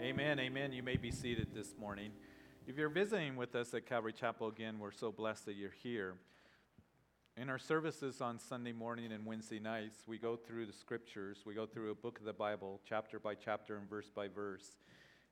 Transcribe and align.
Amen, 0.00 0.38
amen. 0.38 0.72
You 0.72 0.82
may 0.82 0.96
be 0.96 1.10
seated 1.10 1.48
this 1.54 1.74
morning. 1.78 2.10
If 2.66 2.76
you're 2.76 2.88
visiting 2.88 3.36
with 3.36 3.54
us 3.54 3.72
at 3.74 3.86
Calvary 3.86 4.12
Chapel 4.12 4.48
again, 4.48 4.78
we're 4.78 4.92
so 4.92 5.12
blessed 5.12 5.46
that 5.46 5.54
you're 5.54 5.74
here. 5.82 6.14
In 7.36 7.48
our 7.48 7.58
services 7.58 8.20
on 8.20 8.38
Sunday 8.38 8.72
morning 8.72 9.12
and 9.12 9.24
Wednesday 9.24 9.58
nights, 9.58 9.98
we 10.06 10.18
go 10.18 10.36
through 10.36 10.66
the 10.66 10.72
scriptures. 10.72 11.44
We 11.46 11.54
go 11.54 11.66
through 11.66 11.90
a 11.90 11.94
book 11.94 12.18
of 12.18 12.24
the 12.24 12.32
Bible, 12.32 12.80
chapter 12.88 13.18
by 13.18 13.34
chapter 13.34 13.76
and 13.76 13.88
verse 13.88 14.10
by 14.14 14.28
verse. 14.28 14.76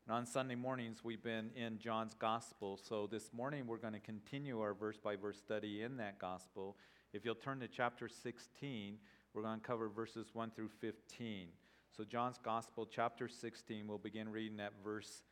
And 0.06 0.16
on 0.16 0.26
Sunday 0.26 0.54
mornings, 0.54 1.04
we've 1.04 1.22
been 1.22 1.50
in 1.54 1.78
John's 1.78 2.14
Gospel. 2.14 2.76
So 2.82 3.06
this 3.06 3.32
morning, 3.32 3.66
we're 3.66 3.76
going 3.76 3.92
to 3.92 4.00
continue 4.00 4.60
our 4.60 4.74
verse 4.74 4.98
by 4.98 5.16
verse 5.16 5.38
study 5.38 5.82
in 5.82 5.96
that 5.98 6.18
Gospel. 6.18 6.76
If 7.12 7.24
you'll 7.24 7.34
turn 7.34 7.60
to 7.60 7.68
chapter 7.68 8.08
16, 8.08 8.98
we're 9.34 9.42
going 9.42 9.60
to 9.60 9.66
cover 9.66 9.88
verses 9.88 10.28
1 10.32 10.50
through 10.50 10.70
15. 10.80 11.48
So, 11.96 12.04
John's 12.04 12.38
Gospel, 12.38 12.86
chapter 12.86 13.26
16, 13.26 13.88
we'll 13.88 13.98
begin 13.98 14.28
reading 14.28 14.60
at 14.60 14.72
verse 14.84 15.22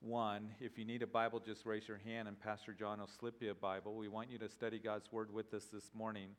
1. 0.00 0.50
If 0.58 0.76
you 0.76 0.84
need 0.84 1.02
a 1.02 1.06
Bible, 1.06 1.38
just 1.38 1.64
raise 1.64 1.86
your 1.86 2.00
hand 2.04 2.26
and 2.26 2.38
Pastor 2.38 2.72
John 2.72 2.98
will 2.98 3.06
slip 3.06 3.40
you 3.40 3.52
a 3.52 3.54
Bible. 3.54 3.94
We 3.94 4.08
want 4.08 4.28
you 4.28 4.36
to 4.38 4.48
study 4.48 4.80
God's 4.80 5.12
Word 5.12 5.32
with 5.32 5.54
us 5.54 5.66
this 5.72 5.92
morning. 5.94 6.30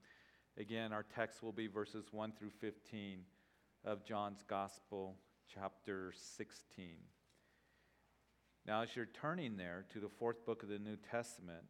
Again, 0.59 0.91
our 0.91 1.03
text 1.03 1.41
will 1.41 1.53
be 1.53 1.67
verses 1.67 2.07
1 2.11 2.33
through 2.37 2.51
15 2.59 3.19
of 3.85 4.03
John's 4.03 4.43
Gospel, 4.45 5.15
chapter 5.47 6.11
16. 6.37 6.87
Now, 8.67 8.81
as 8.81 8.93
you're 8.93 9.05
turning 9.05 9.55
there 9.55 9.85
to 9.93 10.01
the 10.01 10.09
fourth 10.09 10.45
book 10.45 10.63
of 10.63 10.69
the 10.69 10.79
New 10.79 10.97
Testament, 10.97 11.63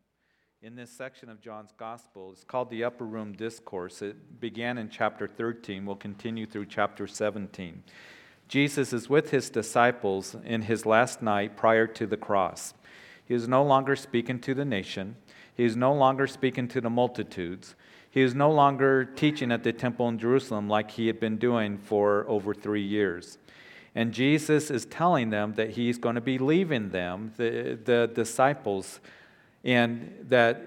in 0.65 0.75
this 0.75 0.89
section 0.89 1.29
of 1.29 1.39
John's 1.39 1.69
Gospel. 1.77 2.31
It's 2.31 2.43
called 2.43 2.71
the 2.71 2.85
Upper 2.85 3.05
Room 3.05 3.33
Discourse. 3.33 4.01
It 4.01 4.39
began 4.41 4.79
in 4.79 4.89
chapter 4.89 5.27
13, 5.27 5.85
will 5.85 5.95
continue 5.95 6.47
through 6.47 6.65
chapter 6.65 7.05
17. 7.05 7.83
Jesus 8.47 8.91
is 8.91 9.07
with 9.07 9.29
his 9.29 9.51
disciples 9.51 10.35
in 10.43 10.63
his 10.63 10.83
last 10.83 11.21
night 11.21 11.55
prior 11.55 11.85
to 11.85 12.07
the 12.07 12.17
cross. 12.17 12.73
He 13.25 13.35
is 13.35 13.48
no 13.48 13.63
longer 13.63 13.95
speaking 13.95 14.40
to 14.40 14.55
the 14.55 14.65
nation, 14.65 15.17
he 15.53 15.65
is 15.65 15.75
no 15.75 15.93
longer 15.93 16.25
speaking 16.25 16.68
to 16.70 16.81
the 16.81 16.90
multitudes. 16.90 17.75
He 18.09 18.21
is 18.21 18.34
no 18.34 18.49
longer 18.49 19.05
teaching 19.05 19.51
at 19.51 19.63
the 19.63 19.71
temple 19.71 20.09
in 20.09 20.18
Jerusalem 20.18 20.68
like 20.68 20.90
he 20.90 21.05
had 21.05 21.20
been 21.20 21.37
doing 21.37 21.77
for 21.77 22.25
over 22.27 22.55
three 22.55 22.81
years. 22.81 23.37
And 23.93 24.12
Jesus 24.12 24.71
is 24.71 24.85
telling 24.85 25.29
them 25.29 25.53
that 25.57 25.71
he's 25.71 25.99
going 25.99 26.15
to 26.15 26.21
be 26.21 26.40
leaving 26.40 26.90
them, 26.90 27.34
the, 27.37 27.77
the 27.84 28.09
disciples, 28.12 28.99
and 29.66 30.13
that 30.30 30.62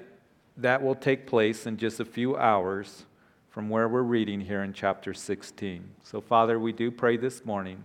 that 0.59 0.83
will 0.83 0.97
take 0.97 1.27
place 1.27 1.67
in 1.67 1.77
just 1.77 2.01
a 2.01 2.05
few 2.05 2.37
hours 2.37 3.05
from 3.49 3.69
where 3.69 3.89
we're 3.89 4.03
reading 4.03 4.41
here 4.41 4.65
in 4.65 4.73
chapter 4.73 5.15
16. 5.15 5.89
So, 6.03 6.21
Father, 6.21 6.59
we 6.59 6.73
do 6.73 6.91
pray 6.91 7.17
this 7.17 7.45
morning 7.45 7.85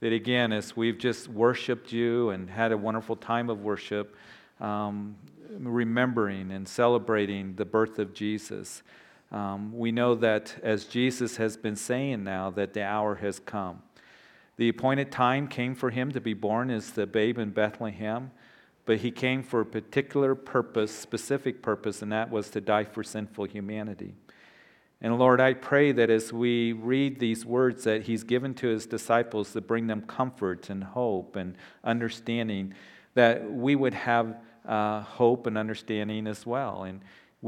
that 0.00 0.12
again, 0.12 0.52
as 0.52 0.74
we've 0.74 0.98
just 0.98 1.28
worshiped 1.28 1.92
you 1.92 2.30
and 2.30 2.48
had 2.48 2.72
a 2.72 2.78
wonderful 2.78 3.14
time 3.14 3.50
of 3.50 3.62
worship, 3.62 4.16
um, 4.58 5.16
remembering 5.58 6.50
and 6.50 6.66
celebrating 6.66 7.54
the 7.56 7.64
birth 7.64 7.98
of 7.98 8.14
Jesus, 8.14 8.82
um, 9.30 9.76
we 9.76 9.92
know 9.92 10.14
that 10.14 10.56
as 10.62 10.86
Jesus 10.86 11.36
has 11.36 11.56
been 11.56 11.76
saying 11.76 12.24
now, 12.24 12.50
that 12.50 12.72
the 12.72 12.82
hour 12.82 13.16
has 13.16 13.38
come. 13.38 13.82
The 14.56 14.68
appointed 14.68 15.12
time 15.12 15.48
came 15.48 15.74
for 15.74 15.90
him 15.90 16.12
to 16.12 16.20
be 16.20 16.34
born 16.34 16.70
as 16.70 16.92
the 16.92 17.06
babe 17.06 17.38
in 17.38 17.50
Bethlehem 17.50 18.30
but 18.86 18.98
he 18.98 19.10
came 19.10 19.42
for 19.42 19.60
a 19.60 19.66
particular 19.66 20.34
purpose, 20.34 20.92
specific 20.92 21.62
purpose, 21.62 22.02
and 22.02 22.12
that 22.12 22.30
was 22.30 22.50
to 22.50 22.60
die 22.60 22.84
for 22.84 23.02
sinful 23.02 23.46
humanity. 23.46 24.14
And 25.00 25.18
Lord, 25.18 25.40
I 25.40 25.54
pray 25.54 25.92
that 25.92 26.10
as 26.10 26.32
we 26.32 26.72
read 26.72 27.18
these 27.18 27.44
words 27.44 27.84
that 27.84 28.02
he's 28.02 28.24
given 28.24 28.54
to 28.54 28.68
his 28.68 28.86
disciples 28.86 29.52
to 29.52 29.60
bring 29.60 29.86
them 29.86 30.02
comfort 30.02 30.70
and 30.70 30.82
hope 30.82 31.36
and 31.36 31.56
understanding, 31.82 32.74
that 33.14 33.50
we 33.50 33.76
would 33.76 33.94
have 33.94 34.36
uh, 34.66 35.00
hope 35.00 35.46
and 35.46 35.58
understanding 35.58 36.26
as 36.26 36.46
well. 36.46 36.84
And 36.84 37.00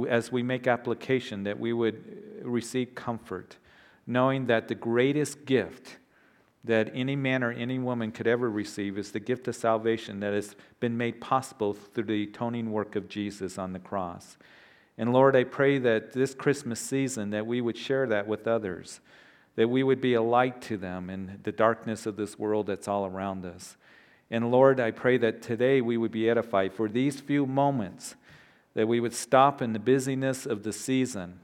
as 0.09 0.31
we 0.31 0.43
make 0.43 0.67
application, 0.67 1.45
that 1.45 1.59
we 1.59 1.73
would 1.73 2.43
receive 2.43 2.95
comfort, 2.95 3.57
knowing 4.07 4.47
that 4.47 4.69
the 4.69 4.75
greatest 4.75 5.47
gift 5.47 5.97
that 6.67 6.91
any 6.95 7.17
man 7.17 7.43
or 7.43 7.53
any 7.53 7.79
woman 7.79 8.11
could 8.13 8.27
ever 8.27 8.51
receive 8.51 8.99
is 8.99 9.13
the 9.13 9.21
gift 9.21 9.49
of 9.49 9.55
salvation 9.55 10.21
that 10.21 10.33
has 10.33 10.57
been 10.81 10.97
made 10.97 11.21
possible 11.21 11.73
through 11.73 12.05
the 12.05 12.25
atoning 12.25 12.71
work 12.71 12.97
of 12.97 13.09
Jesus 13.09 13.57
on 13.57 13.73
the 13.73 13.79
cross. 13.79 14.37
And 14.99 15.13
Lord, 15.13 15.37
I 15.37 15.45
pray 15.45 15.79
that 15.79 16.13
this 16.13 16.35
Christmas 16.35 16.81
season 16.81 17.31
that 17.31 17.47
we 17.47 17.61
would 17.61 17.77
share 17.77 18.07
that 18.09 18.27
with 18.27 18.49
others, 18.49 19.01
that 19.55 19.69
we 19.69 19.83
would 19.83 20.01
be 20.01 20.15
a 20.15 20.23
light 20.23 20.61
to 20.63 20.77
them 20.77 21.09
in 21.09 21.41
the 21.45 21.53
darkness 21.53 22.05
of 22.05 22.17
this 22.17 22.39
world 22.39 22.67
that's 22.67 22.89
all 22.89 23.07
around 23.07 23.45
us. 23.45 23.77
And 24.31 24.51
Lord, 24.51 24.81
I 24.81 24.91
pray 24.91 25.19
that 25.19 25.43
today 25.43 25.81
we 25.81 25.97
would 25.97 26.11
be 26.11 26.29
edified 26.29 26.73
for 26.73 26.89
these 26.89 27.21
few 27.21 27.47
moments, 27.47 28.17
that 28.75 28.89
we 28.89 28.99
would 28.99 29.15
stop 29.15 29.63
in 29.63 29.73
the 29.73 29.79
busyness 29.79 30.47
of 30.47 30.65
the 30.65 30.73
season 30.73 31.39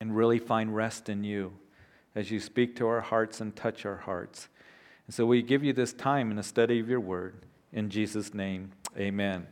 and 0.00 0.14
really 0.14 0.38
find 0.38 0.76
rest 0.76 1.08
in 1.08 1.24
you 1.24 1.54
as 2.18 2.32
you 2.32 2.40
speak 2.40 2.74
to 2.74 2.84
our 2.88 3.00
hearts 3.00 3.40
and 3.40 3.54
touch 3.54 3.86
our 3.86 3.98
hearts. 3.98 4.48
And 5.06 5.14
so 5.14 5.24
we 5.24 5.40
give 5.40 5.62
you 5.62 5.72
this 5.72 5.92
time 5.92 6.32
in 6.32 6.36
the 6.36 6.42
study 6.42 6.80
of 6.80 6.88
your 6.88 6.98
word. 6.98 7.36
In 7.72 7.90
Jesus' 7.90 8.34
name, 8.34 8.72
amen. 8.96 9.46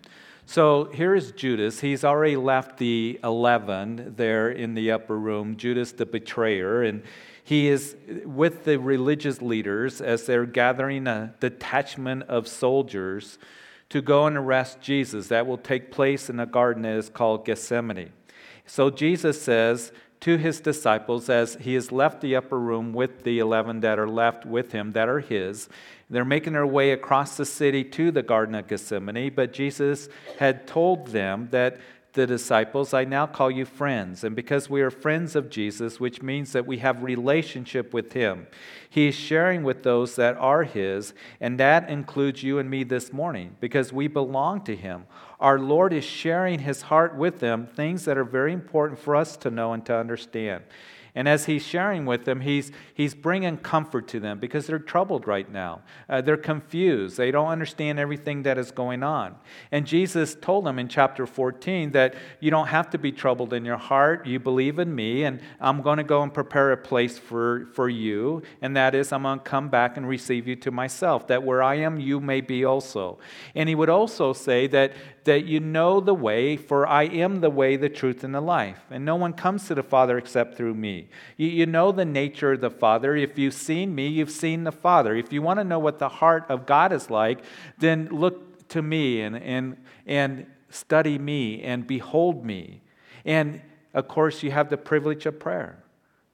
So 0.46 0.86
here 0.86 1.14
is 1.14 1.30
Judas. 1.30 1.78
He's 1.78 2.02
already 2.02 2.34
left 2.34 2.78
the 2.78 3.20
11 3.22 4.14
there 4.16 4.50
in 4.50 4.74
the 4.74 4.90
upper 4.90 5.16
room, 5.16 5.56
Judas 5.56 5.92
the 5.92 6.06
betrayer. 6.06 6.82
And 6.82 7.04
he 7.44 7.68
is 7.68 7.94
with 8.24 8.64
the 8.64 8.80
religious 8.80 9.40
leaders 9.40 10.00
as 10.00 10.26
they're 10.26 10.44
gathering 10.44 11.06
a 11.06 11.34
detachment 11.38 12.24
of 12.24 12.48
soldiers 12.48 13.38
to 13.90 14.02
go 14.02 14.26
and 14.26 14.36
arrest 14.36 14.80
Jesus. 14.80 15.28
That 15.28 15.46
will 15.46 15.58
take 15.58 15.92
place 15.92 16.28
in 16.28 16.40
a 16.40 16.46
garden 16.46 16.82
that 16.82 16.96
is 16.96 17.10
called 17.10 17.44
Gethsemane. 17.44 18.10
So 18.66 18.90
Jesus 18.90 19.40
says, 19.40 19.92
to 20.20 20.36
his 20.36 20.60
disciples 20.60 21.28
as 21.28 21.56
he 21.56 21.74
has 21.74 21.92
left 21.92 22.20
the 22.20 22.36
upper 22.36 22.58
room 22.58 22.92
with 22.92 23.24
the 23.24 23.38
11 23.38 23.80
that 23.80 23.98
are 23.98 24.08
left 24.08 24.46
with 24.46 24.72
him, 24.72 24.92
that 24.92 25.08
are 25.08 25.20
his. 25.20 25.68
They're 26.08 26.24
making 26.24 26.54
their 26.54 26.66
way 26.66 26.92
across 26.92 27.36
the 27.36 27.44
city 27.44 27.84
to 27.84 28.10
the 28.10 28.22
Garden 28.22 28.54
of 28.54 28.68
Gethsemane, 28.68 29.32
but 29.34 29.52
Jesus 29.52 30.08
had 30.38 30.66
told 30.66 31.08
them 31.08 31.48
that 31.50 31.78
the 32.16 32.26
disciples, 32.26 32.94
I 32.94 33.04
now 33.04 33.26
call 33.26 33.50
you 33.50 33.64
friends. 33.64 34.24
And 34.24 34.34
because 34.34 34.68
we 34.68 34.80
are 34.80 34.90
friends 34.90 35.36
of 35.36 35.50
Jesus, 35.50 36.00
which 36.00 36.22
means 36.22 36.52
that 36.52 36.66
we 36.66 36.78
have 36.78 37.02
relationship 37.02 37.92
with 37.92 38.14
him, 38.14 38.48
he 38.88 39.08
is 39.08 39.14
sharing 39.14 39.62
with 39.62 39.82
those 39.82 40.16
that 40.16 40.36
are 40.38 40.64
his, 40.64 41.12
and 41.40 41.60
that 41.60 41.88
includes 41.90 42.42
you 42.42 42.58
and 42.58 42.68
me 42.68 42.82
this 42.82 43.12
morning 43.12 43.56
because 43.60 43.92
we 43.92 44.08
belong 44.08 44.62
to 44.62 44.74
him. 44.74 45.04
Our 45.38 45.58
Lord 45.58 45.92
is 45.92 46.04
sharing 46.04 46.60
his 46.60 46.82
heart 46.82 47.16
with 47.16 47.40
them, 47.40 47.66
things 47.66 48.04
that 48.06 48.16
are 48.16 48.24
very 48.24 48.52
important 48.52 48.98
for 48.98 49.14
us 49.14 49.36
to 49.38 49.50
know 49.50 49.72
and 49.72 49.84
to 49.86 49.96
understand. 49.96 50.64
And 51.16 51.26
as 51.26 51.46
he's 51.46 51.62
sharing 51.62 52.04
with 52.04 52.26
them, 52.26 52.42
he's, 52.42 52.70
he's 52.92 53.14
bringing 53.14 53.56
comfort 53.56 54.06
to 54.08 54.20
them 54.20 54.38
because 54.38 54.66
they're 54.66 54.78
troubled 54.78 55.26
right 55.26 55.50
now. 55.50 55.80
Uh, 56.10 56.20
they're 56.20 56.36
confused. 56.36 57.16
They 57.16 57.30
don't 57.30 57.48
understand 57.48 57.98
everything 57.98 58.42
that 58.42 58.58
is 58.58 58.70
going 58.70 59.02
on. 59.02 59.34
And 59.72 59.86
Jesus 59.86 60.36
told 60.38 60.66
them 60.66 60.78
in 60.78 60.88
chapter 60.88 61.26
14 61.26 61.92
that 61.92 62.16
you 62.38 62.50
don't 62.50 62.66
have 62.66 62.90
to 62.90 62.98
be 62.98 63.12
troubled 63.12 63.54
in 63.54 63.64
your 63.64 63.78
heart. 63.78 64.26
You 64.26 64.38
believe 64.38 64.78
in 64.78 64.94
me, 64.94 65.24
and 65.24 65.40
I'm 65.58 65.80
going 65.80 65.96
to 65.96 66.04
go 66.04 66.22
and 66.22 66.34
prepare 66.34 66.72
a 66.72 66.76
place 66.76 67.18
for, 67.18 67.66
for 67.72 67.88
you. 67.88 68.42
And 68.60 68.76
that 68.76 68.94
is, 68.94 69.10
I'm 69.10 69.22
going 69.22 69.38
to 69.38 69.44
come 69.44 69.70
back 69.70 69.96
and 69.96 70.06
receive 70.06 70.46
you 70.46 70.56
to 70.56 70.70
myself, 70.70 71.28
that 71.28 71.42
where 71.42 71.62
I 71.62 71.76
am, 71.76 71.98
you 71.98 72.20
may 72.20 72.42
be 72.42 72.66
also. 72.66 73.18
And 73.54 73.70
he 73.70 73.74
would 73.74 73.88
also 73.88 74.34
say 74.34 74.66
that 74.66 74.92
that 75.26 75.44
you 75.44 75.60
know 75.60 76.00
the 76.00 76.14
way, 76.14 76.56
for 76.56 76.86
I 76.86 77.04
am 77.04 77.40
the 77.40 77.50
way, 77.50 77.76
the 77.76 77.88
truth, 77.88 78.24
and 78.24 78.34
the 78.34 78.40
life. 78.40 78.80
And 78.90 79.04
no 79.04 79.16
one 79.16 79.32
comes 79.32 79.66
to 79.68 79.74
the 79.74 79.82
Father 79.82 80.18
except 80.18 80.56
through 80.56 80.74
me. 80.74 81.08
You, 81.36 81.48
you 81.48 81.66
know 81.66 81.92
the 81.92 82.04
nature 82.04 82.52
of 82.52 82.60
the 82.60 82.70
Father. 82.70 83.14
If 83.14 83.38
you've 83.38 83.54
seen 83.54 83.94
me, 83.94 84.08
you've 84.08 84.30
seen 84.30 84.64
the 84.64 84.72
Father. 84.72 85.14
If 85.14 85.32
you 85.32 85.42
want 85.42 85.60
to 85.60 85.64
know 85.64 85.78
what 85.78 85.98
the 85.98 86.08
heart 86.08 86.46
of 86.48 86.64
God 86.64 86.92
is 86.92 87.10
like, 87.10 87.44
then 87.78 88.08
look 88.10 88.68
to 88.68 88.82
me 88.82 89.20
and, 89.20 89.36
and, 89.36 89.76
and 90.06 90.46
study 90.70 91.18
me 91.18 91.62
and 91.62 91.86
behold 91.86 92.44
me. 92.44 92.80
And 93.24 93.60
of 93.94 94.08
course, 94.08 94.42
you 94.42 94.50
have 94.50 94.70
the 94.70 94.76
privilege 94.76 95.26
of 95.26 95.38
prayer. 95.38 95.82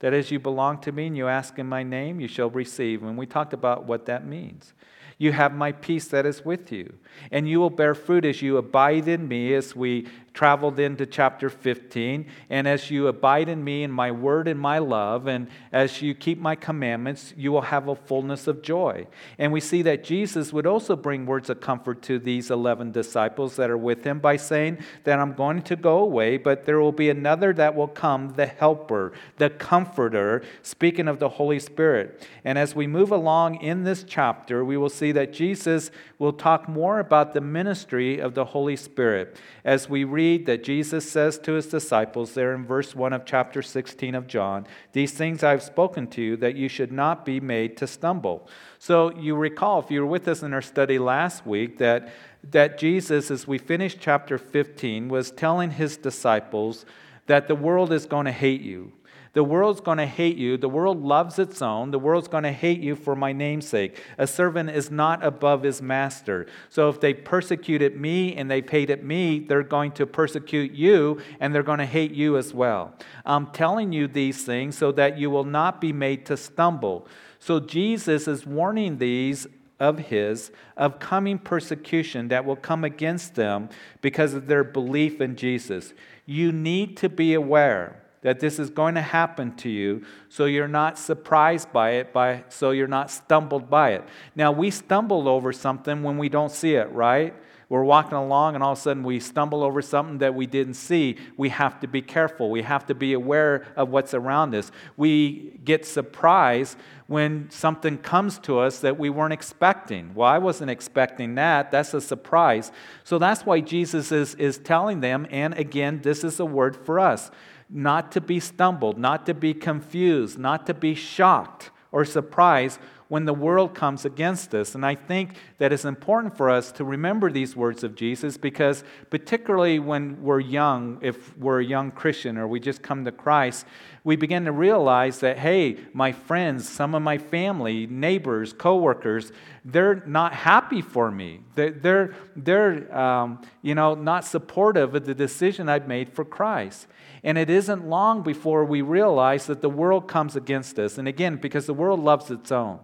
That 0.00 0.12
as 0.12 0.30
you 0.30 0.40
belong 0.40 0.80
to 0.80 0.92
me 0.92 1.06
and 1.06 1.16
you 1.16 1.28
ask 1.28 1.58
in 1.58 1.66
my 1.68 1.82
name, 1.82 2.20
you 2.20 2.28
shall 2.28 2.50
receive. 2.50 3.02
And 3.02 3.16
we 3.16 3.24
talked 3.24 3.52
about 3.52 3.84
what 3.84 4.06
that 4.06 4.26
means. 4.26 4.74
You 5.22 5.32
have 5.32 5.54
my 5.54 5.72
peace 5.72 6.08
that 6.08 6.26
is 6.26 6.44
with 6.44 6.72
you. 6.72 6.94
And 7.30 7.48
you 7.48 7.60
will 7.60 7.70
bear 7.70 7.94
fruit 7.94 8.24
as 8.24 8.42
you 8.42 8.56
abide 8.56 9.06
in 9.06 9.28
me, 9.28 9.54
as 9.54 9.76
we 9.76 10.08
traveled 10.34 10.78
into 10.78 11.04
chapter 11.04 11.50
15. 11.50 12.26
And 12.48 12.66
as 12.66 12.90
you 12.90 13.06
abide 13.06 13.48
in 13.48 13.62
me 13.62 13.84
and 13.84 13.92
my 13.92 14.10
word 14.10 14.48
and 14.48 14.58
my 14.58 14.78
love, 14.78 15.26
and 15.26 15.48
as 15.72 16.00
you 16.00 16.14
keep 16.14 16.38
my 16.38 16.54
commandments, 16.54 17.34
you 17.36 17.52
will 17.52 17.60
have 17.62 17.88
a 17.88 17.94
fullness 17.94 18.46
of 18.46 18.62
joy. 18.62 19.06
And 19.38 19.52
we 19.52 19.60
see 19.60 19.82
that 19.82 20.04
Jesus 20.04 20.52
would 20.52 20.66
also 20.66 20.96
bring 20.96 21.26
words 21.26 21.50
of 21.50 21.60
comfort 21.60 22.00
to 22.02 22.18
these 22.18 22.50
11 22.50 22.92
disciples 22.92 23.56
that 23.56 23.70
are 23.70 23.76
with 23.76 24.04
him 24.04 24.18
by 24.18 24.36
saying 24.36 24.78
that 25.04 25.18
I'm 25.18 25.34
going 25.34 25.62
to 25.62 25.76
go 25.76 25.98
away, 25.98 26.38
but 26.38 26.64
there 26.64 26.80
will 26.80 26.92
be 26.92 27.10
another 27.10 27.52
that 27.52 27.74
will 27.74 27.88
come, 27.88 28.30
the 28.30 28.46
helper, 28.46 29.12
the 29.36 29.50
comforter 29.50 29.92
comforter, 29.92 30.42
speaking 30.62 31.08
of 31.08 31.18
the 31.18 31.28
Holy 31.28 31.58
Spirit. 31.58 32.26
And 32.44 32.58
as 32.58 32.74
we 32.74 32.86
move 32.86 33.10
along 33.10 33.56
in 33.56 33.84
this 33.84 34.04
chapter, 34.04 34.64
we 34.64 34.76
will 34.76 34.88
see 34.88 35.11
that 35.12 35.32
Jesus 35.32 35.90
will 36.18 36.32
talk 36.32 36.68
more 36.68 36.98
about 36.98 37.32
the 37.32 37.40
ministry 37.40 38.18
of 38.18 38.34
the 38.34 38.46
Holy 38.46 38.76
Spirit. 38.76 39.36
As 39.64 39.88
we 39.88 40.04
read 40.04 40.46
that 40.46 40.64
Jesus 40.64 41.10
says 41.10 41.38
to 41.40 41.52
his 41.52 41.66
disciples 41.66 42.34
there 42.34 42.54
in 42.54 42.64
verse 42.66 42.94
1 42.94 43.12
of 43.12 43.24
chapter 43.24 43.62
16 43.62 44.14
of 44.14 44.26
John, 44.26 44.66
These 44.92 45.12
things 45.12 45.42
I've 45.42 45.62
spoken 45.62 46.06
to 46.08 46.22
you, 46.22 46.36
that 46.38 46.56
you 46.56 46.68
should 46.68 46.92
not 46.92 47.24
be 47.24 47.40
made 47.40 47.76
to 47.78 47.86
stumble. 47.86 48.48
So 48.78 49.12
you 49.16 49.36
recall, 49.36 49.80
if 49.80 49.90
you 49.90 50.00
were 50.00 50.06
with 50.06 50.26
us 50.28 50.42
in 50.42 50.52
our 50.52 50.62
study 50.62 50.98
last 50.98 51.46
week, 51.46 51.78
that 51.78 52.08
that 52.50 52.78
Jesus, 52.78 53.30
as 53.30 53.46
we 53.46 53.58
finished 53.58 53.98
chapter 54.00 54.36
15, 54.36 55.08
was 55.08 55.30
telling 55.30 55.70
his 55.70 55.96
disciples 55.96 56.84
that 57.26 57.48
the 57.48 57.54
world 57.54 57.92
is 57.92 58.06
going 58.06 58.26
to 58.26 58.32
hate 58.32 58.62
you. 58.62 58.92
The 59.34 59.42
world's 59.42 59.80
going 59.80 59.98
to 59.98 60.06
hate 60.06 60.36
you. 60.36 60.58
The 60.58 60.68
world 60.68 61.02
loves 61.02 61.38
its 61.38 61.62
own. 61.62 61.90
The 61.90 61.98
world's 61.98 62.28
going 62.28 62.42
to 62.44 62.52
hate 62.52 62.80
you 62.80 62.94
for 62.94 63.16
my 63.16 63.32
namesake. 63.32 64.02
A 64.18 64.26
servant 64.26 64.68
is 64.70 64.90
not 64.90 65.24
above 65.24 65.62
his 65.62 65.80
master. 65.80 66.46
So 66.68 66.90
if 66.90 67.00
they 67.00 67.14
persecuted 67.14 67.98
me 67.98 68.36
and 68.36 68.50
they 68.50 68.60
hated 68.60 69.02
me, 69.02 69.38
they're 69.38 69.62
going 69.62 69.92
to 69.92 70.06
persecute 70.06 70.72
you 70.72 71.22
and 71.40 71.54
they're 71.54 71.62
going 71.62 71.78
to 71.78 71.86
hate 71.86 72.12
you 72.12 72.36
as 72.36 72.52
well. 72.52 72.92
I'm 73.24 73.46
telling 73.52 73.90
you 73.92 74.06
these 74.06 74.44
things 74.44 74.76
so 74.76 74.92
that 74.92 75.16
you 75.18 75.30
will 75.30 75.44
not 75.44 75.80
be 75.80 75.94
made 75.94 76.26
to 76.26 76.36
stumble. 76.36 77.06
So 77.38 77.58
Jesus 77.58 78.28
is 78.28 78.44
warning 78.44 78.98
these 78.98 79.46
of 79.80 79.98
his 79.98 80.52
of 80.76 81.00
coming 81.00 81.38
persecution 81.38 82.28
that 82.28 82.44
will 82.44 82.56
come 82.56 82.84
against 82.84 83.34
them 83.34 83.68
because 84.00 84.34
of 84.34 84.46
their 84.46 84.62
belief 84.62 85.20
in 85.20 85.36
Jesus. 85.36 85.94
You 86.24 86.52
need 86.52 86.96
to 86.98 87.08
be 87.08 87.34
aware 87.34 88.01
that 88.22 88.40
this 88.40 88.58
is 88.58 88.70
going 88.70 88.94
to 88.94 89.02
happen 89.02 89.54
to 89.56 89.68
you 89.68 90.04
so 90.28 90.46
you're 90.46 90.66
not 90.66 90.98
surprised 90.98 91.72
by 91.72 91.90
it 91.92 92.12
by 92.12 92.44
so 92.48 92.70
you're 92.70 92.88
not 92.88 93.10
stumbled 93.10 93.68
by 93.68 93.90
it. 93.90 94.04
Now 94.34 94.50
we 94.50 94.70
stumble 94.70 95.28
over 95.28 95.52
something 95.52 96.02
when 96.02 96.18
we 96.18 96.28
don't 96.28 96.50
see 96.50 96.74
it, 96.74 96.90
right? 96.92 97.34
we're 97.72 97.82
walking 97.82 98.18
along 98.18 98.54
and 98.54 98.62
all 98.62 98.72
of 98.72 98.78
a 98.78 98.80
sudden 98.82 99.02
we 99.02 99.18
stumble 99.18 99.62
over 99.62 99.80
something 99.80 100.18
that 100.18 100.34
we 100.34 100.44
didn't 100.44 100.74
see, 100.74 101.16
we 101.38 101.48
have 101.48 101.80
to 101.80 101.86
be 101.86 102.02
careful. 102.02 102.50
We 102.50 102.60
have 102.60 102.84
to 102.88 102.94
be 102.94 103.14
aware 103.14 103.64
of 103.76 103.88
what's 103.88 104.12
around 104.12 104.54
us. 104.54 104.70
We 104.98 105.58
get 105.64 105.86
surprised 105.86 106.76
when 107.06 107.48
something 107.48 107.96
comes 107.96 108.38
to 108.40 108.58
us 108.58 108.80
that 108.80 108.98
we 108.98 109.08
weren't 109.08 109.32
expecting. 109.32 110.12
Well, 110.12 110.28
I 110.28 110.36
wasn't 110.36 110.70
expecting 110.70 111.36
that. 111.36 111.70
That's 111.70 111.94
a 111.94 112.02
surprise. 112.02 112.72
So 113.04 113.18
that's 113.18 113.46
why 113.46 113.60
Jesus 113.60 114.12
is, 114.12 114.34
is 114.34 114.58
telling 114.58 115.00
them, 115.00 115.26
and 115.30 115.54
again, 115.54 116.02
this 116.02 116.24
is 116.24 116.40
a 116.40 116.44
word 116.44 116.76
for 116.76 117.00
us 117.00 117.30
not 117.72 118.12
to 118.12 118.20
be 118.20 118.38
stumbled, 118.38 118.98
not 118.98 119.26
to 119.26 119.34
be 119.34 119.54
confused, 119.54 120.38
not 120.38 120.66
to 120.66 120.74
be 120.74 120.94
shocked 120.94 121.70
or 121.90 122.04
surprised 122.04 122.78
when 123.12 123.26
the 123.26 123.34
world 123.34 123.74
comes 123.74 124.06
against 124.06 124.54
us. 124.54 124.74
And 124.74 124.86
I 124.86 124.94
think 124.94 125.36
that 125.58 125.70
it's 125.70 125.84
important 125.84 126.34
for 126.34 126.48
us 126.48 126.72
to 126.72 126.84
remember 126.84 127.30
these 127.30 127.54
words 127.54 127.84
of 127.84 127.94
Jesus 127.94 128.38
because, 128.38 128.84
particularly 129.10 129.78
when 129.78 130.22
we're 130.22 130.40
young, 130.40 130.98
if 131.02 131.36
we're 131.36 131.60
a 131.60 131.64
young 131.64 131.90
Christian 131.90 132.38
or 132.38 132.48
we 132.48 132.58
just 132.58 132.80
come 132.80 133.04
to 133.04 133.12
Christ, 133.12 133.66
we 134.02 134.16
begin 134.16 134.46
to 134.46 134.52
realize 134.52 135.20
that, 135.20 135.38
hey, 135.38 135.76
my 135.92 136.12
friends, 136.12 136.66
some 136.66 136.94
of 136.94 137.02
my 137.02 137.18
family, 137.18 137.86
neighbors, 137.86 138.54
coworkers, 138.54 139.30
they're 139.62 140.02
not 140.06 140.32
happy 140.32 140.80
for 140.80 141.10
me. 141.10 141.40
They're, 141.54 141.70
they're, 141.70 142.14
they're 142.34 142.96
um, 142.96 143.42
you 143.60 143.74
know, 143.74 143.94
not 143.94 144.24
supportive 144.24 144.94
of 144.94 145.04
the 145.04 145.14
decision 145.14 145.68
I've 145.68 145.86
made 145.86 146.14
for 146.14 146.24
Christ. 146.24 146.86
And 147.24 147.38
it 147.38 147.48
isn't 147.48 147.88
long 147.88 148.22
before 148.22 148.64
we 148.64 148.82
realize 148.82 149.46
that 149.46 149.62
the 149.62 149.70
world 149.70 150.08
comes 150.08 150.34
against 150.34 150.78
us. 150.78 150.98
And 150.98 151.06
again, 151.06 151.36
because 151.36 151.66
the 151.66 151.74
world 151.74 152.00
loves 152.00 152.30
its 152.30 152.50
own. 152.50 152.80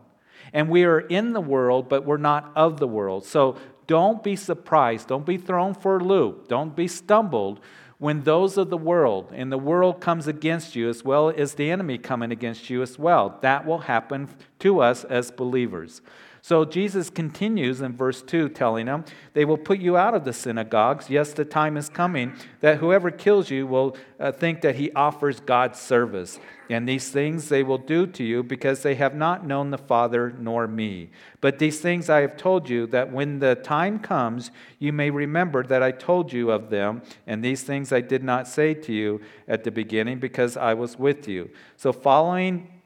And 0.52 0.68
we 0.68 0.84
are 0.84 1.00
in 1.00 1.32
the 1.32 1.40
world, 1.40 1.88
but 1.88 2.06
we're 2.06 2.16
not 2.16 2.52
of 2.54 2.78
the 2.78 2.86
world. 2.86 3.24
So 3.24 3.56
don't 3.86 4.22
be 4.22 4.36
surprised. 4.36 5.08
Don't 5.08 5.26
be 5.26 5.38
thrown 5.38 5.74
for 5.74 5.96
a 5.96 6.04
loop. 6.04 6.48
Don't 6.48 6.76
be 6.76 6.86
stumbled 6.86 7.60
when 7.98 8.22
those 8.22 8.56
of 8.56 8.70
the 8.70 8.76
world 8.76 9.32
and 9.34 9.50
the 9.50 9.58
world 9.58 10.00
comes 10.00 10.28
against 10.28 10.76
you 10.76 10.88
as 10.88 11.04
well 11.04 11.30
as 11.30 11.54
the 11.54 11.70
enemy 11.70 11.98
coming 11.98 12.30
against 12.30 12.70
you 12.70 12.80
as 12.80 12.98
well. 12.98 13.38
That 13.42 13.66
will 13.66 13.80
happen 13.80 14.28
to 14.60 14.80
us 14.80 15.04
as 15.04 15.32
believers. 15.32 16.00
So 16.48 16.64
Jesus 16.64 17.10
continues 17.10 17.82
in 17.82 17.94
verse 17.94 18.22
2, 18.22 18.48
telling 18.48 18.86
them, 18.86 19.04
They 19.34 19.44
will 19.44 19.58
put 19.58 19.80
you 19.80 19.98
out 19.98 20.14
of 20.14 20.24
the 20.24 20.32
synagogues. 20.32 21.10
Yes, 21.10 21.34
the 21.34 21.44
time 21.44 21.76
is 21.76 21.90
coming 21.90 22.32
that 22.60 22.78
whoever 22.78 23.10
kills 23.10 23.50
you 23.50 23.66
will 23.66 23.98
uh, 24.18 24.32
think 24.32 24.62
that 24.62 24.76
he 24.76 24.90
offers 24.92 25.40
God's 25.40 25.78
service. 25.78 26.40
And 26.70 26.88
these 26.88 27.10
things 27.10 27.50
they 27.50 27.62
will 27.62 27.76
do 27.76 28.06
to 28.06 28.24
you 28.24 28.42
because 28.42 28.82
they 28.82 28.94
have 28.94 29.14
not 29.14 29.46
known 29.46 29.68
the 29.68 29.76
Father 29.76 30.34
nor 30.38 30.66
me. 30.66 31.10
But 31.42 31.58
these 31.58 31.80
things 31.80 32.08
I 32.08 32.22
have 32.22 32.38
told 32.38 32.70
you, 32.70 32.86
that 32.86 33.12
when 33.12 33.40
the 33.40 33.54
time 33.56 33.98
comes, 33.98 34.50
you 34.78 34.90
may 34.90 35.10
remember 35.10 35.64
that 35.64 35.82
I 35.82 35.90
told 35.90 36.32
you 36.32 36.50
of 36.50 36.70
them. 36.70 37.02
And 37.26 37.44
these 37.44 37.62
things 37.62 37.92
I 37.92 38.00
did 38.00 38.24
not 38.24 38.48
say 38.48 38.72
to 38.72 38.92
you 38.94 39.20
at 39.48 39.64
the 39.64 39.70
beginning 39.70 40.18
because 40.18 40.56
I 40.56 40.72
was 40.72 40.98
with 40.98 41.28
you. 41.28 41.50
So, 41.76 41.92
following 41.92 42.77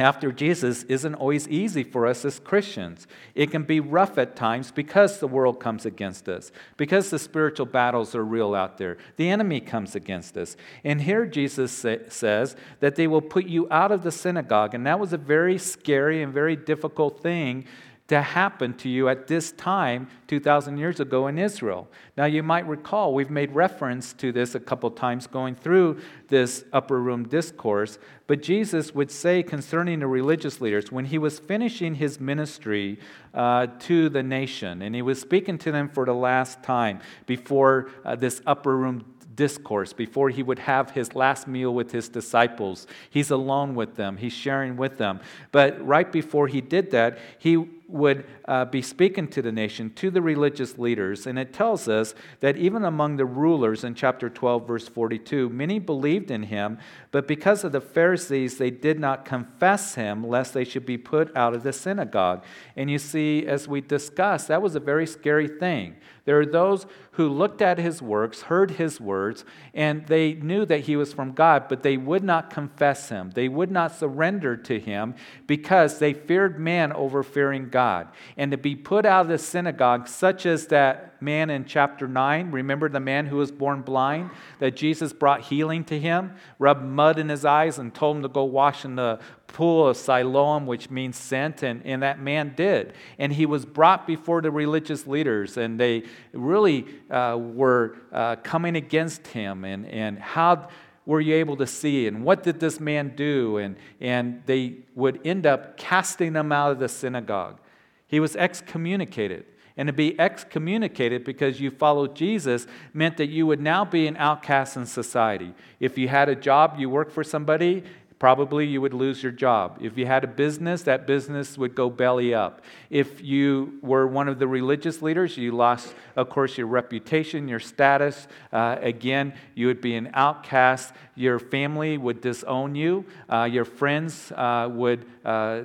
after 0.00 0.32
Jesus 0.32 0.84
isn't 0.84 1.14
always 1.14 1.48
easy 1.48 1.82
for 1.82 2.06
us 2.06 2.24
as 2.24 2.38
Christians. 2.38 3.06
It 3.34 3.50
can 3.50 3.64
be 3.64 3.80
rough 3.80 4.18
at 4.18 4.36
times 4.36 4.70
because 4.70 5.18
the 5.18 5.28
world 5.28 5.60
comes 5.60 5.84
against 5.86 6.28
us, 6.28 6.50
because 6.76 7.10
the 7.10 7.18
spiritual 7.18 7.66
battles 7.66 8.14
are 8.14 8.24
real 8.24 8.54
out 8.54 8.78
there. 8.78 8.98
The 9.16 9.30
enemy 9.30 9.60
comes 9.60 9.94
against 9.94 10.36
us. 10.36 10.56
And 10.84 11.02
here 11.02 11.26
Jesus 11.26 11.72
say, 11.72 12.00
says 12.08 12.56
that 12.80 12.96
they 12.96 13.06
will 13.06 13.20
put 13.20 13.46
you 13.46 13.68
out 13.70 13.92
of 13.92 14.02
the 14.02 14.12
synagogue. 14.12 14.74
And 14.74 14.86
that 14.86 15.00
was 15.00 15.12
a 15.12 15.18
very 15.18 15.58
scary 15.58 16.22
and 16.22 16.32
very 16.32 16.56
difficult 16.56 17.22
thing 17.22 17.66
to 18.10 18.20
happen 18.20 18.74
to 18.74 18.88
you 18.88 19.08
at 19.08 19.28
this 19.28 19.52
time 19.52 20.08
2,000 20.26 20.78
years 20.78 20.98
ago 20.98 21.28
in 21.28 21.38
Israel. 21.38 21.86
Now, 22.16 22.24
you 22.24 22.42
might 22.42 22.66
recall, 22.66 23.14
we've 23.14 23.30
made 23.30 23.52
reference 23.52 24.12
to 24.14 24.32
this 24.32 24.56
a 24.56 24.58
couple 24.58 24.90
times 24.90 25.28
going 25.28 25.54
through 25.54 26.00
this 26.26 26.64
upper 26.72 27.00
room 27.00 27.28
discourse, 27.28 28.00
but 28.26 28.42
Jesus 28.42 28.92
would 28.96 29.12
say 29.12 29.44
concerning 29.44 30.00
the 30.00 30.08
religious 30.08 30.60
leaders, 30.60 30.90
when 30.90 31.04
he 31.04 31.18
was 31.18 31.38
finishing 31.38 31.94
his 31.94 32.18
ministry 32.18 32.98
uh, 33.32 33.68
to 33.78 34.08
the 34.08 34.24
nation, 34.24 34.82
and 34.82 34.92
he 34.92 35.02
was 35.02 35.20
speaking 35.20 35.56
to 35.58 35.70
them 35.70 35.88
for 35.88 36.04
the 36.04 36.12
last 36.12 36.64
time 36.64 36.98
before 37.26 37.90
uh, 38.04 38.16
this 38.16 38.42
upper 38.44 38.76
room 38.76 39.04
discourse 39.36 39.92
before 39.92 40.28
he 40.28 40.42
would 40.42 40.58
have 40.58 40.90
his 40.90 41.14
last 41.14 41.46
meal 41.46 41.72
with 41.72 41.92
his 41.92 42.08
disciples. 42.08 42.88
He's 43.08 43.30
alone 43.30 43.76
with 43.76 43.94
them, 43.94 44.16
he's 44.16 44.32
sharing 44.32 44.76
with 44.76 44.98
them. 44.98 45.20
But 45.52 45.86
right 45.86 46.10
before 46.10 46.48
he 46.48 46.60
did 46.60 46.90
that, 46.90 47.18
he 47.38 47.64
would 47.92 48.24
uh, 48.50 48.64
be 48.64 48.82
speaking 48.82 49.28
to 49.28 49.40
the 49.40 49.52
nation, 49.52 49.92
to 49.94 50.10
the 50.10 50.20
religious 50.20 50.76
leaders. 50.76 51.24
And 51.24 51.38
it 51.38 51.52
tells 51.52 51.86
us 51.86 52.16
that 52.40 52.56
even 52.56 52.84
among 52.84 53.16
the 53.16 53.24
rulers 53.24 53.84
in 53.84 53.94
chapter 53.94 54.28
12, 54.28 54.66
verse 54.66 54.88
42, 54.88 55.48
many 55.50 55.78
believed 55.78 56.32
in 56.32 56.42
him, 56.42 56.76
but 57.12 57.28
because 57.28 57.62
of 57.62 57.70
the 57.70 57.80
Pharisees, 57.80 58.58
they 58.58 58.70
did 58.70 58.98
not 58.98 59.24
confess 59.24 59.94
him, 59.94 60.26
lest 60.26 60.52
they 60.52 60.64
should 60.64 60.84
be 60.84 60.98
put 60.98 61.34
out 61.36 61.54
of 61.54 61.62
the 61.62 61.72
synagogue. 61.72 62.42
And 62.74 62.90
you 62.90 62.98
see, 62.98 63.46
as 63.46 63.68
we 63.68 63.80
discussed, 63.80 64.48
that 64.48 64.62
was 64.62 64.74
a 64.74 64.80
very 64.80 65.06
scary 65.06 65.46
thing. 65.46 65.94
There 66.24 66.38
are 66.38 66.46
those 66.46 66.86
who 67.12 67.28
looked 67.28 67.60
at 67.60 67.78
his 67.78 68.00
works, 68.00 68.42
heard 68.42 68.72
his 68.72 69.00
words, 69.00 69.44
and 69.74 70.06
they 70.06 70.34
knew 70.34 70.64
that 70.64 70.80
he 70.80 70.96
was 70.96 71.12
from 71.12 71.32
God, 71.32 71.66
but 71.68 71.82
they 71.82 71.96
would 71.96 72.22
not 72.22 72.50
confess 72.50 73.08
him. 73.08 73.30
They 73.30 73.48
would 73.48 73.70
not 73.70 73.94
surrender 73.94 74.56
to 74.56 74.78
him 74.78 75.14
because 75.46 75.98
they 75.98 76.14
feared 76.14 76.58
man 76.58 76.92
over 76.92 77.22
fearing 77.22 77.68
God. 77.68 78.08
And 78.40 78.52
to 78.52 78.56
be 78.56 78.74
put 78.74 79.04
out 79.04 79.26
of 79.26 79.28
the 79.28 79.36
synagogue, 79.36 80.08
such 80.08 80.46
as 80.46 80.68
that 80.68 81.20
man 81.20 81.50
in 81.50 81.66
chapter 81.66 82.08
9, 82.08 82.50
remember 82.50 82.88
the 82.88 82.98
man 82.98 83.26
who 83.26 83.36
was 83.36 83.52
born 83.52 83.82
blind, 83.82 84.30
that 84.60 84.74
Jesus 84.74 85.12
brought 85.12 85.42
healing 85.42 85.84
to 85.84 85.98
him, 85.98 86.32
rubbed 86.58 86.82
mud 86.82 87.18
in 87.18 87.28
his 87.28 87.44
eyes, 87.44 87.78
and 87.78 87.94
told 87.94 88.16
him 88.16 88.22
to 88.22 88.30
go 88.30 88.44
wash 88.44 88.86
in 88.86 88.96
the 88.96 89.20
pool 89.46 89.88
of 89.88 89.98
Siloam, 89.98 90.66
which 90.66 90.88
means 90.88 91.18
sent, 91.18 91.62
and, 91.62 91.84
and 91.84 92.02
that 92.02 92.18
man 92.18 92.54
did. 92.56 92.94
And 93.18 93.30
he 93.30 93.44
was 93.44 93.66
brought 93.66 94.06
before 94.06 94.40
the 94.40 94.50
religious 94.50 95.06
leaders, 95.06 95.58
and 95.58 95.78
they 95.78 96.04
really 96.32 96.86
uh, 97.10 97.36
were 97.38 97.98
uh, 98.10 98.36
coming 98.36 98.74
against 98.74 99.26
him. 99.26 99.66
And, 99.66 99.84
and 99.84 100.18
how 100.18 100.70
were 101.04 101.20
you 101.20 101.34
able 101.34 101.58
to 101.58 101.66
see? 101.66 102.06
And 102.06 102.24
what 102.24 102.42
did 102.42 102.58
this 102.58 102.80
man 102.80 103.12
do? 103.14 103.58
And, 103.58 103.76
and 104.00 104.42
they 104.46 104.78
would 104.94 105.20
end 105.26 105.44
up 105.44 105.76
casting 105.76 106.32
him 106.32 106.52
out 106.52 106.72
of 106.72 106.78
the 106.78 106.88
synagogue. 106.88 107.60
He 108.10 108.18
was 108.18 108.34
excommunicated. 108.34 109.44
And 109.76 109.86
to 109.86 109.92
be 109.92 110.18
excommunicated 110.18 111.22
because 111.22 111.60
you 111.60 111.70
followed 111.70 112.16
Jesus 112.16 112.66
meant 112.92 113.16
that 113.18 113.28
you 113.28 113.46
would 113.46 113.60
now 113.60 113.84
be 113.84 114.08
an 114.08 114.16
outcast 114.16 114.76
in 114.76 114.84
society. 114.84 115.54
If 115.78 115.96
you 115.96 116.08
had 116.08 116.28
a 116.28 116.34
job, 116.34 116.74
you 116.76 116.90
worked 116.90 117.12
for 117.12 117.22
somebody, 117.22 117.84
Probably 118.20 118.66
you 118.66 118.82
would 118.82 118.92
lose 118.92 119.22
your 119.22 119.32
job. 119.32 119.78
If 119.80 119.96
you 119.96 120.04
had 120.04 120.24
a 120.24 120.26
business, 120.26 120.82
that 120.82 121.06
business 121.06 121.56
would 121.56 121.74
go 121.74 121.88
belly 121.88 122.34
up. 122.34 122.60
If 122.90 123.24
you 123.24 123.78
were 123.80 124.06
one 124.06 124.28
of 124.28 124.38
the 124.38 124.46
religious 124.46 125.00
leaders, 125.00 125.38
you 125.38 125.52
lost, 125.52 125.94
of 126.16 126.28
course, 126.28 126.58
your 126.58 126.66
reputation, 126.66 127.48
your 127.48 127.60
status. 127.60 128.28
Uh, 128.52 128.76
again, 128.82 129.32
you 129.54 129.68
would 129.68 129.80
be 129.80 129.94
an 129.94 130.10
outcast. 130.12 130.92
Your 131.14 131.38
family 131.38 131.96
would 131.96 132.20
disown 132.20 132.74
you. 132.74 133.06
Uh, 133.26 133.48
your 133.50 133.64
friends 133.64 134.30
uh, 134.32 134.68
would 134.70 135.06
uh, 135.24 135.62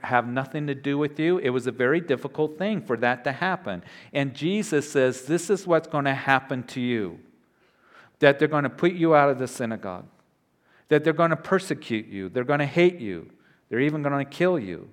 have 0.00 0.26
nothing 0.26 0.66
to 0.66 0.74
do 0.74 0.98
with 0.98 1.20
you. 1.20 1.38
It 1.38 1.50
was 1.50 1.68
a 1.68 1.72
very 1.72 2.00
difficult 2.00 2.58
thing 2.58 2.82
for 2.82 2.96
that 2.96 3.22
to 3.22 3.30
happen. 3.30 3.84
And 4.12 4.34
Jesus 4.34 4.90
says, 4.90 5.26
This 5.26 5.48
is 5.48 5.64
what's 5.64 5.86
going 5.86 6.06
to 6.06 6.14
happen 6.14 6.64
to 6.64 6.80
you 6.80 7.20
that 8.18 8.40
they're 8.40 8.48
going 8.48 8.64
to 8.64 8.70
put 8.70 8.94
you 8.94 9.14
out 9.14 9.30
of 9.30 9.38
the 9.38 9.46
synagogue 9.46 10.06
that 10.88 11.04
they're 11.04 11.12
going 11.12 11.30
to 11.30 11.36
persecute 11.36 12.06
you, 12.06 12.28
they're 12.28 12.44
going 12.44 12.60
to 12.60 12.66
hate 12.66 13.00
you, 13.00 13.30
they're 13.68 13.80
even 13.80 14.02
going 14.02 14.24
to 14.24 14.30
kill 14.30 14.58
you. 14.58 14.88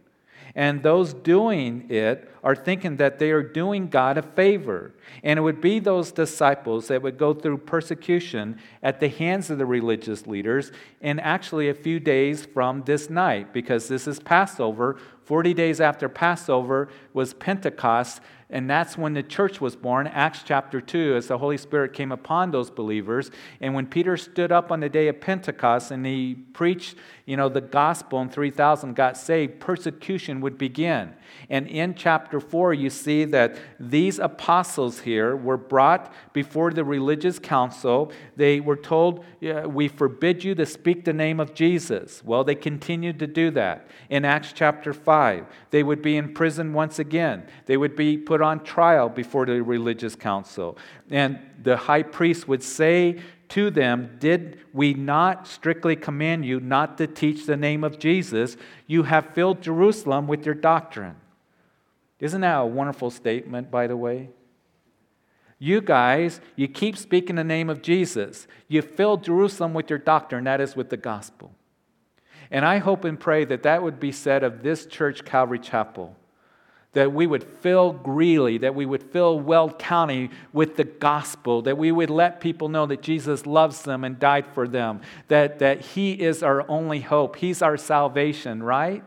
And 0.53 0.83
those 0.83 1.13
doing 1.13 1.89
it 1.89 2.29
are 2.43 2.55
thinking 2.55 2.97
that 2.97 3.19
they 3.19 3.31
are 3.31 3.43
doing 3.43 3.87
God 3.87 4.17
a 4.17 4.21
favor. 4.21 4.93
And 5.23 5.39
it 5.39 5.41
would 5.41 5.61
be 5.61 5.79
those 5.79 6.11
disciples 6.11 6.89
that 6.89 7.01
would 7.01 7.17
go 7.17 7.33
through 7.33 7.59
persecution 7.59 8.59
at 8.83 8.99
the 8.99 9.07
hands 9.07 9.49
of 9.49 9.57
the 9.57 9.65
religious 9.65 10.27
leaders 10.27 10.71
in 10.99 11.19
actually 11.19 11.69
a 11.69 11.73
few 11.73 11.99
days 12.01 12.45
from 12.45 12.83
this 12.83 13.09
night, 13.09 13.53
because 13.53 13.87
this 13.87 14.07
is 14.07 14.19
Passover. 14.19 14.97
40 15.23 15.53
days 15.53 15.79
after 15.79 16.09
Passover 16.09 16.89
was 17.13 17.33
Pentecost. 17.33 18.19
And 18.51 18.69
that's 18.69 18.97
when 18.97 19.13
the 19.13 19.23
church 19.23 19.61
was 19.61 19.77
born, 19.77 20.07
Acts 20.07 20.43
chapter 20.43 20.81
2, 20.81 21.15
as 21.15 21.27
the 21.27 21.37
Holy 21.37 21.57
Spirit 21.57 21.93
came 21.93 22.11
upon 22.11 22.51
those 22.51 22.69
believers. 22.69 23.31
And 23.61 23.73
when 23.73 23.87
Peter 23.87 24.17
stood 24.17 24.51
up 24.51 24.71
on 24.71 24.81
the 24.81 24.89
day 24.89 25.07
of 25.07 25.21
Pentecost 25.21 25.89
and 25.89 26.05
he 26.05 26.35
preached, 26.35 26.95
you 27.31 27.37
know, 27.37 27.47
the 27.47 27.61
gospel 27.61 28.19
and 28.19 28.29
3,000 28.29 28.93
got 28.93 29.15
saved, 29.15 29.61
persecution 29.61 30.41
would 30.41 30.57
begin. 30.57 31.13
And 31.49 31.65
in 31.65 31.95
chapter 31.95 32.41
4, 32.41 32.73
you 32.73 32.89
see 32.89 33.23
that 33.23 33.55
these 33.79 34.19
apostles 34.19 34.99
here 34.99 35.33
were 35.37 35.55
brought 35.55 36.13
before 36.33 36.71
the 36.71 36.83
religious 36.83 37.39
council. 37.39 38.11
They 38.35 38.59
were 38.59 38.75
told, 38.75 39.23
We 39.39 39.87
forbid 39.87 40.43
you 40.43 40.55
to 40.55 40.65
speak 40.65 41.05
the 41.05 41.13
name 41.13 41.39
of 41.39 41.53
Jesus. 41.53 42.21
Well, 42.21 42.43
they 42.43 42.53
continued 42.53 43.17
to 43.19 43.27
do 43.27 43.49
that. 43.51 43.87
In 44.09 44.25
Acts 44.25 44.51
chapter 44.51 44.91
5, 44.91 45.45
they 45.69 45.83
would 45.83 46.01
be 46.01 46.17
in 46.17 46.33
prison 46.33 46.73
once 46.73 46.99
again. 46.99 47.47
They 47.65 47.77
would 47.77 47.95
be 47.95 48.17
put 48.17 48.41
on 48.41 48.61
trial 48.65 49.07
before 49.07 49.45
the 49.45 49.63
religious 49.63 50.17
council. 50.17 50.77
And 51.09 51.39
the 51.63 51.77
high 51.77 52.03
priest 52.03 52.49
would 52.49 52.61
say 52.61 53.21
to 53.51 53.69
them, 53.69 54.17
Did 54.19 54.59
we 54.73 54.93
not 54.93 55.47
strictly 55.47 55.95
command 55.95 56.45
you 56.45 56.59
not 56.59 56.97
to 56.97 57.07
teach 57.07 57.45
the 57.45 57.57
name 57.57 57.83
of 57.83 57.99
Jesus? 57.99 58.57
You 58.87 59.03
have 59.03 59.33
filled 59.33 59.61
Jerusalem 59.61 60.27
with 60.27 60.45
your 60.45 60.55
doctrine. 60.55 61.15
Isn't 62.19 62.41
that 62.41 62.59
a 62.59 62.65
wonderful 62.65 63.09
statement, 63.09 63.71
by 63.71 63.87
the 63.87 63.97
way? 63.97 64.29
You 65.59 65.81
guys, 65.81 66.41
you 66.55 66.67
keep 66.67 66.97
speaking 66.97 67.35
the 67.35 67.43
name 67.43 67.69
of 67.69 67.81
Jesus. 67.81 68.47
You 68.67 68.81
fill 68.81 69.17
Jerusalem 69.17 69.73
with 69.73 69.89
your 69.89 69.99
doctrine, 69.99 70.45
that 70.45 70.61
is 70.61 70.75
with 70.75 70.89
the 70.89 70.97
gospel. 70.97 71.53
And 72.49 72.65
I 72.65 72.79
hope 72.79 73.05
and 73.05 73.19
pray 73.19 73.45
that 73.45 73.63
that 73.63 73.83
would 73.83 73.99
be 73.99 74.11
said 74.11 74.43
of 74.43 74.63
this 74.63 74.85
church, 74.85 75.23
Calvary 75.23 75.59
Chapel 75.59 76.15
that 76.93 77.13
we 77.13 77.25
would 77.25 77.43
fill 77.43 77.93
Greeley, 77.93 78.57
that 78.57 78.75
we 78.75 78.85
would 78.85 79.03
fill 79.03 79.39
Weld 79.39 79.79
County 79.79 80.29
with 80.51 80.75
the 80.75 80.83
gospel, 80.83 81.61
that 81.61 81.77
we 81.77 81.91
would 81.91 82.09
let 82.09 82.41
people 82.41 82.67
know 82.67 82.85
that 82.85 83.01
Jesus 83.01 83.45
loves 83.45 83.83
them 83.83 84.03
and 84.03 84.19
died 84.19 84.45
for 84.53 84.67
them, 84.67 84.99
that, 85.29 85.59
that 85.59 85.81
He 85.81 86.11
is 86.11 86.43
our 86.43 86.69
only 86.69 86.99
hope, 86.99 87.37
He's 87.37 87.61
our 87.61 87.77
salvation, 87.77 88.61
right? 88.61 89.03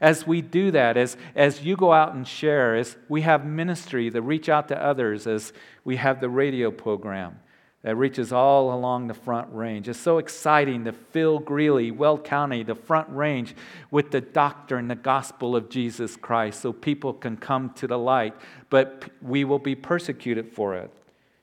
As 0.00 0.26
we 0.26 0.42
do 0.42 0.70
that, 0.72 0.96
as, 0.96 1.16
as 1.34 1.62
you 1.62 1.76
go 1.76 1.92
out 1.92 2.14
and 2.14 2.26
share, 2.26 2.76
as 2.76 2.96
we 3.08 3.22
have 3.22 3.44
ministry 3.44 4.10
that 4.10 4.22
reach 4.22 4.48
out 4.48 4.68
to 4.68 4.80
others, 4.80 5.26
as 5.26 5.52
we 5.84 5.96
have 5.96 6.20
the 6.20 6.28
radio 6.28 6.70
program, 6.70 7.40
that 7.84 7.96
reaches 7.96 8.32
all 8.32 8.72
along 8.72 9.06
the 9.06 9.14
front 9.14 9.46
range. 9.52 9.90
It's 9.90 10.00
so 10.00 10.16
exciting 10.16 10.86
to 10.86 10.92
fill 10.92 11.38
Greeley, 11.38 11.90
Weld 11.90 12.24
County, 12.24 12.62
the 12.62 12.74
front 12.74 13.08
range 13.10 13.54
with 13.90 14.10
the 14.10 14.22
doctrine, 14.22 14.88
the 14.88 14.94
gospel 14.94 15.54
of 15.54 15.68
Jesus 15.68 16.16
Christ, 16.16 16.62
so 16.62 16.72
people 16.72 17.12
can 17.12 17.36
come 17.36 17.70
to 17.74 17.86
the 17.86 17.98
light. 17.98 18.34
But 18.70 19.10
we 19.20 19.44
will 19.44 19.58
be 19.58 19.74
persecuted 19.74 20.50
for 20.50 20.74
it, 20.74 20.90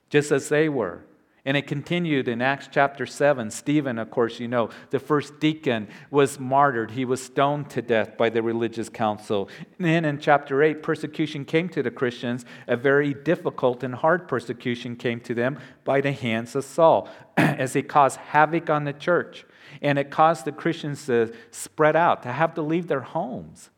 just 0.09 0.31
as 0.31 0.49
they 0.49 0.67
were. 0.67 1.03
And 1.43 1.57
it 1.57 1.65
continued 1.65 2.27
in 2.27 2.39
Acts 2.39 2.69
chapter 2.71 3.07
7. 3.07 3.49
Stephen, 3.49 3.97
of 3.97 4.11
course, 4.11 4.39
you 4.39 4.47
know, 4.47 4.69
the 4.91 4.99
first 4.99 5.39
deacon 5.39 5.87
was 6.11 6.39
martyred. 6.39 6.91
He 6.91 7.03
was 7.03 7.23
stoned 7.23 7.71
to 7.71 7.81
death 7.81 8.15
by 8.15 8.29
the 8.29 8.43
religious 8.43 8.89
council. 8.89 9.49
And 9.79 9.87
then 9.87 10.05
in 10.05 10.19
chapter 10.19 10.61
8, 10.61 10.83
persecution 10.83 11.43
came 11.43 11.67
to 11.69 11.81
the 11.81 11.89
Christians. 11.89 12.45
A 12.67 12.77
very 12.77 13.15
difficult 13.15 13.81
and 13.81 13.95
hard 13.95 14.27
persecution 14.27 14.95
came 14.95 15.19
to 15.21 15.33
them 15.33 15.57
by 15.83 15.99
the 15.99 16.11
hands 16.11 16.55
of 16.55 16.63
Saul 16.63 17.09
as 17.37 17.73
he 17.73 17.81
caused 17.81 18.17
havoc 18.17 18.69
on 18.69 18.83
the 18.83 18.93
church. 18.93 19.43
And 19.81 19.97
it 19.97 20.11
caused 20.11 20.45
the 20.45 20.51
Christians 20.51 21.07
to 21.07 21.33
spread 21.49 21.95
out, 21.95 22.21
to 22.23 22.31
have 22.31 22.53
to 22.53 22.61
leave 22.61 22.85
their 22.85 23.01
homes 23.01 23.71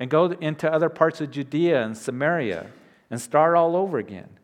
and 0.00 0.10
go 0.10 0.26
into 0.26 0.72
other 0.72 0.88
parts 0.88 1.20
of 1.20 1.30
Judea 1.30 1.84
and 1.84 1.96
Samaria 1.96 2.66
and 3.08 3.20
start 3.20 3.56
all 3.56 3.76
over 3.76 3.98
again. 3.98 4.37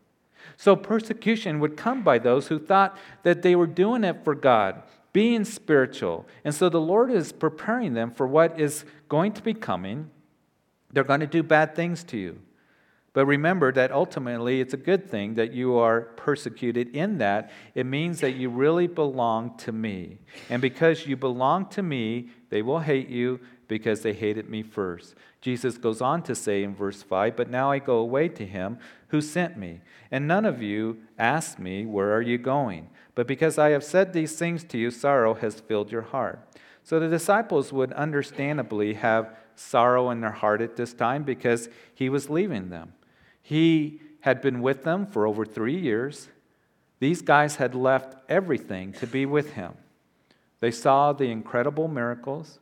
So 0.56 0.76
persecution 0.76 1.60
would 1.60 1.76
come 1.76 2.02
by 2.02 2.18
those 2.18 2.48
who 2.48 2.58
thought 2.58 2.96
that 3.22 3.42
they 3.42 3.56
were 3.56 3.66
doing 3.66 4.04
it 4.04 4.24
for 4.24 4.34
God, 4.34 4.82
being 5.12 5.44
spiritual. 5.44 6.26
And 6.44 6.54
so 6.54 6.68
the 6.68 6.80
Lord 6.80 7.10
is 7.10 7.32
preparing 7.32 7.94
them 7.94 8.10
for 8.10 8.26
what 8.26 8.58
is 8.58 8.84
going 9.08 9.32
to 9.32 9.42
be 9.42 9.54
coming. 9.54 10.10
They're 10.92 11.04
going 11.04 11.20
to 11.20 11.26
do 11.26 11.42
bad 11.42 11.74
things 11.74 12.04
to 12.04 12.16
you. 12.16 12.40
But 13.14 13.26
remember 13.26 13.70
that 13.72 13.92
ultimately 13.92 14.60
it's 14.60 14.74
a 14.74 14.76
good 14.76 15.08
thing 15.08 15.34
that 15.34 15.52
you 15.52 15.76
are 15.76 16.00
persecuted 16.16 16.96
in 16.96 17.18
that. 17.18 17.52
It 17.76 17.86
means 17.86 18.20
that 18.20 18.32
you 18.32 18.50
really 18.50 18.88
belong 18.88 19.56
to 19.58 19.70
me. 19.70 20.18
And 20.50 20.60
because 20.60 21.06
you 21.06 21.16
belong 21.16 21.66
to 21.70 21.82
me, 21.82 22.30
they 22.50 22.60
will 22.60 22.80
hate 22.80 23.08
you 23.08 23.38
because 23.68 24.02
they 24.02 24.12
hated 24.12 24.48
me 24.48 24.62
first. 24.62 25.14
Jesus 25.40 25.78
goes 25.78 26.00
on 26.00 26.22
to 26.22 26.34
say 26.34 26.62
in 26.62 26.74
verse 26.74 27.02
5 27.02 27.36
But 27.36 27.50
now 27.50 27.70
I 27.70 27.78
go 27.78 27.98
away 27.98 28.28
to 28.28 28.46
him 28.46 28.78
who 29.08 29.20
sent 29.20 29.56
me. 29.56 29.80
And 30.10 30.26
none 30.26 30.44
of 30.44 30.62
you 30.62 30.98
asked 31.18 31.58
me, 31.58 31.86
Where 31.86 32.12
are 32.12 32.22
you 32.22 32.38
going? 32.38 32.90
But 33.14 33.26
because 33.26 33.58
I 33.58 33.70
have 33.70 33.84
said 33.84 34.12
these 34.12 34.36
things 34.36 34.64
to 34.64 34.78
you, 34.78 34.90
sorrow 34.90 35.34
has 35.34 35.60
filled 35.60 35.92
your 35.92 36.02
heart. 36.02 36.40
So 36.82 37.00
the 37.00 37.08
disciples 37.08 37.72
would 37.72 37.92
understandably 37.92 38.94
have 38.94 39.36
sorrow 39.56 40.10
in 40.10 40.20
their 40.20 40.32
heart 40.32 40.60
at 40.60 40.76
this 40.76 40.92
time 40.92 41.22
because 41.22 41.68
he 41.94 42.08
was 42.08 42.28
leaving 42.28 42.70
them. 42.70 42.92
He 43.40 44.00
had 44.20 44.40
been 44.40 44.60
with 44.60 44.84
them 44.84 45.06
for 45.06 45.26
over 45.26 45.44
three 45.44 45.78
years. 45.78 46.28
These 46.98 47.22
guys 47.22 47.56
had 47.56 47.74
left 47.74 48.16
everything 48.28 48.92
to 48.94 49.06
be 49.06 49.26
with 49.26 49.52
him. 49.52 49.74
They 50.60 50.70
saw 50.70 51.12
the 51.12 51.30
incredible 51.30 51.88
miracles. 51.88 52.58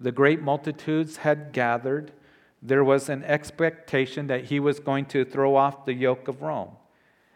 The 0.00 0.12
great 0.12 0.40
multitudes 0.40 1.18
had 1.18 1.52
gathered 1.52 2.12
there 2.62 2.84
was 2.84 3.08
an 3.08 3.24
expectation 3.24 4.26
that 4.26 4.44
he 4.44 4.60
was 4.60 4.80
going 4.80 5.06
to 5.06 5.24
throw 5.24 5.56
off 5.56 5.84
the 5.86 5.94
yoke 5.94 6.28
of 6.28 6.42
Rome. 6.42 6.70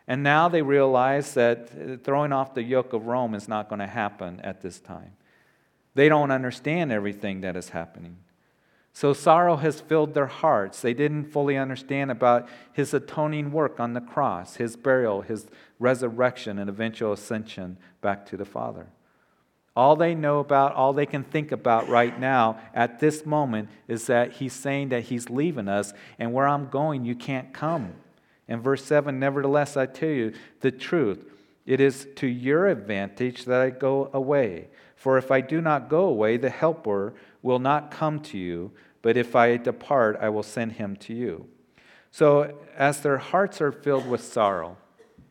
And 0.06 0.22
now 0.22 0.48
they 0.48 0.60
realize 0.60 1.32
that 1.34 2.04
throwing 2.04 2.32
off 2.32 2.54
the 2.54 2.62
yoke 2.62 2.92
of 2.92 3.06
Rome 3.06 3.34
is 3.34 3.48
not 3.48 3.68
going 3.68 3.78
to 3.78 3.86
happen 3.86 4.40
at 4.40 4.60
this 4.60 4.78
time. 4.80 5.12
They 5.94 6.08
don't 6.08 6.30
understand 6.30 6.92
everything 6.92 7.40
that 7.40 7.56
is 7.56 7.70
happening. 7.70 8.18
So 8.92 9.12
sorrow 9.12 9.56
has 9.56 9.80
filled 9.80 10.14
their 10.14 10.26
hearts. 10.26 10.80
They 10.80 10.94
didn't 10.94 11.32
fully 11.32 11.56
understand 11.56 12.10
about 12.10 12.48
his 12.72 12.92
atoning 12.92 13.50
work 13.50 13.80
on 13.80 13.94
the 13.94 14.00
cross, 14.00 14.56
his 14.56 14.76
burial, 14.76 15.22
his 15.22 15.46
resurrection, 15.78 16.58
and 16.58 16.68
eventual 16.68 17.12
ascension 17.12 17.78
back 18.02 18.26
to 18.26 18.36
the 18.36 18.44
Father. 18.44 18.86
All 19.76 19.96
they 19.96 20.14
know 20.14 20.38
about, 20.38 20.74
all 20.74 20.92
they 20.92 21.06
can 21.06 21.24
think 21.24 21.50
about 21.50 21.88
right 21.88 22.18
now 22.18 22.60
at 22.74 23.00
this 23.00 23.26
moment 23.26 23.68
is 23.88 24.06
that 24.06 24.32
he's 24.32 24.52
saying 24.52 24.90
that 24.90 25.04
he's 25.04 25.28
leaving 25.28 25.68
us, 25.68 25.92
and 26.18 26.32
where 26.32 26.46
I'm 26.46 26.68
going, 26.68 27.04
you 27.04 27.16
can't 27.16 27.52
come. 27.52 27.94
In 28.46 28.60
verse 28.60 28.84
7, 28.84 29.18
nevertheless, 29.18 29.76
I 29.76 29.86
tell 29.86 30.10
you 30.10 30.32
the 30.60 30.70
truth. 30.70 31.24
It 31.66 31.80
is 31.80 32.06
to 32.16 32.26
your 32.26 32.68
advantage 32.68 33.46
that 33.46 33.60
I 33.60 33.70
go 33.70 34.10
away. 34.12 34.68
For 34.94 35.18
if 35.18 35.30
I 35.30 35.40
do 35.40 35.60
not 35.60 35.88
go 35.88 36.04
away, 36.04 36.36
the 36.36 36.50
Helper 36.50 37.14
will 37.42 37.58
not 37.58 37.90
come 37.90 38.20
to 38.20 38.38
you, 38.38 38.70
but 39.02 39.16
if 39.16 39.34
I 39.34 39.56
depart, 39.56 40.18
I 40.20 40.28
will 40.28 40.42
send 40.42 40.72
him 40.72 40.96
to 40.96 41.14
you. 41.14 41.46
So, 42.10 42.56
as 42.76 43.00
their 43.00 43.18
hearts 43.18 43.60
are 43.60 43.72
filled 43.72 44.08
with 44.08 44.22
sorrow, 44.22 44.76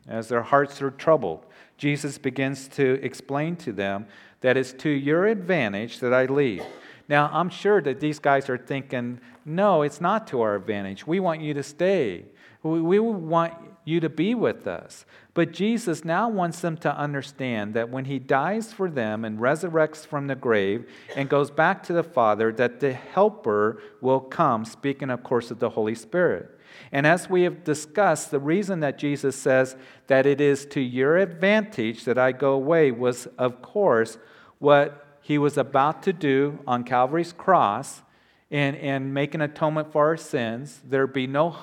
as 0.06 0.28
their 0.28 0.42
hearts 0.42 0.82
are 0.82 0.90
troubled, 0.90 1.46
Jesus 1.78 2.18
begins 2.18 2.68
to 2.68 3.00
explain 3.02 3.56
to 3.56 3.72
them 3.72 4.06
that 4.44 4.58
it's 4.58 4.74
to 4.74 4.90
your 4.90 5.26
advantage 5.26 6.00
that 6.00 6.12
I 6.12 6.26
leave. 6.26 6.62
Now, 7.08 7.30
I'm 7.32 7.48
sure 7.48 7.80
that 7.80 7.98
these 7.98 8.18
guys 8.18 8.50
are 8.50 8.58
thinking, 8.58 9.18
no, 9.46 9.80
it's 9.80 10.02
not 10.02 10.26
to 10.26 10.42
our 10.42 10.54
advantage. 10.54 11.06
We 11.06 11.18
want 11.18 11.40
you 11.40 11.54
to 11.54 11.62
stay. 11.62 12.26
We, 12.62 12.82
we 12.82 12.98
want 12.98 13.54
you 13.86 14.00
to 14.00 14.10
be 14.10 14.34
with 14.34 14.66
us. 14.66 15.06
But 15.32 15.52
Jesus 15.52 16.04
now 16.04 16.28
wants 16.28 16.60
them 16.60 16.76
to 16.78 16.94
understand 16.94 17.72
that 17.72 17.88
when 17.88 18.04
he 18.04 18.18
dies 18.18 18.70
for 18.70 18.90
them 18.90 19.24
and 19.24 19.38
resurrects 19.38 20.04
from 20.04 20.26
the 20.26 20.34
grave 20.34 20.90
and 21.16 21.30
goes 21.30 21.50
back 21.50 21.82
to 21.84 21.94
the 21.94 22.02
Father, 22.02 22.52
that 22.52 22.80
the 22.80 22.92
Helper 22.92 23.80
will 24.02 24.20
come, 24.20 24.66
speaking, 24.66 25.08
of 25.08 25.24
course, 25.24 25.50
of 25.50 25.58
the 25.58 25.70
Holy 25.70 25.94
Spirit. 25.94 26.60
And 26.92 27.06
as 27.06 27.30
we 27.30 27.44
have 27.44 27.64
discussed, 27.64 28.30
the 28.30 28.38
reason 28.38 28.80
that 28.80 28.98
Jesus 28.98 29.36
says 29.36 29.74
that 30.08 30.26
it 30.26 30.38
is 30.38 30.66
to 30.66 30.82
your 30.82 31.16
advantage 31.16 32.04
that 32.04 32.18
I 32.18 32.32
go 32.32 32.52
away 32.52 32.90
was, 32.90 33.26
of 33.38 33.62
course, 33.62 34.18
what 34.58 35.18
he 35.20 35.38
was 35.38 35.56
about 35.56 36.02
to 36.02 36.12
do 36.12 36.58
on 36.66 36.84
Calvary's 36.84 37.32
cross 37.32 38.02
and, 38.50 38.76
and 38.76 39.14
make 39.14 39.34
an 39.34 39.40
atonement 39.40 39.90
for 39.92 40.06
our 40.06 40.16
sins. 40.16 40.80
There'd 40.84 41.12
be 41.12 41.26
no 41.26 41.56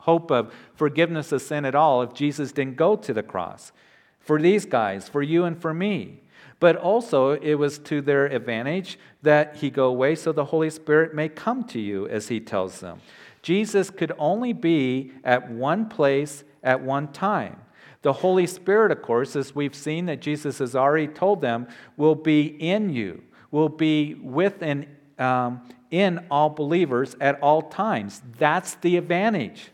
hope 0.00 0.30
of 0.30 0.54
forgiveness 0.74 1.32
of 1.32 1.42
sin 1.42 1.64
at 1.64 1.74
all 1.74 2.02
if 2.02 2.14
Jesus 2.14 2.52
didn't 2.52 2.76
go 2.76 2.94
to 2.96 3.12
the 3.12 3.22
cross. 3.22 3.72
For 4.20 4.40
these 4.40 4.66
guys, 4.66 5.08
for 5.08 5.22
you 5.22 5.44
and 5.44 5.60
for 5.60 5.74
me. 5.74 6.20
But 6.58 6.76
also, 6.76 7.32
it 7.32 7.54
was 7.54 7.78
to 7.80 8.00
their 8.00 8.26
advantage 8.26 8.98
that 9.22 9.56
he 9.56 9.70
go 9.70 9.86
away 9.86 10.14
so 10.14 10.32
the 10.32 10.46
Holy 10.46 10.70
Spirit 10.70 11.14
may 11.14 11.28
come 11.28 11.64
to 11.64 11.80
you, 11.80 12.08
as 12.08 12.28
he 12.28 12.40
tells 12.40 12.80
them. 12.80 13.00
Jesus 13.42 13.90
could 13.90 14.12
only 14.18 14.52
be 14.52 15.12
at 15.22 15.50
one 15.50 15.88
place 15.88 16.44
at 16.62 16.82
one 16.82 17.08
time. 17.08 17.60
The 18.02 18.12
Holy 18.12 18.46
Spirit, 18.46 18.92
of 18.92 19.02
course, 19.02 19.36
as 19.36 19.54
we've 19.54 19.74
seen 19.74 20.06
that 20.06 20.20
Jesus 20.20 20.58
has 20.58 20.76
already 20.76 21.08
told 21.08 21.40
them, 21.40 21.66
will 21.96 22.14
be 22.14 22.46
in 22.46 22.90
you, 22.90 23.22
will 23.50 23.68
be 23.68 24.14
with 24.14 24.62
and 24.62 24.86
um, 25.18 25.68
in 25.90 26.24
all 26.30 26.50
believers 26.50 27.16
at 27.20 27.40
all 27.40 27.62
times. 27.62 28.22
That's 28.38 28.74
the 28.76 28.96
advantage 28.96 29.70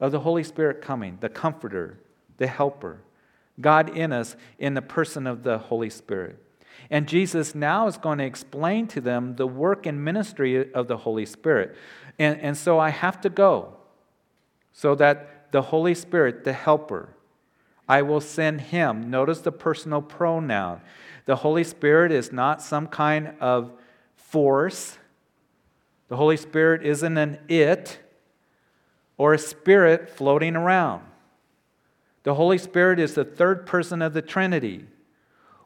of 0.00 0.12
the 0.12 0.20
Holy 0.20 0.44
Spirit 0.44 0.82
coming, 0.82 1.18
the 1.20 1.28
comforter, 1.28 1.98
the 2.36 2.46
helper. 2.46 3.00
God 3.60 3.96
in 3.96 4.12
us 4.12 4.36
in 4.58 4.74
the 4.74 4.82
person 4.82 5.26
of 5.26 5.42
the 5.42 5.58
Holy 5.58 5.90
Spirit. 5.90 6.38
And 6.90 7.06
Jesus 7.06 7.54
now 7.54 7.86
is 7.86 7.96
going 7.96 8.18
to 8.18 8.24
explain 8.24 8.86
to 8.88 9.00
them 9.00 9.36
the 9.36 9.46
work 9.46 9.86
and 9.86 10.04
ministry 10.04 10.72
of 10.72 10.88
the 10.88 10.96
Holy 10.96 11.26
Spirit. 11.26 11.76
And, 12.18 12.40
and 12.40 12.56
so 12.56 12.78
I 12.78 12.90
have 12.90 13.20
to 13.22 13.30
go 13.30 13.74
so 14.72 14.94
that 14.96 15.52
the 15.52 15.62
Holy 15.62 15.94
Spirit, 15.94 16.44
the 16.44 16.52
helper, 16.52 17.10
I 17.88 18.02
will 18.02 18.20
send 18.20 18.60
him. 18.60 19.10
Notice 19.10 19.40
the 19.40 19.52
personal 19.52 20.02
pronoun. 20.02 20.80
The 21.24 21.36
Holy 21.36 21.64
Spirit 21.64 22.12
is 22.12 22.32
not 22.32 22.62
some 22.62 22.86
kind 22.86 23.34
of 23.40 23.72
force, 24.16 24.98
the 26.08 26.16
Holy 26.16 26.36
Spirit 26.36 26.84
isn't 26.84 27.16
an 27.16 27.38
it 27.48 27.98
or 29.16 29.32
a 29.32 29.38
spirit 29.38 30.10
floating 30.10 30.56
around. 30.56 31.02
The 32.22 32.34
Holy 32.34 32.58
Spirit 32.58 33.00
is 33.00 33.14
the 33.14 33.24
third 33.24 33.64
person 33.64 34.02
of 34.02 34.12
the 34.12 34.20
Trinity 34.20 34.84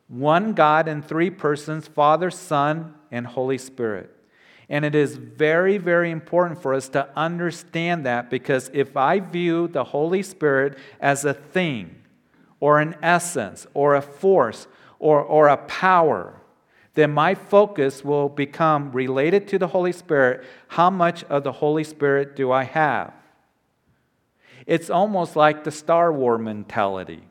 one 0.09 0.53
God 0.53 0.87
in 0.87 1.03
three 1.03 1.31
persons 1.31 1.89
Father, 1.89 2.31
Son, 2.31 2.95
and 3.11 3.27
Holy 3.27 3.59
Spirit. 3.59 4.13
And 4.69 4.85
it 4.85 4.95
is 4.95 5.17
very, 5.17 5.79
very 5.79 6.11
important 6.11 6.61
for 6.61 6.75
us 6.75 6.89
to 6.91 7.09
understand 7.17 8.07
that 8.07 8.31
because 8.31 8.71
if 8.73 8.97
I 8.97 9.21
view 9.21 9.69
the 9.69 9.85
Holy 9.85 10.23
Spirit 10.23 10.79
as 11.01 11.25
a 11.25 11.35
thing, 11.35 11.97
or 12.61 12.81
an 12.81 12.97
essence, 13.03 13.67
or 13.75 13.95
a 13.95 14.03
force, 14.03 14.67
or, 14.99 15.21
or 15.21 15.49
a 15.49 15.57
power, 15.57 16.41
then 16.95 17.13
my 17.13 17.35
focus 17.35 18.03
will 18.03 18.29
become 18.29 18.91
related 18.93 19.47
to 19.49 19.59
the 19.59 19.69
Holy 19.69 19.93
Spirit. 19.93 20.45
How 20.69 20.89
much 20.89 21.25
of 21.25 21.45
the 21.45 21.53
Holy 21.53 21.85
Spirit 21.85 22.35
do 22.35 22.51
I 22.51 22.65
have? 22.65 23.13
It's 24.67 24.91
almost 24.91 25.37
like 25.37 25.63
the 25.63 25.71
Star 25.71 26.13
Wars 26.13 26.41
mentality. 26.41 27.23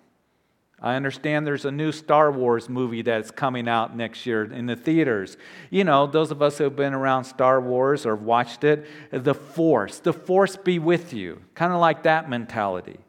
I 0.82 0.96
understand 0.96 1.48
there's 1.48 1.66
a 1.66 1.72
new 1.72 1.92
Star 1.92 2.32
Wars 2.32 2.70
movie 2.70 3.02
that's 3.02 3.32
coming 3.32 3.68
out 3.68 3.96
next 3.96 4.26
year 4.26 4.44
in 4.44 4.68
the 4.68 4.76
theaters. 4.76 5.36
You 5.72 5.84
know, 5.84 6.06
those 6.06 6.32
of 6.32 6.42
us 6.42 6.60
who 6.60 6.66
have 6.66 6.76
been 6.76 6.94
around 6.94 7.24
Star 7.24 7.60
Wars 7.60 8.06
or 8.06 8.16
watched 8.16 8.64
it, 8.64 8.86
the 9.12 9.34
Force, 9.34 10.00
the 10.00 10.14
Force 10.14 10.58
be 10.58 10.78
with 10.78 11.12
you. 11.12 11.42
Kind 11.56 11.74
of 11.74 11.80
like 11.80 12.04
that 12.04 12.30
mentality. 12.30 13.00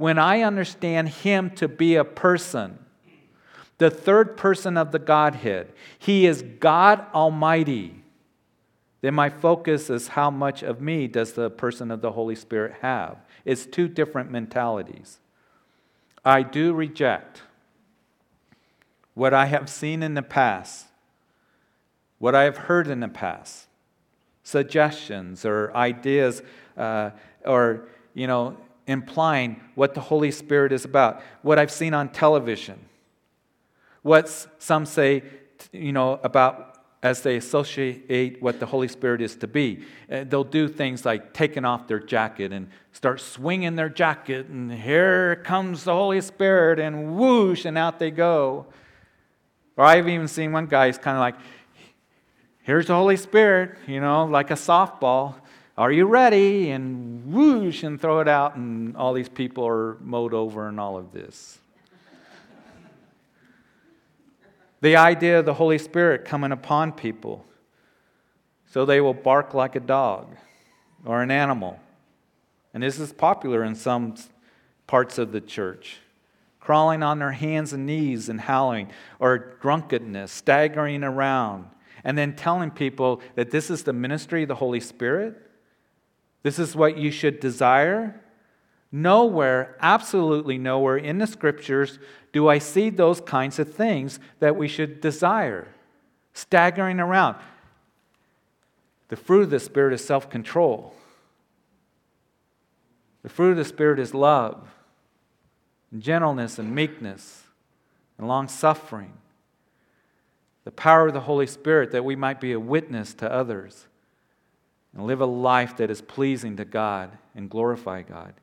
When 0.00 0.18
I 0.18 0.40
understand 0.40 1.10
Him 1.10 1.50
to 1.56 1.68
be 1.68 1.96
a 1.96 2.04
person, 2.04 2.78
the 3.76 3.90
third 3.90 4.34
person 4.34 4.78
of 4.78 4.92
the 4.92 4.98
Godhead, 4.98 5.74
He 5.98 6.24
is 6.24 6.40
God 6.58 7.04
Almighty, 7.12 8.02
then 9.02 9.12
my 9.12 9.28
focus 9.28 9.90
is 9.90 10.08
how 10.08 10.30
much 10.30 10.62
of 10.62 10.80
me 10.80 11.06
does 11.06 11.34
the 11.34 11.50
person 11.50 11.90
of 11.90 12.00
the 12.00 12.12
Holy 12.12 12.34
Spirit 12.34 12.76
have? 12.80 13.18
It's 13.44 13.66
two 13.66 13.88
different 13.88 14.30
mentalities. 14.30 15.18
I 16.24 16.44
do 16.44 16.72
reject 16.72 17.42
what 19.12 19.34
I 19.34 19.44
have 19.44 19.68
seen 19.68 20.02
in 20.02 20.14
the 20.14 20.22
past, 20.22 20.86
what 22.18 22.34
I 22.34 22.44
have 22.44 22.56
heard 22.56 22.88
in 22.88 23.00
the 23.00 23.08
past, 23.08 23.66
suggestions 24.44 25.44
or 25.44 25.76
ideas, 25.76 26.40
uh, 26.78 27.10
or, 27.44 27.86
you 28.14 28.26
know, 28.26 28.56
implying 28.90 29.60
what 29.74 29.94
the 29.94 30.00
Holy 30.00 30.30
Spirit 30.30 30.72
is 30.72 30.84
about, 30.84 31.22
what 31.42 31.58
I've 31.58 31.70
seen 31.70 31.94
on 31.94 32.08
television, 32.08 32.78
what 34.02 34.28
some 34.58 34.84
say, 34.84 35.22
you 35.72 35.92
know, 35.92 36.18
about 36.24 36.66
as 37.02 37.22
they 37.22 37.36
associate 37.36 38.36
what 38.42 38.60
the 38.60 38.66
Holy 38.66 38.88
Spirit 38.88 39.22
is 39.22 39.34
to 39.36 39.46
be. 39.46 39.84
Uh, 40.10 40.24
they'll 40.24 40.44
do 40.44 40.68
things 40.68 41.06
like 41.06 41.32
taking 41.32 41.64
off 41.64 41.86
their 41.86 41.98
jacket 41.98 42.52
and 42.52 42.68
start 42.92 43.20
swinging 43.20 43.76
their 43.76 43.88
jacket, 43.88 44.46
and 44.48 44.72
here 44.72 45.36
comes 45.36 45.84
the 45.84 45.94
Holy 45.94 46.20
Spirit, 46.20 46.78
and 46.78 47.16
whoosh, 47.16 47.64
and 47.64 47.78
out 47.78 47.98
they 47.98 48.10
go. 48.10 48.66
Or 49.76 49.84
I've 49.84 50.08
even 50.08 50.28
seen 50.28 50.52
one 50.52 50.66
guy, 50.66 50.88
he's 50.88 50.98
kind 50.98 51.16
of 51.16 51.20
like, 51.20 51.36
here's 52.62 52.88
the 52.88 52.94
Holy 52.94 53.16
Spirit, 53.16 53.78
you 53.86 54.00
know, 54.00 54.26
like 54.26 54.50
a 54.50 54.54
softball. 54.54 55.36
Are 55.80 55.90
you 55.90 56.04
ready? 56.04 56.72
And 56.72 57.32
whoosh, 57.32 57.84
and 57.84 57.98
throw 57.98 58.20
it 58.20 58.28
out, 58.28 58.54
and 58.54 58.94
all 58.98 59.14
these 59.14 59.30
people 59.30 59.66
are 59.66 59.96
mowed 60.02 60.34
over, 60.34 60.68
and 60.68 60.78
all 60.78 60.98
of 60.98 61.10
this. 61.10 61.58
The 64.82 64.96
idea 64.96 65.38
of 65.38 65.46
the 65.46 65.54
Holy 65.54 65.78
Spirit 65.78 66.26
coming 66.26 66.52
upon 66.52 66.92
people 66.92 67.46
so 68.66 68.84
they 68.84 69.00
will 69.00 69.14
bark 69.14 69.54
like 69.54 69.74
a 69.74 69.80
dog 69.80 70.36
or 71.06 71.22
an 71.22 71.30
animal. 71.30 71.80
And 72.74 72.82
this 72.82 73.00
is 73.00 73.10
popular 73.14 73.64
in 73.64 73.74
some 73.74 74.16
parts 74.86 75.16
of 75.16 75.32
the 75.32 75.40
church. 75.40 75.96
Crawling 76.60 77.02
on 77.02 77.20
their 77.20 77.32
hands 77.32 77.72
and 77.72 77.86
knees 77.86 78.28
and 78.28 78.38
howling, 78.38 78.90
or 79.18 79.56
drunkenness, 79.62 80.30
staggering 80.30 81.04
around, 81.04 81.70
and 82.04 82.18
then 82.18 82.36
telling 82.36 82.70
people 82.70 83.22
that 83.34 83.50
this 83.50 83.70
is 83.70 83.84
the 83.84 83.94
ministry 83.94 84.42
of 84.42 84.48
the 84.48 84.56
Holy 84.56 84.80
Spirit. 84.80 85.46
This 86.42 86.58
is 86.58 86.74
what 86.74 86.96
you 86.96 87.10
should 87.10 87.40
desire. 87.40 88.20
Nowhere, 88.92 89.76
absolutely 89.80 90.58
nowhere 90.58 90.96
in 90.96 91.18
the 91.18 91.26
scriptures 91.26 91.98
do 92.32 92.48
I 92.48 92.58
see 92.58 92.90
those 92.90 93.20
kinds 93.20 93.58
of 93.58 93.72
things 93.72 94.18
that 94.40 94.56
we 94.56 94.68
should 94.68 95.00
desire. 95.00 95.68
Staggering 96.32 96.98
around. 96.98 97.36
The 99.08 99.16
fruit 99.16 99.42
of 99.42 99.50
the 99.50 99.60
Spirit 99.60 99.92
is 99.92 100.04
self 100.04 100.30
control. 100.30 100.94
The 103.22 103.28
fruit 103.28 103.52
of 103.52 103.56
the 103.58 103.64
Spirit 103.64 103.98
is 103.98 104.14
love, 104.14 104.68
and 105.90 106.00
gentleness, 106.00 106.58
and 106.58 106.74
meekness, 106.74 107.42
and 108.16 108.26
long 108.26 108.48
suffering. 108.48 109.12
The 110.64 110.70
power 110.70 111.08
of 111.08 111.14
the 111.14 111.20
Holy 111.20 111.46
Spirit 111.46 111.90
that 111.90 112.04
we 112.04 112.16
might 112.16 112.40
be 112.40 112.52
a 112.52 112.60
witness 112.60 113.12
to 113.14 113.30
others 113.30 113.86
and 114.94 115.06
live 115.06 115.20
a 115.20 115.26
life 115.26 115.76
that 115.76 115.90
is 115.90 116.00
pleasing 116.00 116.56
to 116.56 116.64
God 116.64 117.16
and 117.34 117.48
glorify 117.48 118.02
God. 118.02 118.34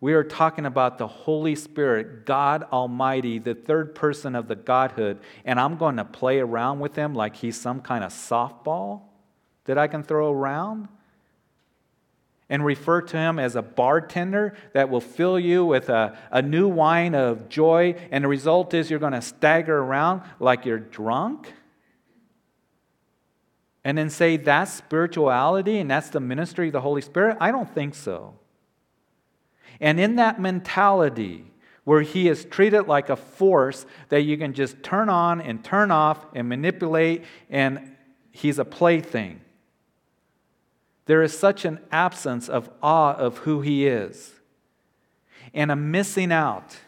We 0.00 0.14
are 0.14 0.24
talking 0.24 0.64
about 0.64 0.96
the 0.96 1.06
Holy 1.06 1.54
Spirit, 1.54 2.24
God 2.24 2.64
Almighty, 2.72 3.38
the 3.38 3.54
third 3.54 3.94
person 3.94 4.34
of 4.34 4.48
the 4.48 4.56
Godhood, 4.56 5.18
and 5.44 5.60
I'm 5.60 5.76
going 5.76 5.96
to 5.96 6.04
play 6.04 6.38
around 6.38 6.80
with 6.80 6.96
him 6.96 7.14
like 7.14 7.36
he's 7.36 7.60
some 7.60 7.80
kind 7.80 8.02
of 8.02 8.12
softball 8.12 9.02
that 9.64 9.78
I 9.78 9.86
can 9.86 10.02
throw 10.02 10.32
around? 10.32 10.88
And 12.48 12.64
refer 12.64 13.00
to 13.02 13.16
him 13.16 13.38
as 13.38 13.54
a 13.54 13.62
bartender 13.62 14.56
that 14.72 14.90
will 14.90 15.00
fill 15.00 15.38
you 15.38 15.64
with 15.64 15.88
a, 15.88 16.18
a 16.32 16.42
new 16.42 16.66
wine 16.66 17.14
of 17.14 17.48
joy, 17.48 17.94
and 18.10 18.24
the 18.24 18.28
result 18.28 18.74
is 18.74 18.90
you're 18.90 18.98
going 18.98 19.12
to 19.12 19.22
stagger 19.22 19.78
around 19.78 20.22
like 20.40 20.64
you're 20.64 20.80
drunk? 20.80 21.52
And 23.84 23.96
then 23.96 24.10
say 24.10 24.36
that's 24.36 24.72
spirituality 24.72 25.78
and 25.78 25.90
that's 25.90 26.10
the 26.10 26.20
ministry 26.20 26.66
of 26.66 26.72
the 26.72 26.80
Holy 26.80 27.00
Spirit? 27.00 27.38
I 27.40 27.50
don't 27.50 27.72
think 27.72 27.94
so. 27.94 28.34
And 29.80 29.98
in 29.98 30.16
that 30.16 30.40
mentality, 30.40 31.46
where 31.84 32.02
he 32.02 32.28
is 32.28 32.44
treated 32.44 32.82
like 32.82 33.08
a 33.08 33.16
force 33.16 33.86
that 34.10 34.22
you 34.22 34.36
can 34.36 34.52
just 34.52 34.82
turn 34.82 35.08
on 35.08 35.40
and 35.40 35.64
turn 35.64 35.90
off 35.90 36.26
and 36.34 36.48
manipulate, 36.48 37.24
and 37.48 37.96
he's 38.30 38.58
a 38.58 38.64
plaything. 38.64 39.40
There 41.06 41.22
is 41.22 41.36
such 41.36 41.64
an 41.64 41.80
absence 41.90 42.48
of 42.48 42.70
awe 42.82 43.14
of 43.14 43.38
who 43.38 43.62
he 43.62 43.86
is. 43.86 44.34
and 45.54 45.70
a 45.70 45.76
missing 45.76 46.32
out 46.32 46.78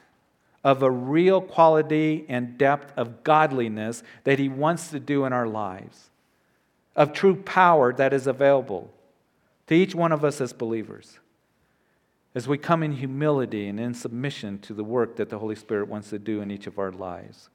of 0.64 0.82
a 0.82 0.90
real 0.90 1.40
quality 1.40 2.24
and 2.28 2.56
depth 2.56 2.92
of 2.96 3.24
godliness 3.24 4.02
that 4.24 4.38
He 4.38 4.48
wants 4.48 4.90
to 4.90 5.00
do 5.00 5.24
in 5.24 5.32
our 5.32 5.46
lives, 5.46 6.10
of 6.94 7.12
true 7.12 7.36
power 7.36 7.92
that 7.92 8.12
is 8.12 8.26
available 8.26 8.90
to 9.66 9.74
each 9.74 9.94
one 9.94 10.12
of 10.12 10.24
us 10.24 10.40
as 10.40 10.52
believers, 10.52 11.18
as 12.34 12.48
we 12.48 12.58
come 12.58 12.82
in 12.82 12.92
humility 12.92 13.68
and 13.68 13.78
in 13.80 13.94
submission 13.94 14.58
to 14.58 14.74
the 14.74 14.84
work 14.84 15.16
that 15.16 15.30
the 15.30 15.38
Holy 15.38 15.54
Spirit 15.54 15.88
wants 15.88 16.10
to 16.10 16.18
do 16.18 16.40
in 16.40 16.50
each 16.50 16.66
of 16.66 16.78
our 16.78 16.92
lives. 16.92 17.48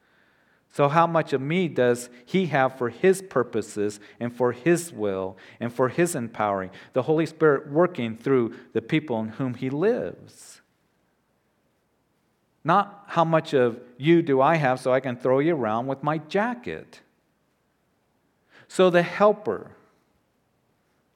So, 0.70 0.90
how 0.90 1.08
much 1.08 1.34
of 1.34 1.42
me 1.42 1.68
does 1.68 2.10
He 2.26 2.48
have 2.48 2.78
for 2.78 2.90
His 2.90 3.22
purposes 3.22 4.00
and 4.20 4.36
for 4.36 4.52
His 4.52 4.92
will 4.92 5.38
and 5.60 5.74
for 5.74 5.90
His 5.90 6.14
empowering? 6.16 6.72
The 6.94 7.04
Holy 7.04 7.26
Spirit 7.26 7.72
working 7.72 8.18
through 8.18 8.56
the 8.74 8.82
people 8.82 9.20
in 9.20 9.30
whom 9.30 9.54
He 9.54 9.70
lives. 9.70 10.62
Not 12.64 13.06
how 13.08 13.24
much 13.24 13.54
of 13.54 13.80
you 13.98 14.22
do 14.22 14.42
I 14.42 14.56
have 14.56 14.80
so 14.80 14.92
I 14.92 15.00
can 15.00 15.16
throw 15.16 15.40
you 15.40 15.56
around 15.56 15.88
with 15.88 16.04
my 16.04 16.18
jacket. 16.18 17.00
So 18.68 18.90
the 18.90 19.04
helper, 19.04 19.72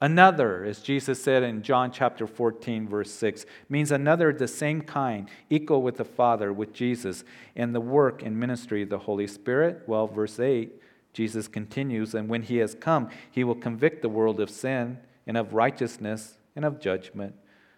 another, 0.00 0.64
as 0.64 0.80
Jesus 0.80 1.22
said 1.22 1.42
in 1.42 1.62
John 1.62 1.92
chapter 1.92 2.26
14, 2.26 2.88
verse 2.88 3.10
6, 3.10 3.46
means 3.68 3.92
another 3.92 4.30
of 4.30 4.38
the 4.38 4.48
same 4.48 4.82
kind, 4.82 5.28
equal 5.50 5.82
with 5.82 5.96
the 5.96 6.04
Father, 6.04 6.52
with 6.52 6.72
Jesus, 6.72 7.24
and 7.54 7.74
the 7.74 7.80
work 7.80 8.22
and 8.22 8.38
ministry 8.38 8.82
of 8.82 8.88
the 8.88 8.98
Holy 8.98 9.26
Spirit. 9.26 9.82
Well, 9.86 10.06
verse 10.06 10.40
8, 10.40 10.72
Jesus 11.12 11.46
continues, 11.48 12.14
and 12.14 12.28
when 12.28 12.42
he 12.42 12.56
has 12.58 12.74
come, 12.74 13.10
he 13.30 13.44
will 13.44 13.54
convict 13.54 14.02
the 14.02 14.08
world 14.08 14.40
of 14.40 14.50
sin 14.50 14.98
and 15.26 15.36
of 15.36 15.52
righteousness 15.52 16.38
and 16.56 16.64
of 16.64 16.80
judgment. 16.80 17.34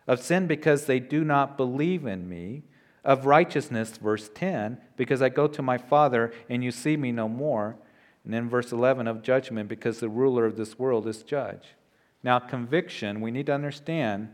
Of 0.06 0.20
sin 0.20 0.46
because 0.46 0.87
they 0.87 1.00
do 1.00 1.24
not 1.24 1.56
believe 1.56 2.06
in 2.06 2.28
me 2.28 2.62
of 3.04 3.26
righteousness, 3.26 3.96
verse 3.98 4.30
10, 4.34 4.78
because 4.96 5.20
I 5.20 5.28
go 5.28 5.46
to 5.46 5.62
my 5.62 5.76
Father 5.76 6.32
and 6.48 6.64
you 6.64 6.70
see 6.70 6.96
me 6.96 7.12
no 7.12 7.28
more. 7.28 7.76
And 8.24 8.32
then 8.32 8.48
verse 8.48 8.72
11 8.72 9.06
of 9.06 9.22
judgment, 9.22 9.68
because 9.68 10.00
the 10.00 10.08
ruler 10.08 10.46
of 10.46 10.56
this 10.56 10.78
world 10.78 11.06
is 11.06 11.22
judge. 11.22 11.74
Now, 12.22 12.38
conviction, 12.38 13.20
we 13.20 13.30
need 13.30 13.46
to 13.46 13.54
understand, 13.54 14.30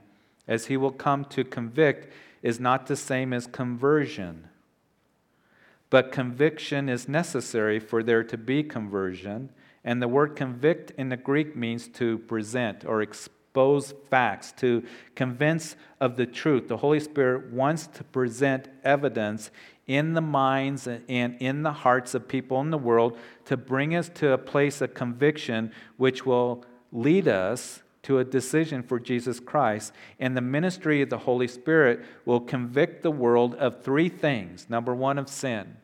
as 0.46 0.66
he 0.66 0.76
will 0.76 0.92
come 0.92 1.24
to 1.26 1.42
convict, 1.42 2.12
is 2.42 2.60
not 2.60 2.86
the 2.86 2.96
same 2.96 3.32
as 3.32 3.46
conversion. 3.46 4.48
But 5.90 6.12
conviction 6.12 6.88
is 6.88 7.08
necessary 7.08 7.80
for 7.80 8.02
there 8.02 8.22
to 8.22 8.38
be 8.38 8.62
conversion. 8.62 9.50
And 9.82 10.00
the 10.00 10.08
word 10.08 10.36
convict 10.36 10.92
in 10.92 11.08
the 11.08 11.16
Greek 11.16 11.56
means 11.56 11.88
to 11.88 12.18
present 12.18 12.84
or 12.84 13.02
expose 13.02 13.34
expose 13.50 13.94
facts, 14.10 14.52
to 14.52 14.84
convince 15.16 15.74
of 16.00 16.16
the 16.16 16.26
truth. 16.26 16.68
The 16.68 16.76
Holy 16.76 17.00
Spirit 17.00 17.52
wants 17.52 17.88
to 17.88 18.04
present 18.04 18.68
evidence 18.84 19.50
in 19.88 20.14
the 20.14 20.20
minds 20.20 20.86
and 20.86 21.36
in 21.40 21.64
the 21.64 21.72
hearts 21.72 22.14
of 22.14 22.28
people 22.28 22.60
in 22.60 22.70
the 22.70 22.78
world 22.78 23.18
to 23.46 23.56
bring 23.56 23.96
us 23.96 24.08
to 24.08 24.30
a 24.30 24.38
place 24.38 24.80
of 24.80 24.94
conviction 24.94 25.72
which 25.96 26.24
will 26.24 26.64
lead 26.92 27.26
us 27.26 27.82
to 28.04 28.20
a 28.20 28.24
decision 28.24 28.84
for 28.84 29.00
Jesus 29.00 29.40
Christ. 29.40 29.92
And 30.20 30.36
the 30.36 30.40
ministry 30.40 31.02
of 31.02 31.10
the 31.10 31.18
Holy 31.18 31.48
Spirit 31.48 32.04
will 32.24 32.40
convict 32.40 33.02
the 33.02 33.10
world 33.10 33.56
of 33.56 33.82
three 33.82 34.08
things. 34.08 34.70
Number 34.70 34.94
one, 34.94 35.18
of 35.18 35.28
sin. 35.28 35.76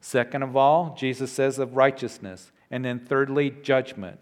Second 0.00 0.42
of 0.42 0.56
all, 0.56 0.94
Jesus 0.98 1.30
says 1.30 1.58
of 1.58 1.76
righteousness. 1.76 2.52
And 2.70 2.86
then 2.86 3.00
thirdly, 3.00 3.50
judgment. 3.50 4.18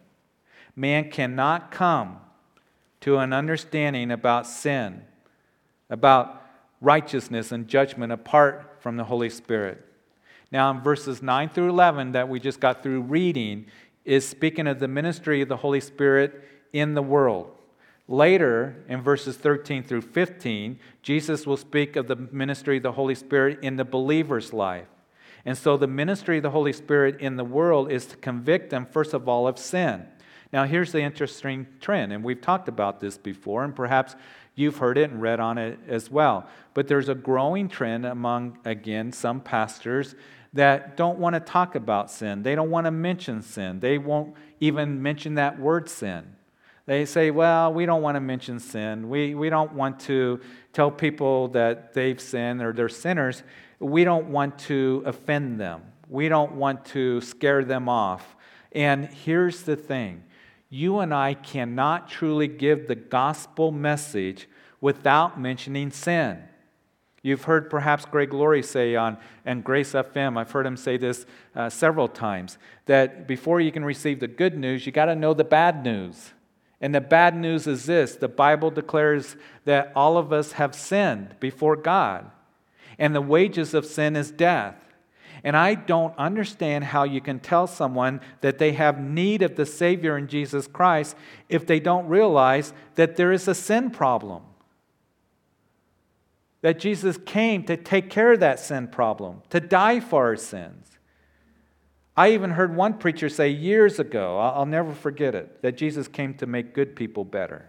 Man 0.75 1.09
cannot 1.09 1.71
come 1.71 2.19
to 3.05 3.19
an 3.19 3.35
understanding 3.35 4.11
about 4.11 4.47
sin, 4.47 5.03
about 5.91 6.43
righteousness 6.81 7.53
and 7.53 7.69
judgment 7.69 8.11
apart 8.11 8.79
from 8.81 8.97
the 8.97 9.05
Holy 9.05 9.29
Spirit. 9.29 9.85
Now, 10.51 10.71
in 10.71 10.81
verses 10.81 11.21
9 11.21 11.51
through 11.51 11.69
11 11.69 12.13
that 12.13 12.31
we 12.31 12.41
just 12.41 12.61
got 12.61 12.83
through 12.83 13.03
reading, 13.03 13.67
is 14.07 14.27
speaking 14.27 14.67
of 14.67 14.79
the 14.79 14.89
ministry 14.89 15.43
of 15.43 15.51
the 15.51 15.59
Holy 15.59 15.81
Spirit 15.81 16.49
in 16.73 16.95
the 16.95 17.03
world. 17.03 17.51
Later, 18.09 18.83
in 18.89 19.03
verses 19.03 19.37
13 19.37 19.85
through 19.85 20.01
15, 20.01 20.79
Jesus 21.03 21.47
will 21.47 21.59
speak 21.59 21.97
of 21.97 22.09
the 22.09 22.17
ministry 22.17 22.79
of 22.79 22.85
the 22.85 22.93
Holy 22.93 23.15
Spirit 23.15 23.59
in 23.61 23.77
the 23.77 23.85
believer's 23.85 24.55
life. 24.55 24.89
And 25.45 25.59
so, 25.59 25.77
the 25.77 25.87
ministry 25.87 26.39
of 26.39 26.43
the 26.43 26.51
Holy 26.51 26.73
Spirit 26.73 27.21
in 27.21 27.37
the 27.37 27.45
world 27.45 27.93
is 27.93 28.07
to 28.07 28.17
convict 28.17 28.71
them, 28.71 28.87
first 28.87 29.13
of 29.13 29.29
all, 29.29 29.47
of 29.47 29.59
sin. 29.59 30.07
Now, 30.55 30.63
here's 30.63 30.93
the 30.93 31.01
interesting 31.01 31.67
trend, 31.81 32.13
and 32.13 32.23
we've 32.23 32.41
talked 32.41 32.69
about 32.69 33.01
this 33.01 33.19
before, 33.19 33.65
and 33.65 33.75
perhaps 33.75 34.15
you've 34.55 34.77
heard 34.77 34.97
it 34.97 35.11
and 35.11 35.21
read 35.21 35.41
on 35.41 35.59
it 35.59 35.81
as 35.89 36.13
well. 36.13 36.47
But 36.75 36.87
there's 36.87 37.09
a 37.09 37.15
growing 37.17 37.69
trend 37.69 38.07
among, 38.07 38.59
again, 38.65 39.11
some 39.11 39.41
pastors 39.41 40.15
that 40.53 40.97
don't 40.97 41.19
want 41.19 41.35
to 41.35 41.41
talk 41.41 41.75
about 41.75 42.09
sin. 42.09 42.45
They 42.45 42.55
don't 42.55 42.71
want 42.71 42.85
to 42.85 42.93
mention 42.93 43.43
sin. 43.43 43.81
They 43.81 43.99
won't 43.99 44.37
even 44.61 45.03
mention 45.03 45.35
that 45.35 45.59
word 45.59 45.89
sin. 45.89 46.37
They 46.87 47.05
say, 47.05 47.33
well, 47.33 47.73
we 47.73 47.85
don't 47.85 48.03
want 48.03 48.15
to 48.15 48.21
mention 48.21 48.61
sin. 48.61 49.09
We, 49.09 49.35
we 49.35 49.51
don't 49.51 49.73
want 49.73 49.99
to 50.03 50.39
tell 50.73 50.89
people 50.89 51.49
that 51.49 51.95
they've 51.95 52.21
sinned 52.21 52.63
or 52.63 52.73
they're 52.73 52.89
sinners. 52.89 53.43
We 53.81 54.05
don't 54.05 54.27
want 54.27 54.61
to 54.61 55.03
offend 55.05 55.59
them. 55.59 55.83
We 56.09 56.29
don't 56.29 56.53
want 56.53 56.85
to 56.87 57.21
scare 57.23 57.65
them 57.65 57.89
off. 57.89 58.37
And 58.71 59.07
here's 59.07 59.63
the 59.63 59.75
thing 59.75 60.23
you 60.71 60.99
and 60.99 61.15
I 61.15 61.35
cannot 61.35 62.09
truly 62.09 62.49
give 62.49 62.89
the 62.89 62.95
gospel 62.95 63.71
message 63.71 64.49
without 64.81 65.41
mentioning 65.41 65.91
sin. 65.91 66.43
You've 67.23 67.45
heard 67.45 67.71
perhaps 67.71 68.05
Greg 68.05 68.35
Laurie 68.35 68.63
say 68.63 68.97
on 68.97 69.17
and 69.47 69.65
Grace 69.65 69.93
FM, 69.93 70.37
I've 70.37 70.51
heard 70.51 70.67
him 70.67 70.77
say 70.77 70.99
this 70.99 71.25
uh, 71.57 71.71
several 71.71 72.07
times, 72.07 72.59
that 72.85 73.27
before 73.27 73.63
you 73.63 73.73
can 73.73 73.83
receive 73.83 74.21
the 74.21 74.29
good 74.29 74.59
news, 74.59 74.85
you 74.85 74.93
got 74.93 75.07
to 75.07 75.17
know 75.17 75.33
the 75.33 75.43
bad 75.43 75.83
news. 75.83 76.35
And 76.83 76.95
the 76.95 77.01
bad 77.01 77.35
news 77.35 77.67
is 77.67 77.87
this 77.87 78.15
the 78.15 78.29
Bible 78.29 78.71
declares 78.71 79.37
that 79.65 79.91
all 79.97 80.19
of 80.19 80.35
us 80.35 80.53
have 80.53 80.75
sinned 80.75 81.37
before 81.41 81.77
God, 81.77 82.31
and 82.99 83.15
the 83.15 83.23
wages 83.23 83.73
of 83.73 83.87
sin 83.87 84.17
is 84.17 84.31
death. 84.31 84.77
And 85.45 85.55
I 85.55 85.75
don't 85.75 86.17
understand 86.17 86.85
how 86.85 87.05
you 87.05 87.21
can 87.21 87.39
tell 87.39 87.67
someone 87.67 88.23
that 88.41 88.57
they 88.57 88.73
have 88.73 88.99
need 88.99 89.43
of 89.43 89.57
the 89.57 89.67
Savior 89.67 90.17
in 90.17 90.27
Jesus 90.27 90.67
Christ 90.67 91.15
if 91.51 91.67
they 91.67 91.79
don't 91.79 92.09
realize 92.09 92.73
that 92.95 93.17
there 93.17 93.31
is 93.31 93.47
a 93.47 93.55
sin 93.55 93.91
problem. 93.91 94.43
That 96.63 96.79
Jesus 96.79 97.19
came 97.27 97.63
to 97.65 97.77
take 97.77 98.09
care 98.09 98.33
of 98.33 98.41
that 98.41 98.59
sin 98.59 98.89
problem, 98.89 99.43
to 99.51 99.61
die 99.61 100.01
for 100.01 100.25
our 100.25 100.37
sins. 100.37 100.89
I 102.17 102.31
even 102.31 102.53
heard 102.53 102.75
one 102.75 102.95
preacher 102.95 103.29
say 103.29 103.51
years 103.51 103.99
ago, 103.99 104.39
I'll 104.39 104.65
never 104.65 104.95
forget 104.95 105.35
it, 105.35 105.61
that 105.61 105.77
Jesus 105.77 106.09
came 106.09 106.33
to 106.35 106.47
make 106.47 106.73
good 106.73 106.97
people 106.97 107.25
better. 107.25 107.69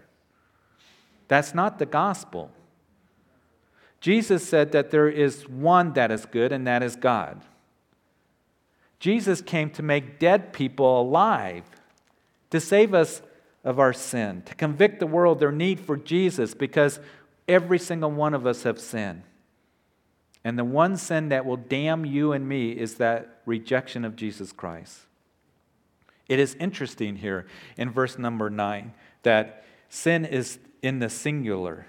That's 1.28 1.52
not 1.52 1.78
the 1.78 1.84
gospel. 1.84 2.50
Jesus 4.00 4.48
said 4.48 4.72
that 4.72 4.90
there 4.92 5.10
is 5.10 5.46
one 5.46 5.92
that 5.92 6.10
is 6.10 6.24
good, 6.24 6.52
and 6.52 6.66
that 6.66 6.82
is 6.82 6.96
God. 6.96 7.42
Jesus 8.98 9.40
came 9.40 9.70
to 9.70 9.82
make 9.82 10.18
dead 10.18 10.52
people 10.52 11.00
alive, 11.00 11.64
to 12.50 12.60
save 12.60 12.94
us 12.94 13.22
of 13.64 13.78
our 13.78 13.92
sin, 13.92 14.42
to 14.46 14.54
convict 14.54 15.00
the 15.00 15.06
world 15.06 15.40
their 15.40 15.52
need 15.52 15.80
for 15.80 15.96
Jesus 15.96 16.54
because 16.54 17.00
every 17.48 17.78
single 17.78 18.10
one 18.10 18.34
of 18.34 18.46
us 18.46 18.62
have 18.62 18.78
sinned. 18.78 19.22
And 20.44 20.56
the 20.56 20.64
one 20.64 20.96
sin 20.96 21.30
that 21.30 21.44
will 21.44 21.56
damn 21.56 22.04
you 22.06 22.32
and 22.32 22.48
me 22.48 22.70
is 22.70 22.94
that 22.94 23.40
rejection 23.44 24.04
of 24.04 24.14
Jesus 24.14 24.52
Christ. 24.52 25.00
It 26.28 26.38
is 26.38 26.54
interesting 26.60 27.16
here 27.16 27.46
in 27.76 27.90
verse 27.90 28.18
number 28.18 28.48
9 28.50 28.92
that 29.24 29.64
sin 29.88 30.24
is 30.24 30.58
in 30.82 31.00
the 31.00 31.10
singular. 31.10 31.86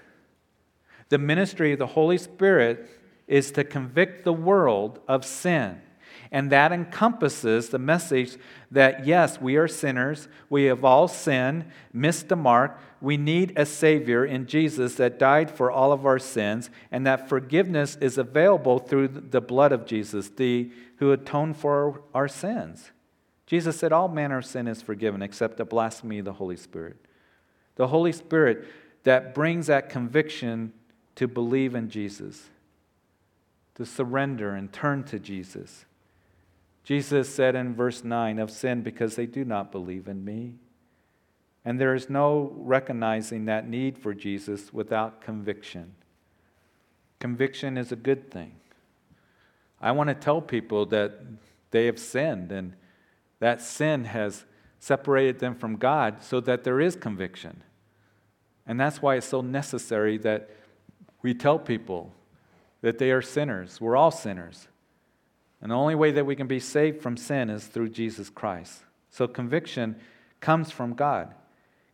The 1.08 1.18
ministry 1.18 1.72
of 1.72 1.78
the 1.78 1.86
Holy 1.86 2.18
Spirit 2.18 2.88
is 3.28 3.52
to 3.52 3.64
convict 3.64 4.24
the 4.24 4.32
world 4.32 4.98
of 5.06 5.24
sin. 5.24 5.80
And 6.30 6.50
that 6.52 6.72
encompasses 6.72 7.70
the 7.70 7.78
message 7.78 8.36
that 8.70 9.06
yes, 9.06 9.40
we 9.40 9.56
are 9.56 9.68
sinners. 9.68 10.28
We 10.50 10.64
have 10.64 10.84
all 10.84 11.08
sinned, 11.08 11.64
missed 11.92 12.28
the 12.28 12.36
mark. 12.36 12.78
We 13.00 13.16
need 13.16 13.54
a 13.56 13.64
Savior 13.64 14.24
in 14.24 14.46
Jesus 14.46 14.96
that 14.96 15.18
died 15.18 15.50
for 15.50 15.70
all 15.70 15.92
of 15.92 16.04
our 16.04 16.18
sins, 16.18 16.68
and 16.90 17.06
that 17.06 17.28
forgiveness 17.28 17.96
is 18.00 18.18
available 18.18 18.78
through 18.78 19.08
the 19.08 19.40
blood 19.40 19.72
of 19.72 19.86
Jesus, 19.86 20.28
the, 20.28 20.70
who 20.96 21.12
atoned 21.12 21.56
for 21.56 22.02
our 22.12 22.28
sins. 22.28 22.90
Jesus 23.46 23.78
said, 23.78 23.92
All 23.92 24.08
manner 24.08 24.38
of 24.38 24.44
sin 24.44 24.68
is 24.68 24.82
forgiven 24.82 25.22
except 25.22 25.56
the 25.56 25.64
blasphemy 25.64 26.18
of 26.18 26.26
the 26.26 26.34
Holy 26.34 26.56
Spirit. 26.56 26.96
The 27.76 27.86
Holy 27.86 28.12
Spirit 28.12 28.66
that 29.04 29.34
brings 29.34 29.68
that 29.68 29.88
conviction 29.88 30.72
to 31.14 31.26
believe 31.26 31.74
in 31.74 31.88
Jesus, 31.88 32.50
to 33.76 33.86
surrender 33.86 34.54
and 34.54 34.72
turn 34.72 35.02
to 35.04 35.18
Jesus. 35.18 35.86
Jesus 36.88 37.28
said 37.28 37.54
in 37.54 37.74
verse 37.74 38.02
9, 38.02 38.38
of 38.38 38.50
sin 38.50 38.80
because 38.80 39.14
they 39.14 39.26
do 39.26 39.44
not 39.44 39.70
believe 39.70 40.08
in 40.08 40.24
me. 40.24 40.54
And 41.62 41.78
there 41.78 41.94
is 41.94 42.08
no 42.08 42.50
recognizing 42.56 43.44
that 43.44 43.68
need 43.68 43.98
for 43.98 44.14
Jesus 44.14 44.72
without 44.72 45.20
conviction. 45.20 45.96
Conviction 47.20 47.76
is 47.76 47.92
a 47.92 47.96
good 47.96 48.30
thing. 48.30 48.54
I 49.82 49.92
want 49.92 50.08
to 50.08 50.14
tell 50.14 50.40
people 50.40 50.86
that 50.86 51.20
they 51.72 51.84
have 51.84 51.98
sinned 51.98 52.50
and 52.50 52.72
that 53.38 53.60
sin 53.60 54.06
has 54.06 54.46
separated 54.78 55.40
them 55.40 55.56
from 55.56 55.76
God 55.76 56.22
so 56.22 56.40
that 56.40 56.64
there 56.64 56.80
is 56.80 56.96
conviction. 56.96 57.64
And 58.66 58.80
that's 58.80 59.02
why 59.02 59.16
it's 59.16 59.26
so 59.28 59.42
necessary 59.42 60.16
that 60.16 60.48
we 61.20 61.34
tell 61.34 61.58
people 61.58 62.14
that 62.80 62.96
they 62.96 63.10
are 63.10 63.20
sinners. 63.20 63.78
We're 63.78 63.94
all 63.94 64.10
sinners. 64.10 64.68
And 65.60 65.70
the 65.70 65.76
only 65.76 65.94
way 65.94 66.10
that 66.12 66.26
we 66.26 66.36
can 66.36 66.46
be 66.46 66.60
saved 66.60 67.02
from 67.02 67.16
sin 67.16 67.50
is 67.50 67.66
through 67.66 67.90
Jesus 67.90 68.30
Christ. 68.30 68.82
So 69.10 69.26
conviction 69.26 69.96
comes 70.40 70.70
from 70.70 70.94
God. 70.94 71.34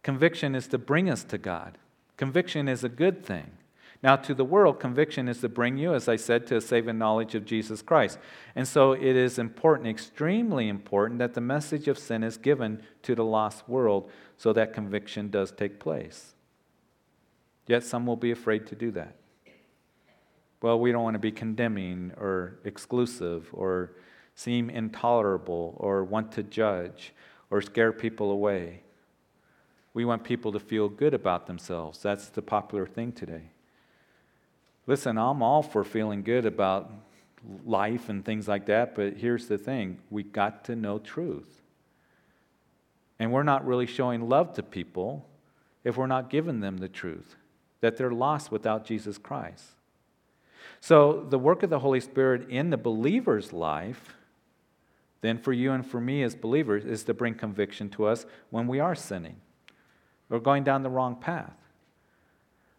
Conviction 0.03 0.55
is 0.55 0.68
to 0.68 0.79
bring 0.79 1.09
us 1.09 1.24
to 1.24 1.38
God. 1.38 1.79
Conviction 2.16 2.68
is 2.68 2.85
a 2.85 2.88
good 2.88 3.24
thing. 3.24 3.53
Now, 4.03 4.16
to 4.16 4.35
the 4.35 4.44
world, 4.44 4.81
conviction 4.81 5.29
is 5.29 5.40
to 5.40 5.48
bring 5.48 5.79
you, 5.79 5.94
as 5.94 6.11
I 6.11 6.16
said, 6.16 6.46
to 6.48 6.57
a 6.57 6.61
saving 6.61 6.98
knowledge 6.98 7.35
of 7.35 7.46
Jesus 7.46 7.81
Christ. 7.81 8.18
And 8.55 8.68
so 8.68 8.92
it 8.92 9.03
is 9.16 9.38
important, 9.38 9.88
extremely 9.88 10.68
important, 10.68 11.20
that 11.20 11.33
the 11.33 11.40
message 11.40 11.88
of 11.88 11.98
sin 11.98 12.22
is 12.22 12.37
given 12.37 12.83
to 13.03 13.14
the 13.14 13.24
lost 13.24 13.66
world 13.66 14.11
so 14.37 14.53
that 14.53 14.74
conviction 14.74 15.31
does 15.31 15.53
take 15.53 15.81
place. 15.81 16.35
Yet 17.66 17.83
some 17.83 18.05
will 18.05 18.16
be 18.16 18.31
afraid 18.31 18.66
to 18.66 18.74
do 18.74 18.90
that. 18.90 19.16
Well, 20.64 20.81
we 20.81 20.92
don't 20.92 21.03
want 21.03 21.12
to 21.12 21.18
be 21.18 21.31
condemning 21.31 22.12
or 22.16 22.59
exclusive 22.64 23.50
or 23.53 23.90
seem 24.35 24.70
intolerable 24.70 25.77
or 25.77 26.05
want 26.05 26.33
to 26.33 26.42
judge 26.42 27.12
or 27.50 27.61
scare 27.61 27.92
people 27.92 28.31
away. 28.31 28.81
We 29.92 30.07
want 30.07 30.24
people 30.24 30.53
to 30.53 30.59
feel 30.59 30.88
good 30.88 31.12
about 31.12 31.46
themselves. 31.46 32.00
That's 32.00 32.31
the 32.31 32.40
popular 32.40 32.87
thing 32.87 33.12
today. 33.12 33.50
Listen, 34.87 35.18
I'm 35.18 35.42
all 35.42 35.62
for 35.62 35.85
feeling 35.85 36.22
good 36.22 36.46
about 36.46 36.90
life 37.66 38.09
and 38.09 38.24
things 38.24 38.48
like 38.48 38.64
that, 38.64 38.94
but 38.94 39.18
here's 39.18 39.48
the 39.48 39.59
thing 39.59 39.98
we 40.09 40.22
got 40.22 40.64
to 40.64 40.74
know 40.74 40.98
truth. 40.98 41.61
And 43.18 43.33
we're 43.33 43.42
not 43.42 43.66
really 43.66 43.85
showing 43.85 44.31
love 44.31 44.55
to 44.55 44.62
people 44.62 45.29
if 45.85 45.98
we're 45.98 46.07
not 46.07 46.31
giving 46.31 46.61
them 46.61 46.79
the 46.79 46.88
truth, 46.88 47.37
that 47.83 47.98
they're 47.98 48.11
lost 48.11 48.50
without 48.50 48.87
Jesus 48.87 49.18
Christ. 49.18 49.64
So, 50.81 51.27
the 51.29 51.38
work 51.38 51.62
of 51.62 51.70
the 51.70 51.79
Holy 51.79 52.00
Spirit 52.00 52.48
in 52.50 52.70
the 52.70 52.77
believer's 52.77 53.53
life, 53.53 54.14
then 55.20 55.38
for 55.38 55.53
you 55.53 55.72
and 55.72 55.87
for 55.87 56.00
me 56.00 56.22
as 56.22 56.35
believers, 56.35 56.85
is 56.85 57.05
to 57.05 57.14
bring 57.14 57.35
conviction 57.35 57.88
to 57.90 58.07
us 58.07 58.27
when 58.50 58.66
we 58.66 58.81
are 58.81 58.94
sinning 58.94 59.37
or 60.31 60.40
going 60.40 60.64
down 60.64 60.83
the 60.83 60.90
wrong 60.90 61.16
path 61.16 61.57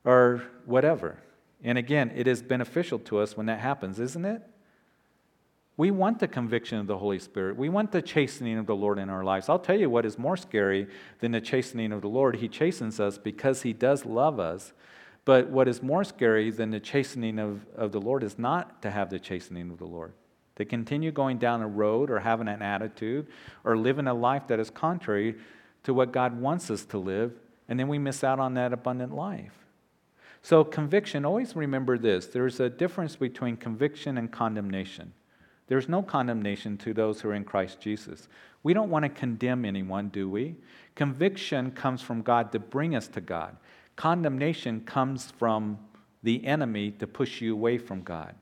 or 0.03 0.43
whatever. 0.65 1.17
And 1.63 1.77
again, 1.77 2.11
it 2.15 2.27
is 2.27 2.43
beneficial 2.43 2.99
to 2.99 3.19
us 3.19 3.35
when 3.35 3.47
that 3.47 3.59
happens, 3.59 3.99
isn't 3.99 4.25
it? 4.25 4.41
We 5.77 5.91
want 5.91 6.19
the 6.19 6.27
conviction 6.27 6.77
of 6.77 6.87
the 6.87 6.97
Holy 6.97 7.19
Spirit. 7.19 7.57
We 7.57 7.67
want 7.67 7.91
the 7.91 8.01
chastening 8.01 8.57
of 8.57 8.65
the 8.65 8.75
Lord 8.75 8.97
in 8.97 9.09
our 9.09 9.23
lives. 9.23 9.49
I'll 9.49 9.59
tell 9.59 9.77
you 9.77 9.89
what 9.89 10.05
is 10.05 10.17
more 10.17 10.37
scary 10.37 10.87
than 11.19 11.31
the 11.31 11.41
chastening 11.41 11.91
of 11.91 12.01
the 12.01 12.07
Lord. 12.07 12.37
He 12.37 12.47
chastens 12.47 12.99
us 12.99 13.17
because 13.17 13.63
He 13.63 13.73
does 13.73 14.05
love 14.05 14.39
us. 14.39 14.71
But 15.25 15.49
what 15.49 15.67
is 15.67 15.81
more 15.81 16.03
scary 16.03 16.51
than 16.51 16.69
the 16.69 16.79
chastening 16.79 17.39
of, 17.39 17.65
of 17.75 17.91
the 17.91 17.99
Lord 17.99 18.23
is 18.23 18.37
not 18.37 18.81
to 18.83 18.91
have 18.91 19.09
the 19.09 19.19
chastening 19.19 19.71
of 19.71 19.79
the 19.79 19.85
Lord. 19.85 20.13
To 20.57 20.65
continue 20.65 21.11
going 21.11 21.39
down 21.39 21.61
a 21.61 21.67
road 21.67 22.09
or 22.09 22.19
having 22.19 22.47
an 22.47 22.61
attitude 22.61 23.27
or 23.63 23.75
living 23.75 24.07
a 24.07 24.13
life 24.13 24.47
that 24.47 24.59
is 24.59 24.69
contrary 24.69 25.35
to 25.83 25.93
what 25.93 26.11
God 26.11 26.39
wants 26.39 26.69
us 26.71 26.85
to 26.85 26.97
live, 26.97 27.33
and 27.67 27.79
then 27.79 27.87
we 27.87 27.97
miss 27.97 28.23
out 28.23 28.39
on 28.39 28.53
that 28.53 28.71
abundant 28.71 29.13
life. 29.13 29.53
So, 30.41 30.63
conviction, 30.63 31.25
always 31.25 31.55
remember 31.55 31.97
this 31.97 32.27
there's 32.27 32.59
a 32.59 32.69
difference 32.69 33.15
between 33.15 33.57
conviction 33.57 34.17
and 34.17 34.31
condemnation. 34.31 35.11
There's 35.67 35.89
no 35.89 36.03
condemnation 36.03 36.77
to 36.77 36.93
those 36.93 37.19
who 37.19 37.29
are 37.29 37.33
in 37.33 37.43
Christ 37.43 37.79
Jesus. 37.79 38.27
We 38.61 38.73
don't 38.73 38.91
want 38.91 39.03
to 39.03 39.09
condemn 39.09 39.65
anyone, 39.65 40.09
do 40.09 40.29
we? 40.29 40.55
Conviction 40.93 41.71
comes 41.71 42.01
from 42.01 42.21
God 42.21 42.51
to 42.51 42.59
bring 42.59 42.95
us 42.95 43.07
to 43.09 43.21
God. 43.21 43.57
Condemnation 43.95 44.81
comes 44.81 45.31
from 45.31 45.79
the 46.23 46.45
enemy 46.45 46.91
to 46.91 47.07
push 47.07 47.41
you 47.41 47.53
away 47.53 47.77
from 47.77 48.01
God. 48.01 48.35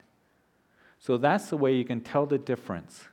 So 1.00 1.18
that's 1.18 1.50
the 1.50 1.58
way 1.58 1.76
you 1.76 1.86
can 1.86 2.02
tell 2.02 2.26
the 2.26 2.38
difference. 2.38 3.08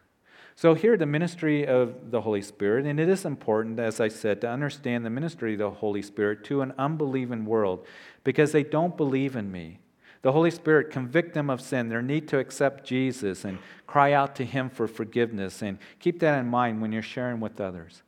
So, 0.55 0.75
here, 0.75 0.99
the 0.99 1.07
ministry 1.07 1.67
of 1.67 2.11
the 2.11 2.21
Holy 2.21 2.43
Spirit, 2.43 2.85
and 2.85 3.01
it 3.01 3.09
is 3.09 3.25
important, 3.25 3.81
as 3.81 3.99
I 3.99 4.09
said, 4.09 4.43
to 4.43 4.51
understand 4.51 5.07
the 5.07 5.11
ministry 5.11 5.55
of 5.55 5.59
the 5.59 5.71
Holy 5.71 6.03
Spirit 6.03 6.45
to 6.45 6.61
an 6.61 6.75
unbelieving 6.77 7.47
world 7.47 7.87
because 8.25 8.53
they 8.53 8.63
don't 8.63 8.95
believe 8.95 9.37
in 9.37 9.51
me. 9.51 9.79
The 10.21 10.33
Holy 10.33 10.51
Spirit 10.51 10.91
convict 10.91 11.33
them 11.33 11.49
of 11.49 11.63
sin, 11.63 11.89
their 11.89 12.03
need 12.03 12.29
to 12.29 12.39
accept 12.39 12.85
Jesus 12.85 13.47
and 13.47 13.59
cry 13.87 14.13
out 14.13 14.37
to 14.37 14.45
Him 14.45 14.69
for 14.69 14.87
forgiveness. 14.87 15.63
And 15.63 15.79
keep 15.99 16.21
that 16.21 16.39
in 16.39 16.47
mind 16.47 16.83
when 16.83 16.93
you're 16.93 17.01
sharing 17.01 17.41
with 17.41 17.59
others. 17.59 18.03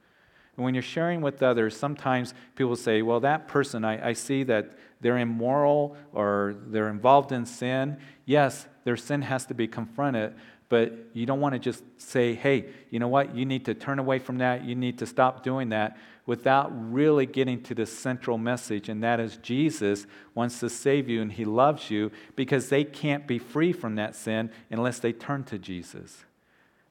And 0.56 0.64
when 0.64 0.74
you're 0.74 0.82
sharing 0.82 1.20
with 1.22 1.42
others, 1.42 1.76
sometimes 1.76 2.34
people 2.56 2.76
say, 2.76 3.02
well, 3.02 3.20
that 3.20 3.48
person, 3.48 3.84
I, 3.84 4.10
I 4.10 4.12
see 4.12 4.42
that 4.44 4.72
they're 5.00 5.18
immoral 5.18 5.96
or 6.12 6.54
they're 6.66 6.90
involved 6.90 7.32
in 7.32 7.46
sin. 7.46 7.96
Yes, 8.24 8.66
their 8.84 8.96
sin 8.96 9.22
has 9.22 9.46
to 9.46 9.54
be 9.54 9.66
confronted, 9.66 10.34
but 10.68 10.92
you 11.12 11.26
don't 11.26 11.40
want 11.40 11.54
to 11.54 11.58
just 11.58 11.82
say, 11.98 12.34
hey, 12.34 12.66
you 12.90 12.98
know 12.98 13.08
what? 13.08 13.34
You 13.34 13.44
need 13.44 13.64
to 13.64 13.74
turn 13.74 13.98
away 13.98 14.18
from 14.18 14.38
that. 14.38 14.64
You 14.64 14.74
need 14.74 14.98
to 14.98 15.06
stop 15.06 15.42
doing 15.42 15.70
that 15.70 15.96
without 16.24 16.70
really 16.92 17.26
getting 17.26 17.62
to 17.62 17.74
the 17.74 17.86
central 17.86 18.38
message, 18.38 18.88
and 18.88 19.02
that 19.02 19.18
is 19.18 19.38
Jesus 19.38 20.06
wants 20.34 20.60
to 20.60 20.68
save 20.70 21.08
you 21.08 21.20
and 21.20 21.32
he 21.32 21.44
loves 21.44 21.90
you 21.90 22.12
because 22.36 22.68
they 22.68 22.84
can't 22.84 23.26
be 23.26 23.38
free 23.38 23.72
from 23.72 23.96
that 23.96 24.14
sin 24.14 24.50
unless 24.70 25.00
they 25.00 25.12
turn 25.12 25.42
to 25.44 25.58
Jesus. 25.58 26.24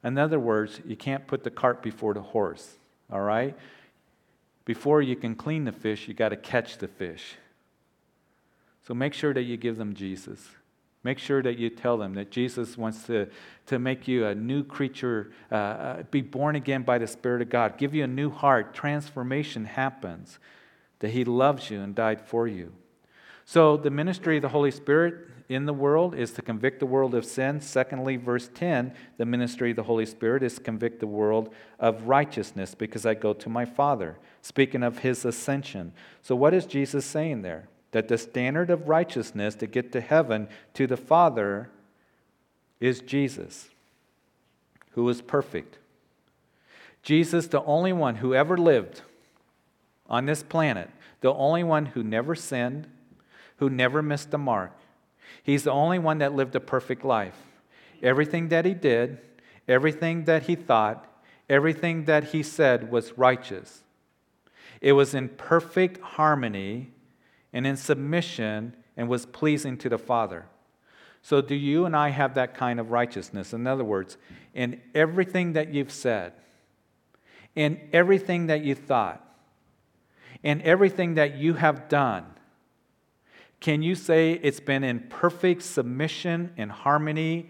In 0.04 0.18
other 0.18 0.38
words, 0.38 0.80
you 0.84 0.96
can't 0.96 1.26
put 1.26 1.44
the 1.44 1.50
cart 1.50 1.82
before 1.82 2.12
the 2.12 2.22
horse, 2.22 2.76
all 3.12 3.20
right? 3.20 3.56
Before 4.64 5.02
you 5.02 5.16
can 5.16 5.34
clean 5.34 5.64
the 5.64 5.72
fish, 5.72 6.08
you 6.08 6.14
got 6.14 6.30
to 6.30 6.36
catch 6.36 6.78
the 6.78 6.88
fish. 6.88 7.34
So 8.86 8.94
make 8.94 9.14
sure 9.14 9.34
that 9.34 9.42
you 9.42 9.56
give 9.56 9.76
them 9.76 9.94
Jesus. 9.94 10.48
Make 11.04 11.18
sure 11.18 11.42
that 11.42 11.58
you 11.58 11.68
tell 11.68 11.96
them 11.98 12.14
that 12.14 12.30
Jesus 12.30 12.78
wants 12.78 13.04
to, 13.06 13.28
to 13.66 13.78
make 13.78 14.06
you 14.06 14.26
a 14.26 14.34
new 14.34 14.62
creature, 14.62 15.32
uh, 15.50 15.54
uh, 15.54 16.02
be 16.04 16.20
born 16.20 16.54
again 16.54 16.82
by 16.82 16.98
the 16.98 17.08
Spirit 17.08 17.42
of 17.42 17.50
God, 17.50 17.76
give 17.76 17.94
you 17.94 18.04
a 18.04 18.08
new 18.08 18.30
heart. 18.30 18.72
Transformation 18.72 19.64
happens, 19.64 20.38
that 21.00 21.10
He 21.10 21.24
loves 21.24 21.70
you 21.70 21.80
and 21.80 21.94
died 21.94 22.20
for 22.20 22.46
you. 22.46 22.72
So, 23.44 23.76
the 23.76 23.90
ministry 23.90 24.36
of 24.36 24.42
the 24.42 24.48
Holy 24.48 24.70
Spirit 24.70 25.28
in 25.54 25.66
the 25.66 25.72
world 25.72 26.14
is 26.14 26.32
to 26.32 26.42
convict 26.42 26.80
the 26.80 26.86
world 26.86 27.14
of 27.14 27.24
sin. 27.24 27.60
Secondly, 27.60 28.16
verse 28.16 28.48
10, 28.54 28.94
the 29.18 29.26
ministry 29.26 29.70
of 29.70 29.76
the 29.76 29.82
Holy 29.82 30.06
Spirit 30.06 30.42
is 30.42 30.54
to 30.54 30.60
convict 30.60 31.00
the 31.00 31.06
world 31.06 31.52
of 31.78 32.08
righteousness 32.08 32.74
because 32.74 33.04
I 33.04 33.14
go 33.14 33.32
to 33.32 33.48
my 33.48 33.64
Father. 33.64 34.18
Speaking 34.40 34.82
of 34.82 34.98
His 34.98 35.24
ascension. 35.24 35.92
So, 36.22 36.34
what 36.36 36.54
is 36.54 36.66
Jesus 36.66 37.04
saying 37.04 37.42
there? 37.42 37.68
that 37.92 38.08
the 38.08 38.18
standard 38.18 38.70
of 38.70 38.88
righteousness 38.88 39.54
to 39.54 39.66
get 39.66 39.92
to 39.92 40.00
heaven 40.00 40.48
to 40.74 40.86
the 40.86 40.96
Father 40.96 41.70
is 42.80 43.00
Jesus, 43.00 43.68
who 44.92 45.08
is 45.08 45.22
perfect. 45.22 45.78
Jesus, 47.02 47.46
the 47.46 47.62
only 47.64 47.92
one 47.92 48.16
who 48.16 48.34
ever 48.34 48.56
lived 48.56 49.02
on 50.08 50.26
this 50.26 50.42
planet, 50.42 50.90
the 51.20 51.32
only 51.32 51.62
one 51.62 51.86
who 51.86 52.02
never 52.02 52.34
sinned, 52.34 52.88
who 53.56 53.70
never 53.70 54.02
missed 54.02 54.30
the 54.30 54.38
mark. 54.38 54.72
He's 55.42 55.64
the 55.64 55.72
only 55.72 55.98
one 55.98 56.18
that 56.18 56.34
lived 56.34 56.54
a 56.54 56.60
perfect 56.60 57.04
life. 57.04 57.36
Everything 58.02 58.48
that 58.48 58.64
he 58.64 58.74
did, 58.74 59.18
everything 59.68 60.24
that 60.24 60.44
he 60.44 60.54
thought, 60.54 61.08
everything 61.48 62.04
that 62.04 62.24
he 62.24 62.42
said 62.42 62.90
was 62.90 63.16
righteous. 63.18 63.82
It 64.80 64.92
was 64.92 65.14
in 65.14 65.28
perfect 65.28 66.00
harmony 66.00 66.90
and 67.52 67.66
in 67.66 67.76
submission 67.76 68.74
and 68.96 69.08
was 69.08 69.26
pleasing 69.26 69.76
to 69.78 69.88
the 69.88 69.98
Father. 69.98 70.46
So, 71.22 71.40
do 71.40 71.54
you 71.54 71.86
and 71.86 71.94
I 71.94 72.08
have 72.08 72.34
that 72.34 72.54
kind 72.54 72.80
of 72.80 72.90
righteousness? 72.90 73.52
In 73.52 73.66
other 73.66 73.84
words, 73.84 74.16
in 74.54 74.80
everything 74.92 75.52
that 75.52 75.72
you've 75.72 75.92
said, 75.92 76.32
in 77.54 77.80
everything 77.92 78.46
that 78.46 78.64
you 78.64 78.74
thought, 78.74 79.24
in 80.42 80.60
everything 80.62 81.14
that 81.14 81.36
you 81.36 81.54
have 81.54 81.88
done, 81.88 82.26
can 83.62 83.80
you 83.80 83.94
say 83.94 84.32
it's 84.32 84.58
been 84.58 84.82
in 84.82 84.98
perfect 84.98 85.62
submission 85.62 86.52
and 86.56 86.70
harmony 86.70 87.48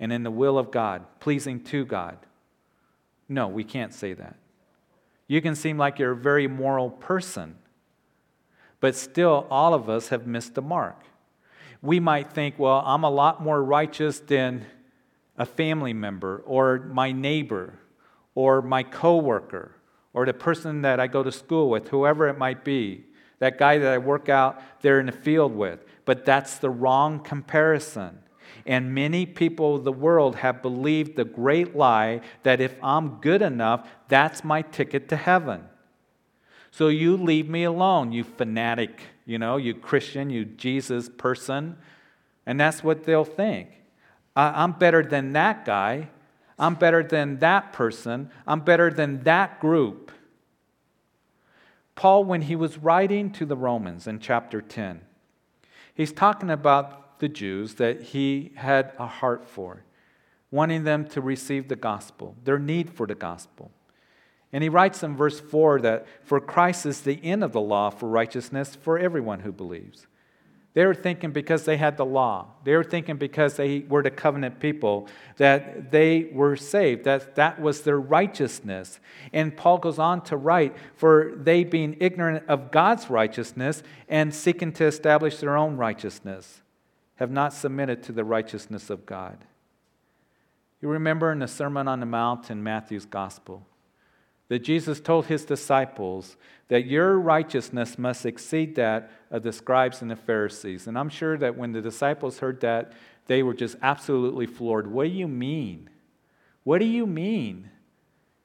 and 0.00 0.12
in 0.12 0.24
the 0.24 0.30
will 0.30 0.58
of 0.58 0.72
God, 0.72 1.04
pleasing 1.20 1.62
to 1.66 1.84
God? 1.84 2.18
No, 3.28 3.46
we 3.46 3.62
can't 3.62 3.94
say 3.94 4.12
that. 4.12 4.36
You 5.28 5.40
can 5.40 5.54
seem 5.54 5.78
like 5.78 6.00
you're 6.00 6.10
a 6.10 6.16
very 6.16 6.48
moral 6.48 6.90
person, 6.90 7.54
but 8.80 8.96
still, 8.96 9.46
all 9.50 9.72
of 9.72 9.88
us 9.88 10.08
have 10.08 10.26
missed 10.26 10.56
the 10.56 10.62
mark. 10.62 11.00
We 11.80 12.00
might 12.00 12.32
think, 12.32 12.58
well, 12.58 12.82
I'm 12.84 13.04
a 13.04 13.10
lot 13.10 13.40
more 13.40 13.62
righteous 13.62 14.18
than 14.18 14.66
a 15.38 15.46
family 15.46 15.92
member 15.92 16.42
or 16.44 16.80
my 16.92 17.12
neighbor 17.12 17.78
or 18.34 18.62
my 18.62 18.82
coworker 18.82 19.76
or 20.12 20.26
the 20.26 20.34
person 20.34 20.82
that 20.82 20.98
I 20.98 21.06
go 21.06 21.22
to 21.22 21.30
school 21.30 21.70
with, 21.70 21.88
whoever 21.88 22.28
it 22.28 22.36
might 22.36 22.64
be, 22.64 23.04
that 23.42 23.58
guy 23.58 23.76
that 23.76 23.92
I 23.92 23.98
work 23.98 24.28
out 24.28 24.62
there 24.82 25.00
in 25.00 25.06
the 25.06 25.10
field 25.10 25.52
with. 25.52 25.84
But 26.04 26.24
that's 26.24 26.58
the 26.58 26.70
wrong 26.70 27.18
comparison. 27.18 28.20
And 28.64 28.94
many 28.94 29.26
people 29.26 29.74
of 29.74 29.82
the 29.82 29.92
world 29.92 30.36
have 30.36 30.62
believed 30.62 31.16
the 31.16 31.24
great 31.24 31.74
lie 31.74 32.20
that 32.44 32.60
if 32.60 32.76
I'm 32.84 33.16
good 33.16 33.42
enough, 33.42 33.88
that's 34.06 34.44
my 34.44 34.62
ticket 34.62 35.08
to 35.08 35.16
heaven. 35.16 35.64
So 36.70 36.86
you 36.86 37.16
leave 37.16 37.48
me 37.48 37.64
alone, 37.64 38.12
you 38.12 38.22
fanatic, 38.22 39.02
you 39.26 39.40
know, 39.40 39.56
you 39.56 39.74
Christian, 39.74 40.30
you 40.30 40.44
Jesus 40.44 41.08
person. 41.08 41.76
And 42.46 42.60
that's 42.60 42.84
what 42.84 43.02
they'll 43.02 43.24
think. 43.24 43.70
I'm 44.36 44.70
better 44.70 45.02
than 45.02 45.32
that 45.32 45.64
guy. 45.64 46.10
I'm 46.60 46.76
better 46.76 47.02
than 47.02 47.40
that 47.40 47.72
person. 47.72 48.30
I'm 48.46 48.60
better 48.60 48.88
than 48.88 49.24
that 49.24 49.58
group. 49.58 50.12
Paul, 51.94 52.24
when 52.24 52.42
he 52.42 52.56
was 52.56 52.78
writing 52.78 53.30
to 53.32 53.46
the 53.46 53.56
Romans 53.56 54.06
in 54.06 54.18
chapter 54.18 54.60
10, 54.60 55.02
he's 55.94 56.12
talking 56.12 56.50
about 56.50 57.20
the 57.20 57.28
Jews 57.28 57.74
that 57.74 58.02
he 58.02 58.52
had 58.56 58.92
a 58.98 59.06
heart 59.06 59.46
for, 59.46 59.84
wanting 60.50 60.84
them 60.84 61.06
to 61.08 61.20
receive 61.20 61.68
the 61.68 61.76
gospel, 61.76 62.36
their 62.44 62.58
need 62.58 62.90
for 62.90 63.06
the 63.06 63.14
gospel. 63.14 63.70
And 64.52 64.62
he 64.62 64.68
writes 64.68 65.02
in 65.02 65.16
verse 65.16 65.40
4 65.40 65.80
that 65.80 66.06
for 66.24 66.40
Christ 66.40 66.84
is 66.84 67.00
the 67.00 67.22
end 67.24 67.42
of 67.42 67.52
the 67.52 67.60
law 67.60 67.90
for 67.90 68.08
righteousness 68.08 68.74
for 68.74 68.98
everyone 68.98 69.40
who 69.40 69.52
believes. 69.52 70.06
They 70.74 70.86
were 70.86 70.94
thinking 70.94 71.32
because 71.32 71.64
they 71.64 71.76
had 71.76 71.98
the 71.98 72.06
law, 72.06 72.46
they 72.64 72.74
were 72.74 72.84
thinking 72.84 73.16
because 73.16 73.56
they 73.56 73.80
were 73.80 74.02
the 74.02 74.10
covenant 74.10 74.58
people, 74.58 75.06
that 75.36 75.90
they 75.90 76.30
were 76.32 76.56
saved, 76.56 77.04
that 77.04 77.34
that 77.34 77.60
was 77.60 77.82
their 77.82 78.00
righteousness. 78.00 78.98
And 79.34 79.54
Paul 79.54 79.78
goes 79.78 79.98
on 79.98 80.22
to 80.24 80.36
write, 80.36 80.74
for 80.94 81.32
they 81.36 81.64
being 81.64 81.96
ignorant 82.00 82.48
of 82.48 82.70
God's 82.70 83.10
righteousness 83.10 83.82
and 84.08 84.34
seeking 84.34 84.72
to 84.72 84.86
establish 84.86 85.38
their 85.38 85.58
own 85.58 85.76
righteousness, 85.76 86.62
have 87.16 87.30
not 87.30 87.52
submitted 87.52 88.02
to 88.04 88.12
the 88.12 88.24
righteousness 88.24 88.88
of 88.88 89.04
God. 89.04 89.44
You 90.80 90.88
remember 90.88 91.30
in 91.30 91.38
the 91.38 91.48
Sermon 91.48 91.86
on 91.86 92.00
the 92.00 92.06
Mount 92.06 92.50
in 92.50 92.62
Matthew's 92.62 93.04
Gospel 93.04 93.66
that 94.48 94.60
Jesus 94.60 95.00
told 95.00 95.26
his 95.26 95.44
disciples 95.44 96.36
that 96.72 96.86
your 96.86 97.18
righteousness 97.18 97.98
must 97.98 98.24
exceed 98.24 98.76
that 98.76 99.10
of 99.30 99.42
the 99.42 99.52
scribes 99.52 100.00
and 100.00 100.10
the 100.10 100.16
Pharisees. 100.16 100.86
And 100.86 100.98
I'm 100.98 101.10
sure 101.10 101.36
that 101.36 101.54
when 101.54 101.72
the 101.72 101.82
disciples 101.82 102.38
heard 102.38 102.62
that, 102.62 102.94
they 103.26 103.42
were 103.42 103.52
just 103.52 103.76
absolutely 103.82 104.46
floored. 104.46 104.90
What 104.90 105.04
do 105.04 105.10
you 105.10 105.28
mean? 105.28 105.90
What 106.64 106.78
do 106.78 106.86
you 106.86 107.06
mean? 107.06 107.68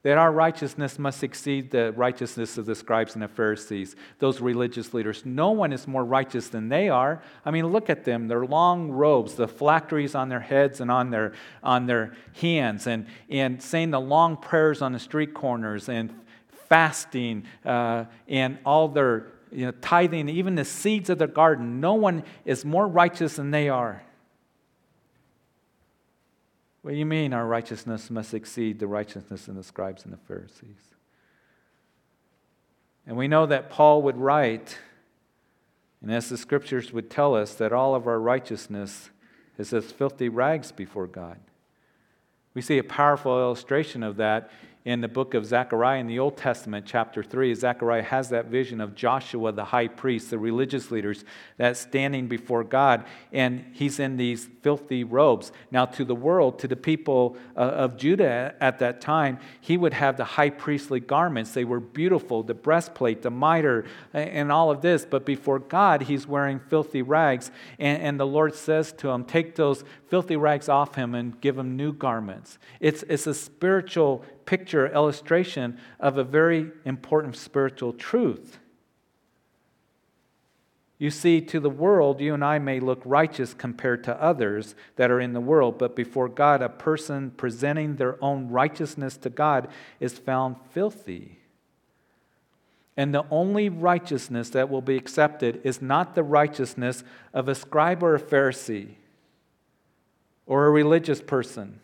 That 0.04 0.18
our 0.18 0.34
righteousness 0.34 1.00
must 1.00 1.24
exceed 1.24 1.72
the 1.72 1.94
righteousness 1.94 2.58
of 2.58 2.66
the 2.66 2.76
scribes 2.76 3.14
and 3.14 3.24
the 3.24 3.30
Pharisees, 3.30 3.96
those 4.20 4.42
religious 4.42 4.94
leaders. 4.94 5.26
No 5.26 5.52
one 5.52 5.72
is 5.72 5.88
more 5.88 6.04
righteous 6.04 6.50
than 6.50 6.68
they 6.68 6.90
are. 6.90 7.24
I 7.46 7.52
mean, 7.52 7.68
look 7.68 7.90
at 7.90 8.04
them, 8.04 8.28
their 8.28 8.46
long 8.46 8.92
robes, 8.92 9.36
the 9.36 9.48
phylacteries 9.48 10.16
on 10.16 10.28
their 10.28 10.42
heads 10.42 10.82
and 10.82 10.92
on 10.92 11.12
their, 11.12 11.32
on 11.64 11.86
their 11.86 12.12
hands, 12.42 12.88
and, 12.88 13.08
and 13.30 13.62
saying 13.62 13.92
the 13.92 14.02
long 14.02 14.36
prayers 14.36 14.82
on 14.82 14.92
the 14.92 15.00
street 15.00 15.34
corners, 15.34 15.88
and 15.88 16.14
fasting, 16.70 17.46
uh, 17.66 18.06
and 18.28 18.58
all 18.66 18.88
their 18.88 19.28
you 19.52 19.66
know, 19.66 19.72
tithing, 19.82 20.30
even 20.30 20.56
the 20.56 20.66
seeds 20.66 21.10
of 21.10 21.18
their 21.18 21.28
garden. 21.28 21.80
No 21.80 21.94
one 21.94 22.24
is 22.46 22.66
more 22.66 22.88
righteous 22.88 23.38
than 23.38 23.52
they 23.52 23.70
are. 23.70 24.04
What 26.82 26.92
do 26.92 26.98
you 26.98 27.06
mean 27.06 27.34
our 27.34 27.46
righteousness 27.46 28.10
must 28.10 28.34
exceed 28.34 28.80
the 28.80 28.88
righteousness 28.88 29.48
of 29.48 29.56
the 29.56 29.64
scribes 29.64 30.06
and 30.06 30.14
the 30.14 30.18
Pharisees? 30.18 30.96
And 33.06 33.18
we 33.18 33.28
know 33.28 33.46
that 33.46 33.70
Paul 33.70 34.02
would 34.04 34.18
write, 34.18 34.78
and 36.02 36.12
as 36.12 36.30
the 36.30 36.38
scriptures 36.38 36.92
would 36.92 37.10
tell 37.10 37.36
us, 37.36 37.56
that 37.56 37.74
all 37.74 37.96
of 37.96 38.08
our 38.08 38.20
righteousness 38.20 39.10
is 39.58 39.74
as 39.74 39.92
filthy 39.92 40.30
rags 40.30 40.72
before 40.72 41.08
God. 41.08 41.40
We 42.54 42.62
see 42.62 42.78
a 42.78 42.84
powerful 42.84 43.40
illustration 43.40 44.04
of 44.04 44.18
that 44.18 44.50
in 44.88 45.02
the 45.02 45.08
book 45.10 45.34
of 45.34 45.46
Zechariah 45.46 46.00
in 46.00 46.08
the 46.08 46.18
Old 46.18 46.38
Testament, 46.38 46.86
chapter 46.88 47.22
3, 47.22 47.54
Zechariah 47.56 48.04
has 48.04 48.30
that 48.30 48.46
vision 48.46 48.80
of 48.80 48.96
Joshua, 48.96 49.52
the 49.52 49.66
high 49.66 49.90
priest, 49.90 50.30
the 50.30 50.38
religious 50.38 50.92
leaders 50.92 51.26
that's 51.58 51.82
standing 51.82 52.30
before 52.30 52.64
God, 52.64 53.04
and 53.34 53.66
he's 53.74 54.00
in 54.00 54.16
these 54.16 54.48
filthy 54.62 55.04
robes. 55.04 55.52
Now, 55.72 55.88
to 55.88 56.06
the 56.06 56.16
world, 56.16 56.60
to 56.60 56.70
the 56.70 56.78
people 56.78 57.36
uh, 57.58 57.60
of 57.60 57.98
Judah 57.98 58.56
at 58.62 58.80
that 58.80 59.02
time, 59.02 59.40
he 59.60 59.76
would 59.76 59.92
have 59.92 60.16
the 60.16 60.24
high 60.24 60.52
priestly 60.52 61.02
garments. 61.02 61.52
They 61.52 61.66
were 61.66 61.82
beautiful, 61.82 62.42
the 62.42 62.54
breastplate, 62.54 63.24
the 63.24 63.30
mitre, 63.30 63.84
and 64.14 64.54
all 64.54 64.72
of 64.72 64.80
this. 64.80 65.04
But 65.04 65.26
before 65.26 65.60
God, 65.60 66.04
he's 66.04 66.26
wearing 66.26 66.62
filthy 66.62 67.02
rags, 67.02 67.52
and, 67.78 68.02
and 68.02 68.18
the 68.18 68.26
Lord 68.26 68.56
says 68.56 68.94
to 69.00 69.10
him, 69.10 69.26
Take 69.26 69.56
those 69.56 69.84
filthy 70.08 70.38
rags 70.38 70.70
off 70.70 70.96
him 70.96 71.14
and 71.14 71.42
give 71.42 71.58
him 71.58 71.76
new 71.76 71.92
garments. 71.92 72.58
It's, 72.80 73.04
it's 73.10 73.28
a 73.28 73.34
spiritual 73.34 74.24
picture, 74.48 74.92
illustration 74.92 75.78
of 76.00 76.18
a 76.18 76.24
very 76.24 76.72
important 76.86 77.36
spiritual 77.36 77.94
truth. 77.94 78.58
You 80.98 81.12
see, 81.12 81.42
to 81.42 81.60
the 81.60 81.70
world, 81.70 82.20
you 82.20 82.34
and 82.34 82.44
I 82.44 82.58
may 82.58 82.80
look 82.80 83.04
righteous 83.06 83.54
compared 83.54 84.04
to 84.06 84.20
others 84.20 84.74
that 84.96 85.12
are 85.12 85.20
in 85.20 85.34
the 85.34 85.40
world, 85.40 85.78
but 85.78 85.96
before 85.96 86.28
God, 86.28 86.64
a 86.64 86.70
person 86.70 87.30
presenting 87.38 87.98
their 87.98 88.18
own 88.24 88.50
righteousness 88.50 89.16
to 89.18 89.30
God 89.30 89.68
is 90.00 90.18
found 90.18 90.56
filthy. 90.72 91.38
And 92.96 93.14
the 93.14 93.26
only 93.30 93.70
righteousness 93.70 94.50
that 94.50 94.72
will 94.72 94.82
be 94.82 94.98
accepted 94.98 95.62
is 95.64 95.84
not 95.84 96.16
the 96.16 96.24
righteousness 96.24 97.04
of 97.32 97.48
a 97.48 97.54
scribe 97.54 98.02
or 98.02 98.16
a 98.16 98.20
Pharisee 98.20 98.96
or 100.48 100.66
a 100.66 100.72
religious 100.72 101.22
person 101.22 101.80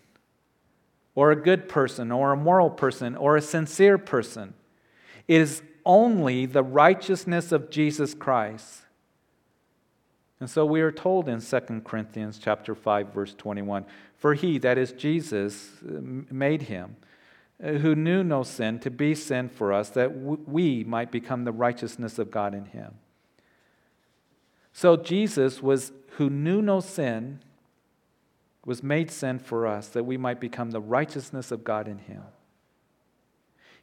or 1.15 1.31
a 1.31 1.35
good 1.35 1.69
person 1.69 2.11
or 2.11 2.31
a 2.31 2.37
moral 2.37 2.69
person 2.69 3.15
or 3.15 3.35
a 3.35 3.41
sincere 3.41 3.97
person. 3.97 4.53
It 5.27 5.41
is 5.41 5.61
only 5.85 6.45
the 6.45 6.63
righteousness 6.63 7.51
of 7.51 7.69
Jesus 7.69 8.13
Christ. 8.13 8.81
And 10.39 10.49
so 10.49 10.65
we 10.65 10.81
are 10.81 10.91
told 10.91 11.29
in 11.29 11.39
2 11.39 11.81
Corinthians 11.85 12.37
chapter 12.37 12.75
5 12.75 13.13
verse 13.13 13.33
21, 13.33 13.85
for 14.17 14.33
he 14.33 14.57
that 14.59 14.77
is 14.77 14.91
Jesus 14.91 15.69
made 15.83 16.63
him 16.63 16.97
uh, 17.63 17.73
who 17.73 17.95
knew 17.95 18.23
no 18.23 18.43
sin 18.43 18.79
to 18.79 18.89
be 18.89 19.15
sin 19.15 19.47
for 19.47 19.71
us 19.71 19.89
that 19.91 20.09
we 20.09 20.83
might 20.83 21.11
become 21.11 21.43
the 21.43 21.51
righteousness 21.51 22.19
of 22.19 22.31
God 22.31 22.53
in 22.53 22.65
him. 22.65 22.95
So 24.73 24.97
Jesus 24.97 25.61
was 25.61 25.91
who 26.17 26.29
knew 26.29 26.61
no 26.61 26.79
sin 26.79 27.39
was 28.65 28.83
made 28.83 29.11
sin 29.11 29.39
for 29.39 29.67
us 29.67 29.87
that 29.89 30.05
we 30.05 30.17
might 30.17 30.39
become 30.39 30.71
the 30.71 30.81
righteousness 30.81 31.51
of 31.51 31.63
God 31.63 31.87
in 31.87 31.97
him. 31.97 32.23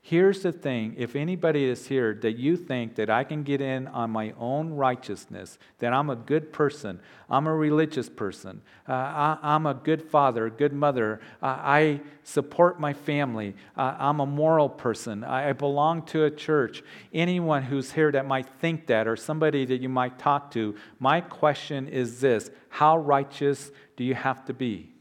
Here's 0.02 0.42
the 0.42 0.50
thing. 0.50 0.94
If 0.96 1.14
anybody 1.14 1.64
is 1.64 1.86
here 1.86 2.14
that 2.22 2.38
you 2.38 2.56
think 2.56 2.94
that 2.94 3.10
I 3.10 3.22
can 3.22 3.42
get 3.42 3.60
in 3.60 3.86
on 3.88 4.10
my 4.10 4.32
own 4.38 4.70
righteousness, 4.70 5.58
that 5.78 5.92
I'm 5.92 6.08
a 6.08 6.16
good 6.16 6.54
person, 6.54 7.00
I'm 7.28 7.46
a 7.46 7.54
religious 7.54 8.08
person, 8.08 8.62
uh, 8.88 8.92
I, 8.92 9.54
am 9.54 9.66
a 9.66 9.74
good 9.74 10.02
father, 10.02 10.46
a 10.46 10.50
good 10.50 10.72
mother, 10.72 11.20
uh, 11.42 11.46
I 11.46 12.00
support 12.24 12.80
my 12.80 12.94
family, 12.94 13.54
uh, 13.76 13.94
I'm 13.98 14.20
a 14.20 14.26
moral 14.26 14.70
person, 14.70 15.22
I, 15.22 15.50
I 15.50 15.52
belong 15.52 16.06
to 16.06 16.24
a 16.24 16.30
church, 16.30 16.82
anyone 17.12 17.62
who's 17.62 17.92
here 17.92 18.10
that 18.10 18.26
might 18.26 18.48
think 18.58 18.86
that, 18.86 19.06
or 19.06 19.16
somebody 19.16 19.66
that 19.66 19.82
you 19.82 19.90
might 19.90 20.18
talk 20.18 20.50
to, 20.52 20.76
my 20.98 21.20
question 21.20 21.86
is 21.86 22.20
this. 22.20 22.50
How 22.70 22.96
righteous 22.96 23.70
do 23.96 24.04
you 24.04 24.14
have 24.14 24.46
to 24.46 24.54
be? 24.54 24.94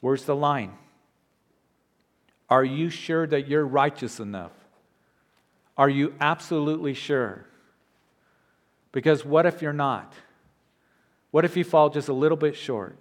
Where's 0.00 0.24
the 0.24 0.34
line? 0.34 0.72
Are 2.52 2.66
you 2.66 2.90
sure 2.90 3.26
that 3.28 3.48
you're 3.48 3.66
righteous 3.66 4.20
enough? 4.20 4.52
Are 5.78 5.88
you 5.88 6.12
absolutely 6.20 6.92
sure? 6.92 7.46
Because 8.92 9.24
what 9.24 9.46
if 9.46 9.62
you're 9.62 9.72
not? 9.72 10.12
What 11.30 11.46
if 11.46 11.56
you 11.56 11.64
fall 11.64 11.88
just 11.88 12.10
a 12.10 12.12
little 12.12 12.36
bit 12.36 12.54
short? 12.54 12.98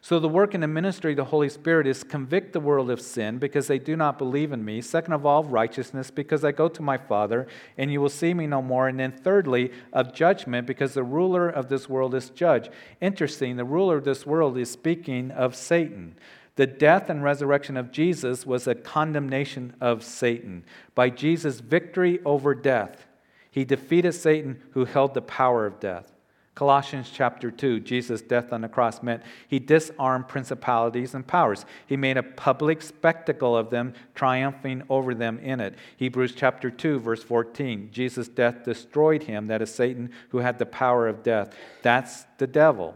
So, 0.00 0.20
the 0.20 0.28
work 0.28 0.54
in 0.54 0.60
the 0.60 0.68
ministry 0.68 1.10
of 1.10 1.16
the 1.16 1.24
Holy 1.24 1.48
Spirit 1.48 1.88
is 1.88 2.04
convict 2.04 2.52
the 2.52 2.60
world 2.60 2.88
of 2.88 3.00
sin 3.00 3.38
because 3.38 3.66
they 3.66 3.80
do 3.80 3.96
not 3.96 4.16
believe 4.16 4.52
in 4.52 4.64
me. 4.64 4.80
Second 4.80 5.14
of 5.14 5.26
all, 5.26 5.42
righteousness 5.42 6.12
because 6.12 6.44
I 6.44 6.52
go 6.52 6.68
to 6.68 6.82
my 6.82 6.98
Father 6.98 7.48
and 7.76 7.92
you 7.92 8.00
will 8.00 8.08
see 8.08 8.32
me 8.32 8.46
no 8.46 8.62
more. 8.62 8.86
And 8.86 9.00
then, 9.00 9.10
thirdly, 9.10 9.72
of 9.92 10.14
judgment 10.14 10.68
because 10.68 10.94
the 10.94 11.02
ruler 11.02 11.48
of 11.48 11.68
this 11.68 11.88
world 11.88 12.14
is 12.14 12.30
judge. 12.30 12.70
Interesting, 13.00 13.56
the 13.56 13.64
ruler 13.64 13.96
of 13.96 14.04
this 14.04 14.24
world 14.24 14.56
is 14.56 14.70
speaking 14.70 15.32
of 15.32 15.56
Satan. 15.56 16.14
The 16.56 16.66
death 16.66 17.08
and 17.08 17.22
resurrection 17.22 17.76
of 17.76 17.92
Jesus 17.92 18.44
was 18.44 18.66
a 18.66 18.74
condemnation 18.74 19.74
of 19.80 20.02
Satan. 20.02 20.64
By 20.94 21.10
Jesus' 21.10 21.60
victory 21.60 22.20
over 22.24 22.54
death, 22.54 23.06
he 23.50 23.64
defeated 23.64 24.12
Satan 24.12 24.60
who 24.72 24.84
held 24.84 25.14
the 25.14 25.22
power 25.22 25.66
of 25.66 25.80
death. 25.80 26.12
Colossians 26.54 27.10
chapter 27.10 27.50
2, 27.50 27.80
Jesus' 27.80 28.20
death 28.20 28.52
on 28.52 28.60
the 28.60 28.68
cross 28.68 29.02
meant 29.02 29.22
he 29.48 29.58
disarmed 29.58 30.28
principalities 30.28 31.14
and 31.14 31.26
powers. 31.26 31.64
He 31.86 31.96
made 31.96 32.18
a 32.18 32.22
public 32.22 32.82
spectacle 32.82 33.56
of 33.56 33.70
them, 33.70 33.94
triumphing 34.14 34.82
over 34.90 35.14
them 35.14 35.38
in 35.38 35.60
it. 35.60 35.76
Hebrews 35.96 36.34
chapter 36.36 36.70
2, 36.70 36.98
verse 37.00 37.22
14, 37.22 37.88
Jesus' 37.92 38.28
death 38.28 38.64
destroyed 38.64 39.22
him, 39.22 39.46
that 39.46 39.62
is 39.62 39.72
Satan, 39.72 40.10
who 40.30 40.38
had 40.38 40.58
the 40.58 40.66
power 40.66 41.08
of 41.08 41.22
death. 41.22 41.56
That's 41.80 42.24
the 42.36 42.46
devil. 42.46 42.94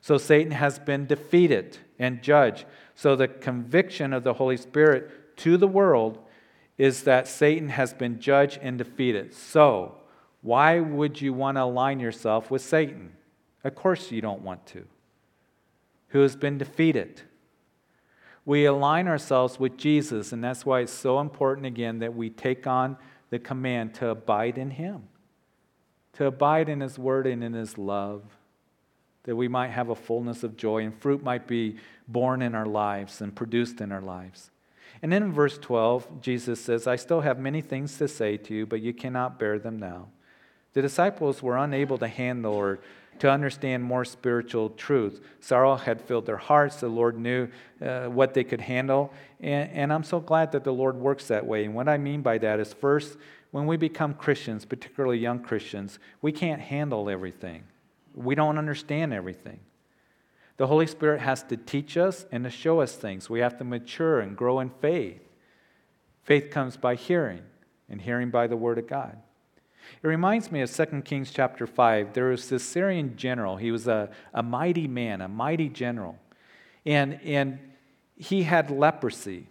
So 0.00 0.16
Satan 0.16 0.52
has 0.52 0.78
been 0.78 1.06
defeated 1.06 1.76
and 1.98 2.22
judge. 2.22 2.66
So 2.94 3.16
the 3.16 3.28
conviction 3.28 4.12
of 4.12 4.24
the 4.24 4.34
Holy 4.34 4.56
Spirit 4.56 5.36
to 5.38 5.56
the 5.56 5.68
world 5.68 6.18
is 6.76 7.02
that 7.02 7.26
Satan 7.26 7.70
has 7.70 7.92
been 7.92 8.20
judged 8.20 8.58
and 8.62 8.78
defeated. 8.78 9.34
So, 9.34 9.96
why 10.40 10.78
would 10.78 11.20
you 11.20 11.32
want 11.32 11.56
to 11.56 11.64
align 11.64 11.98
yourself 11.98 12.50
with 12.50 12.62
Satan? 12.62 13.12
Of 13.64 13.74
course, 13.74 14.12
you 14.12 14.20
don't 14.20 14.42
want 14.42 14.64
to. 14.66 14.86
Who 16.08 16.20
has 16.20 16.36
been 16.36 16.56
defeated? 16.58 17.22
We 18.44 18.64
align 18.64 19.08
ourselves 19.08 19.58
with 19.58 19.76
Jesus, 19.76 20.32
and 20.32 20.42
that's 20.42 20.64
why 20.64 20.80
it's 20.80 20.92
so 20.92 21.20
important 21.20 21.66
again 21.66 21.98
that 21.98 22.14
we 22.14 22.30
take 22.30 22.66
on 22.66 22.96
the 23.30 23.38
command 23.38 23.94
to 23.94 24.08
abide 24.08 24.56
in 24.56 24.70
Him, 24.70 25.02
to 26.14 26.26
abide 26.26 26.68
in 26.68 26.80
His 26.80 26.98
Word 26.98 27.26
and 27.26 27.44
in 27.44 27.52
His 27.52 27.76
love, 27.76 28.22
that 29.28 29.36
we 29.36 29.46
might 29.46 29.68
have 29.68 29.90
a 29.90 29.94
fullness 29.94 30.42
of 30.42 30.56
joy 30.56 30.82
and 30.82 30.98
fruit 31.02 31.22
might 31.22 31.46
be 31.46 31.76
born 32.08 32.40
in 32.40 32.54
our 32.54 32.64
lives 32.64 33.20
and 33.20 33.36
produced 33.36 33.78
in 33.82 33.92
our 33.92 34.00
lives. 34.00 34.50
And 35.02 35.12
then 35.12 35.22
in 35.22 35.32
verse 35.34 35.58
12, 35.58 36.22
Jesus 36.22 36.58
says, 36.58 36.86
I 36.86 36.96
still 36.96 37.20
have 37.20 37.38
many 37.38 37.60
things 37.60 37.98
to 37.98 38.08
say 38.08 38.38
to 38.38 38.54
you, 38.54 38.64
but 38.64 38.80
you 38.80 38.94
cannot 38.94 39.38
bear 39.38 39.58
them 39.58 39.78
now. 39.78 40.08
The 40.72 40.80
disciples 40.80 41.42
were 41.42 41.58
unable 41.58 41.98
to 41.98 42.08
handle 42.08 42.54
or 42.54 42.78
to 43.18 43.30
understand 43.30 43.84
more 43.84 44.06
spiritual 44.06 44.70
truth. 44.70 45.20
Sorrow 45.40 45.76
had 45.76 46.00
filled 46.00 46.24
their 46.24 46.38
hearts. 46.38 46.80
The 46.80 46.88
Lord 46.88 47.18
knew 47.18 47.48
uh, 47.82 48.06
what 48.06 48.32
they 48.32 48.44
could 48.44 48.62
handle. 48.62 49.12
And, 49.40 49.70
and 49.72 49.92
I'm 49.92 50.04
so 50.04 50.20
glad 50.20 50.52
that 50.52 50.64
the 50.64 50.72
Lord 50.72 50.96
works 50.96 51.28
that 51.28 51.44
way. 51.44 51.66
And 51.66 51.74
what 51.74 51.86
I 51.86 51.98
mean 51.98 52.22
by 52.22 52.38
that 52.38 52.60
is 52.60 52.72
first, 52.72 53.18
when 53.50 53.66
we 53.66 53.76
become 53.76 54.14
Christians, 54.14 54.64
particularly 54.64 55.18
young 55.18 55.40
Christians, 55.40 55.98
we 56.22 56.32
can't 56.32 56.62
handle 56.62 57.10
everything, 57.10 57.64
we 58.18 58.34
don't 58.34 58.58
understand 58.58 59.12
everything. 59.12 59.60
The 60.56 60.66
Holy 60.66 60.86
Spirit 60.86 61.20
has 61.20 61.42
to 61.44 61.56
teach 61.56 61.96
us 61.96 62.26
and 62.32 62.44
to 62.44 62.50
show 62.50 62.80
us 62.80 62.96
things. 62.96 63.30
We 63.30 63.40
have 63.40 63.58
to 63.58 63.64
mature 63.64 64.20
and 64.20 64.36
grow 64.36 64.58
in 64.60 64.70
faith. 64.70 65.22
Faith 66.24 66.50
comes 66.50 66.76
by 66.76 66.96
hearing, 66.96 67.42
and 67.88 68.00
hearing 68.00 68.30
by 68.30 68.48
the 68.48 68.56
Word 68.56 68.78
of 68.78 68.86
God. 68.86 69.16
It 70.02 70.06
reminds 70.06 70.52
me 70.52 70.60
of 70.60 70.70
2 70.74 71.02
Kings 71.02 71.30
chapter 71.30 71.66
5. 71.66 72.12
There 72.12 72.26
was 72.26 72.48
this 72.48 72.64
Syrian 72.64 73.16
general. 73.16 73.56
He 73.56 73.70
was 73.70 73.88
a, 73.88 74.10
a 74.34 74.42
mighty 74.42 74.86
man, 74.86 75.20
a 75.20 75.28
mighty 75.28 75.68
general. 75.68 76.18
And, 76.84 77.20
and 77.24 77.58
he 78.16 78.42
had 78.42 78.70
leprosy. 78.70 79.46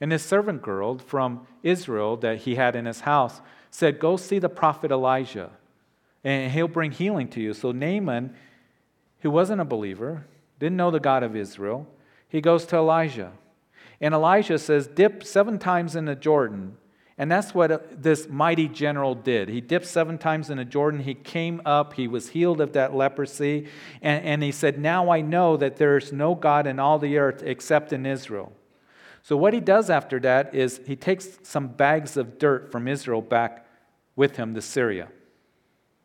And 0.00 0.12
his 0.12 0.22
servant 0.22 0.62
girl 0.62 0.98
from 0.98 1.46
Israel 1.62 2.16
that 2.18 2.38
he 2.38 2.54
had 2.54 2.76
in 2.76 2.86
his 2.86 3.00
house 3.00 3.40
said, 3.70 3.98
Go 3.98 4.16
see 4.16 4.38
the 4.38 4.48
prophet 4.48 4.90
Elisha, 4.90 5.50
and 6.24 6.50
he'll 6.50 6.68
bring 6.68 6.90
healing 6.90 7.28
to 7.28 7.40
you. 7.40 7.52
So 7.52 7.70
Naaman, 7.70 8.34
who 9.20 9.30
wasn't 9.30 9.60
a 9.60 9.64
believer, 9.64 10.26
didn't 10.58 10.76
know 10.76 10.90
the 10.90 11.00
God 11.00 11.22
of 11.22 11.36
Israel, 11.36 11.86
he 12.28 12.40
goes 12.40 12.64
to 12.66 12.76
Elisha. 12.76 13.32
And 14.00 14.14
Elisha 14.14 14.58
says, 14.58 14.86
Dip 14.86 15.22
seven 15.22 15.58
times 15.58 15.94
in 15.94 16.06
the 16.06 16.16
Jordan, 16.16 16.76
and 17.16 17.30
that's 17.30 17.54
what 17.54 18.02
this 18.02 18.28
mighty 18.28 18.66
general 18.66 19.14
did. 19.14 19.48
He 19.48 19.60
dipped 19.60 19.86
seven 19.86 20.18
times 20.18 20.50
in 20.50 20.56
the 20.56 20.64
Jordan. 20.64 21.00
He 21.00 21.14
came 21.14 21.62
up. 21.64 21.92
He 21.92 22.08
was 22.08 22.30
healed 22.30 22.60
of 22.60 22.72
that 22.72 22.92
leprosy. 22.92 23.68
And, 24.02 24.24
and 24.24 24.42
he 24.42 24.50
said, 24.50 24.80
Now 24.80 25.10
I 25.10 25.20
know 25.20 25.56
that 25.56 25.76
there's 25.76 26.12
no 26.12 26.34
God 26.34 26.66
in 26.66 26.80
all 26.80 26.98
the 26.98 27.18
earth 27.18 27.42
except 27.44 27.92
in 27.92 28.04
Israel. 28.04 28.52
So, 29.22 29.36
what 29.36 29.54
he 29.54 29.60
does 29.60 29.90
after 29.90 30.18
that 30.20 30.54
is 30.54 30.80
he 30.86 30.96
takes 30.96 31.38
some 31.44 31.68
bags 31.68 32.16
of 32.16 32.38
dirt 32.38 32.72
from 32.72 32.88
Israel 32.88 33.22
back 33.22 33.66
with 34.16 34.36
him 34.36 34.54
to 34.54 34.60
Syria. 34.60 35.08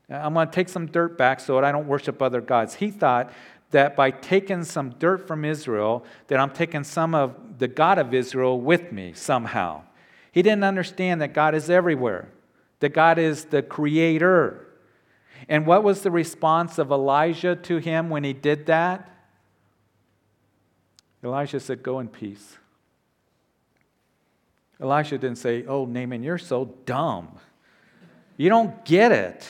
I'm 0.10 0.34
going 0.34 0.48
to 0.48 0.54
take 0.54 0.70
some 0.70 0.88
dirt 0.88 1.18
back 1.18 1.40
so 1.40 1.56
that 1.56 1.64
I 1.64 1.72
don't 1.72 1.88
worship 1.88 2.22
other 2.22 2.42
gods. 2.42 2.76
He 2.76 2.90
thought 2.90 3.32
that 3.72 3.96
by 3.96 4.12
taking 4.12 4.64
some 4.64 4.92
dirt 4.92 5.28
from 5.28 5.46
Israel, 5.46 6.04
that 6.28 6.40
I'm 6.40 6.50
taking 6.50 6.84
some 6.84 7.14
of 7.14 7.60
the 7.60 7.68
God 7.68 8.00
of 8.00 8.14
Israel 8.14 8.60
with 8.60 8.92
me 8.92 9.14
somehow. 9.14 9.84
He 10.32 10.42
didn't 10.42 10.64
understand 10.64 11.22
that 11.22 11.34
God 11.34 11.54
is 11.54 11.70
everywhere, 11.70 12.30
that 12.80 12.94
God 12.94 13.20
is 13.20 13.46
the 13.46 13.62
creator. 13.62 14.68
And 15.48 15.66
what 15.66 15.84
was 15.84 16.02
the 16.02 16.12
response 16.12 16.80
of 16.80 16.92
Elisha 16.92 17.56
to 17.56 17.78
him 17.78 18.10
when 18.10 18.24
he 18.24 18.34
did 18.34 18.66
that? 18.66 19.10
Elisha 21.24 21.60
said, 21.60 21.84
Go 21.84 22.00
in 22.00 22.08
peace. 22.08 22.58
Elisha 24.82 25.18
didn't 25.18 25.38
say, 25.38 25.66
Oh, 25.66 25.86
Naaman, 25.86 26.24
you're 26.24 26.38
so 26.38 26.74
dumb. 26.86 27.38
You 28.38 28.50
don't 28.50 28.84
get 28.86 29.12
it. 29.12 29.48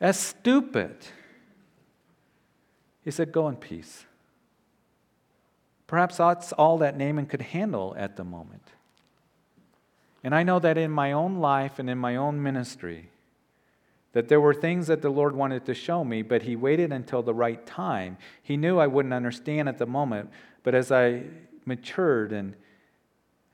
That's 0.00 0.18
stupid. 0.18 0.96
He 3.04 3.10
said, 3.10 3.30
Go 3.30 3.48
in 3.48 3.56
peace. 3.56 4.06
Perhaps 5.86 6.16
that's 6.16 6.52
all 6.52 6.78
that 6.78 6.96
Naaman 6.96 7.26
could 7.26 7.42
handle 7.42 7.94
at 7.96 8.16
the 8.16 8.24
moment. 8.24 8.62
And 10.22 10.34
I 10.34 10.42
know 10.42 10.58
that 10.58 10.78
in 10.78 10.90
my 10.90 11.12
own 11.12 11.36
life 11.36 11.78
and 11.78 11.88
in 11.88 11.98
my 11.98 12.16
own 12.16 12.42
ministry, 12.42 13.10
that 14.12 14.28
there 14.28 14.40
were 14.40 14.54
things 14.54 14.86
that 14.88 15.02
the 15.02 15.10
Lord 15.10 15.34
wanted 15.34 15.64
to 15.66 15.74
show 15.74 16.04
me, 16.04 16.22
but 16.22 16.42
He 16.42 16.56
waited 16.56 16.92
until 16.92 17.22
the 17.22 17.34
right 17.34 17.64
time. 17.66 18.18
He 18.42 18.56
knew 18.56 18.78
I 18.78 18.86
wouldn't 18.86 19.14
understand 19.14 19.68
at 19.68 19.78
the 19.78 19.86
moment, 19.86 20.30
but 20.62 20.74
as 20.74 20.90
I 20.90 21.24
matured 21.64 22.32
and 22.32 22.54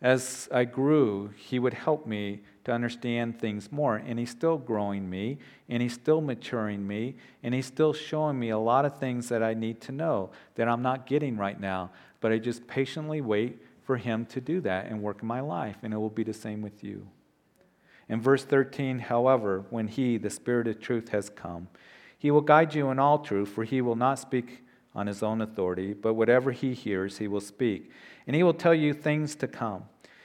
as 0.03 0.49
I 0.53 0.65
grew, 0.65 1.31
He 1.37 1.59
would 1.59 1.75
help 1.75 2.07
me 2.07 2.41
to 2.65 2.73
understand 2.73 3.39
things 3.39 3.73
more. 3.73 3.97
And 3.97 4.19
He's 4.19 4.31
still 4.31 4.59
growing 4.59 5.09
me, 5.09 5.39
and 5.69 5.83
He's 5.83 5.95
still 5.95 6.21
maturing 6.21 6.87
me, 6.87 7.17
and 7.43 7.55
He's 7.55 7.67
still 7.67 7.93
showing 7.93 8.39
me 8.39 8.51
a 8.51 8.59
lot 8.59 8.85
of 8.85 8.99
things 8.99 9.29
that 9.29 9.43
I 9.43 9.55
need 9.55 9.81
to 9.83 9.93
know 9.93 10.31
that 10.57 10.69
I'm 10.69 10.83
not 10.83 11.07
getting 11.07 11.37
right 11.37 11.59
now. 11.59 11.91
But 12.21 12.33
I 12.33 12.39
just 12.39 12.67
patiently 12.67 13.21
wait 13.21 13.63
for 13.85 13.97
Him 13.97 14.27
to 14.27 14.41
do 14.41 14.61
that 14.63 14.87
and 14.87 15.01
work 15.01 15.23
in 15.23 15.29
my 15.29 15.41
life, 15.41 15.77
and 15.83 15.95
it 15.95 15.97
will 15.97 16.11
be 16.11 16.25
the 16.25 16.35
same 16.35 16.61
with 16.61 16.85
you. 16.85 17.07
In 18.09 18.21
verse 18.21 18.45
13, 18.45 18.99
however, 18.99 19.65
when 19.71 19.89
He, 19.89 20.19
the 20.19 20.31
Spirit 20.31 20.69
of 20.69 20.81
truth, 20.81 21.09
has 21.09 21.31
come, 21.31 21.69
He 22.19 22.31
will 22.31 22.43
guide 22.43 22.75
you 22.75 22.91
in 22.91 22.99
all 22.99 23.21
truth, 23.21 23.49
for 23.49 23.65
He 23.65 23.81
will 23.81 23.97
not 23.97 24.19
speak 24.19 24.65
on 24.95 25.07
His 25.07 25.23
own 25.23 25.41
authority, 25.41 25.95
but 25.95 26.15
whatever 26.15 26.53
He 26.53 26.75
hears, 26.75 27.19
He 27.19 27.29
will 27.29 27.41
speak. 27.41 27.91
And 28.27 28.35
He 28.35 28.43
will 28.43 28.55
tell 28.55 28.75
you 28.75 28.93
things 28.93 29.35
to 29.37 29.49
come. 29.49 29.85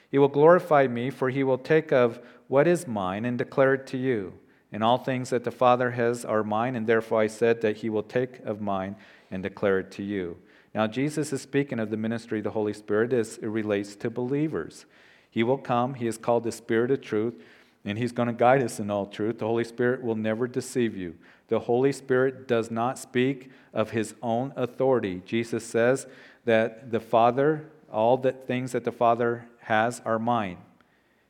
He 0.10 0.18
will 0.18 0.28
glorify 0.28 0.88
me, 0.88 1.10
for 1.10 1.30
He 1.30 1.44
will 1.44 1.58
take 1.58 1.92
of 1.92 2.20
what 2.48 2.68
is 2.68 2.88
mine 2.88 3.26
and 3.26 3.38
declare 3.38 3.76
it 3.76 3.88
to 3.88 3.98
you. 3.98 4.34
And 4.72 4.84
all 4.84 4.98
things 4.98 5.30
that 5.30 5.44
the 5.44 5.52
Father 5.52 5.92
has 5.92 6.24
are 6.26 6.44
mine, 6.44 6.76
and 6.76 6.88
therefore 6.88 7.22
I 7.22 7.28
said 7.28 7.62
that 7.62 7.78
He 7.78 7.90
will 7.90 8.04
take 8.04 8.40
of 8.40 8.62
mine 8.62 8.96
and 9.30 9.44
declare 9.44 9.80
it 9.80 9.92
to 9.92 10.04
you. 10.04 10.38
Now, 10.74 10.88
Jesus 10.88 11.34
is 11.34 11.42
speaking 11.42 11.80
of 11.80 11.90
the 11.90 11.98
ministry 11.98 12.38
of 12.40 12.46
the 12.46 12.52
Holy 12.52 12.74
Spirit 12.74 13.12
as 13.12 13.38
it 13.38 13.48
relates 13.48 13.96
to 13.98 14.10
believers. 14.10 14.86
He 15.30 15.44
will 15.44 15.58
come, 15.58 15.96
He 15.96 16.08
is 16.08 16.18
called 16.18 16.44
the 16.44 16.52
Spirit 16.52 16.92
of 16.92 17.02
truth, 17.02 17.36
and 17.84 17.98
He's 17.98 18.12
going 18.12 18.28
to 18.28 18.34
guide 18.34 18.64
us 18.64 18.80
in 18.80 18.90
all 18.90 19.06
truth. 19.06 19.40
The 19.40 19.48
Holy 19.48 19.64
Spirit 19.64 20.02
will 20.02 20.16
never 20.16 20.48
deceive 20.48 20.96
you. 20.96 21.16
The 21.48 21.60
Holy 21.60 21.92
Spirit 21.92 22.48
does 22.48 22.72
not 22.72 22.98
speak 22.98 23.50
of 23.74 23.92
His 23.92 24.14
own 24.22 24.54
authority. 24.56 25.22
Jesus 25.26 25.66
says 25.66 26.08
that 26.46 26.92
the 26.92 27.00
Father, 27.00 27.70
all 27.92 28.18
the 28.18 28.32
things 28.32 28.72
that 28.72 28.84
the 28.84 28.92
Father 28.92 29.46
has 29.62 30.02
are 30.06 30.20
mine. 30.20 30.58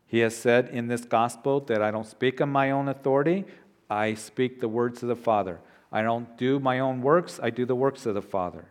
He 0.05 0.19
has 0.19 0.35
said 0.35 0.69
in 0.69 0.87
this 0.87 1.05
gospel 1.05 1.61
that 1.61 1.81
I 1.81 1.91
don't 1.91 2.05
speak 2.07 2.41
on 2.41 2.49
my 2.49 2.71
own 2.71 2.87
authority, 2.87 3.45
I 3.89 4.13
speak 4.13 4.59
the 4.59 4.67
words 4.67 5.03
of 5.03 5.09
the 5.09 5.15
Father. 5.15 5.59
I 5.91 6.01
don't 6.01 6.37
do 6.37 6.59
my 6.59 6.79
own 6.79 7.01
works, 7.01 7.39
I 7.41 7.49
do 7.49 7.65
the 7.65 7.75
works 7.75 8.05
of 8.05 8.15
the 8.15 8.21
Father. 8.21 8.65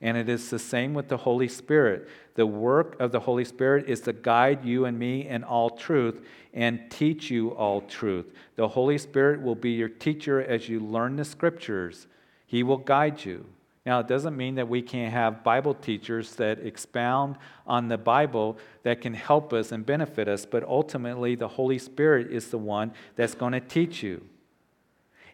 And 0.00 0.16
it 0.16 0.28
is 0.28 0.48
the 0.48 0.58
same 0.58 0.94
with 0.94 1.08
the 1.08 1.18
Holy 1.18 1.48
Spirit. 1.48 2.08
The 2.34 2.46
work 2.46 2.98
of 3.00 3.12
the 3.12 3.20
Holy 3.20 3.44
Spirit 3.44 3.88
is 3.88 4.00
to 4.02 4.12
guide 4.12 4.64
you 4.64 4.86
and 4.86 4.98
me 4.98 5.28
in 5.28 5.44
all 5.44 5.70
truth 5.70 6.24
and 6.54 6.90
teach 6.90 7.30
you 7.30 7.50
all 7.50 7.82
truth. 7.82 8.26
The 8.56 8.68
Holy 8.68 8.96
Spirit 8.96 9.42
will 9.42 9.54
be 9.54 9.72
your 9.72 9.88
teacher 9.88 10.42
as 10.42 10.68
you 10.68 10.80
learn 10.80 11.16
the 11.16 11.24
scriptures, 11.24 12.06
He 12.46 12.62
will 12.62 12.78
guide 12.78 13.24
you. 13.24 13.44
Now, 13.90 13.98
it 13.98 14.06
doesn't 14.06 14.36
mean 14.36 14.54
that 14.54 14.68
we 14.68 14.82
can't 14.82 15.12
have 15.12 15.42
Bible 15.42 15.74
teachers 15.74 16.36
that 16.36 16.64
expound 16.64 17.34
on 17.66 17.88
the 17.88 17.98
Bible 17.98 18.56
that 18.84 19.00
can 19.00 19.14
help 19.14 19.52
us 19.52 19.72
and 19.72 19.84
benefit 19.84 20.28
us, 20.28 20.46
but 20.46 20.62
ultimately, 20.62 21.34
the 21.34 21.48
Holy 21.48 21.76
Spirit 21.76 22.30
is 22.30 22.52
the 22.52 22.58
one 22.58 22.92
that's 23.16 23.34
going 23.34 23.50
to 23.50 23.58
teach 23.58 24.00
you. 24.00 24.24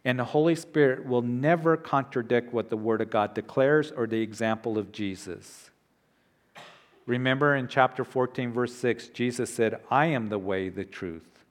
And 0.07 0.18
the 0.18 0.24
Holy 0.24 0.54
Spirit 0.54 1.04
will 1.04 1.20
never 1.20 1.76
contradict 1.76 2.54
what 2.54 2.70
the 2.70 2.78
Word 2.78 3.02
of 3.02 3.11
God 3.11 3.34
declares 3.34 3.92
or 3.92 4.07
the 4.07 4.22
example 4.22 4.78
of 4.78 4.90
Jesus. 4.90 5.68
Remember 7.04 7.57
in 7.57 7.68
chapter 7.68 8.04
14, 8.04 8.54
verse 8.54 8.74
6, 8.74 9.09
Jesus 9.09 9.52
said, 9.52 9.82
I 9.90 10.07
am 10.07 10.30
the 10.30 10.38
way, 10.38 10.70
the 10.70 10.86
truth. 10.86 11.44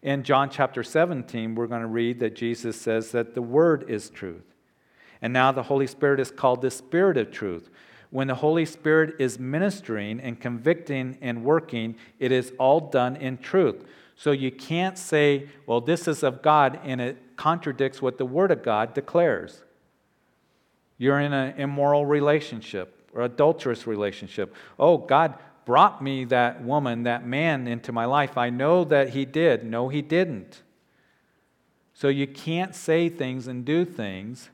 In 0.00 0.22
John 0.22 0.48
chapter 0.48 0.82
17, 0.82 1.54
we're 1.54 1.66
going 1.66 1.82
to 1.82 1.86
read 1.86 2.20
that 2.20 2.34
Jesus 2.34 2.80
says 2.80 3.10
that 3.10 3.34
the 3.34 3.42
Word 3.42 3.84
is 3.86 4.08
truth. 4.08 4.49
And 5.22 5.32
now 5.32 5.52
the 5.52 5.64
Holy 5.64 5.86
Spirit 5.86 6.20
is 6.20 6.30
called 6.30 6.62
the 6.62 6.70
Spirit 6.70 7.16
of 7.16 7.30
truth. 7.30 7.70
When 8.10 8.26
the 8.26 8.34
Holy 8.34 8.64
Spirit 8.64 9.16
is 9.18 9.38
ministering 9.38 10.18
and 10.20 10.40
convicting 10.40 11.18
and 11.20 11.44
working, 11.44 11.94
it 12.18 12.32
is 12.32 12.52
all 12.58 12.80
done 12.80 13.16
in 13.16 13.38
truth. 13.38 13.84
So 14.16 14.32
you 14.32 14.50
can't 14.50 14.98
say, 14.98 15.48
well, 15.66 15.80
this 15.80 16.08
is 16.08 16.22
of 16.22 16.42
God, 16.42 16.80
and 16.84 17.00
it 17.00 17.36
contradicts 17.36 18.02
what 18.02 18.18
the 18.18 18.26
Word 18.26 18.50
of 18.50 18.62
God 18.62 18.94
declares. 18.94 19.62
You're 20.98 21.20
in 21.20 21.32
an 21.32 21.58
immoral 21.58 22.04
relationship 22.04 23.08
or 23.14 23.22
adulterous 23.22 23.86
relationship. 23.86 24.54
Oh, 24.78 24.98
God 24.98 25.34
brought 25.64 26.02
me 26.02 26.24
that 26.24 26.62
woman, 26.62 27.04
that 27.04 27.24
man 27.24 27.66
into 27.66 27.92
my 27.92 28.04
life. 28.04 28.36
I 28.36 28.50
know 28.50 28.84
that 28.84 29.10
He 29.10 29.24
did. 29.24 29.64
No, 29.64 29.88
He 29.88 30.02
didn't. 30.02 30.62
So 31.94 32.08
you 32.08 32.26
can't 32.26 32.74
say 32.74 33.08
things 33.08 33.46
and 33.46 33.64
do 33.64 33.84
things 33.84 34.50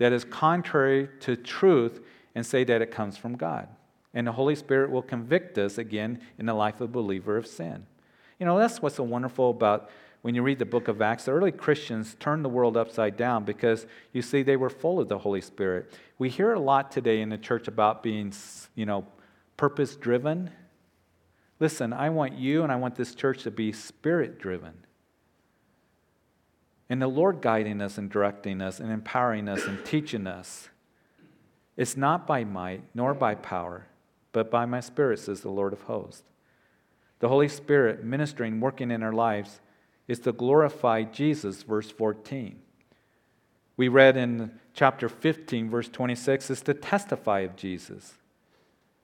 that 0.00 0.12
is 0.14 0.24
contrary 0.24 1.08
to 1.20 1.36
truth 1.36 2.00
and 2.34 2.44
say 2.44 2.64
that 2.64 2.80
it 2.80 2.90
comes 2.90 3.18
from 3.18 3.36
God. 3.36 3.68
And 4.14 4.26
the 4.26 4.32
Holy 4.32 4.54
Spirit 4.54 4.90
will 4.90 5.02
convict 5.02 5.58
us 5.58 5.76
again 5.76 6.20
in 6.38 6.46
the 6.46 6.54
life 6.54 6.76
of 6.76 6.88
a 6.88 6.92
believer 6.92 7.36
of 7.36 7.46
sin. 7.46 7.84
You 8.38 8.46
know, 8.46 8.58
that's 8.58 8.80
what's 8.80 8.96
so 8.96 9.04
wonderful 9.04 9.50
about 9.50 9.90
when 10.22 10.34
you 10.34 10.42
read 10.42 10.58
the 10.58 10.64
book 10.64 10.88
of 10.88 11.02
Acts. 11.02 11.26
The 11.26 11.32
early 11.32 11.52
Christians 11.52 12.16
turned 12.18 12.42
the 12.42 12.48
world 12.48 12.78
upside 12.78 13.18
down 13.18 13.44
because 13.44 13.86
you 14.14 14.22
see 14.22 14.42
they 14.42 14.56
were 14.56 14.70
full 14.70 15.00
of 15.00 15.08
the 15.08 15.18
Holy 15.18 15.42
Spirit. 15.42 15.92
We 16.18 16.30
hear 16.30 16.54
a 16.54 16.60
lot 16.60 16.90
today 16.90 17.20
in 17.20 17.28
the 17.28 17.38
church 17.38 17.68
about 17.68 18.02
being, 18.02 18.32
you 18.74 18.86
know, 18.86 19.06
purpose 19.58 19.96
driven. 19.96 20.50
Listen, 21.60 21.92
I 21.92 22.08
want 22.08 22.38
you 22.38 22.62
and 22.62 22.72
I 22.72 22.76
want 22.76 22.94
this 22.94 23.14
church 23.14 23.42
to 23.42 23.50
be 23.50 23.70
spirit 23.70 24.38
driven. 24.38 24.72
And 26.90 27.00
the 27.00 27.06
Lord 27.06 27.40
guiding 27.40 27.80
us 27.80 27.96
and 27.96 28.10
directing 28.10 28.60
us 28.60 28.80
and 28.80 28.90
empowering 28.90 29.48
us 29.48 29.64
and 29.64 29.82
teaching 29.84 30.26
us. 30.26 30.68
It's 31.76 31.96
not 31.96 32.26
by 32.26 32.42
might 32.42 32.82
nor 32.94 33.14
by 33.14 33.36
power, 33.36 33.86
but 34.32 34.50
by 34.50 34.66
my 34.66 34.80
spirit, 34.80 35.20
says 35.20 35.40
the 35.40 35.50
Lord 35.50 35.72
of 35.72 35.82
hosts. 35.82 36.24
The 37.20 37.28
Holy 37.28 37.48
Spirit 37.48 38.02
ministering, 38.02 38.60
working 38.60 38.90
in 38.90 39.04
our 39.04 39.12
lives, 39.12 39.60
is 40.08 40.18
to 40.20 40.32
glorify 40.32 41.04
Jesus, 41.04 41.62
verse 41.62 41.90
14. 41.90 42.58
We 43.76 43.86
read 43.86 44.16
in 44.16 44.50
chapter 44.74 45.08
15, 45.08 45.70
verse 45.70 45.88
26, 45.88 46.50
is 46.50 46.62
to 46.62 46.74
testify 46.74 47.40
of 47.40 47.54
Jesus. 47.54 48.14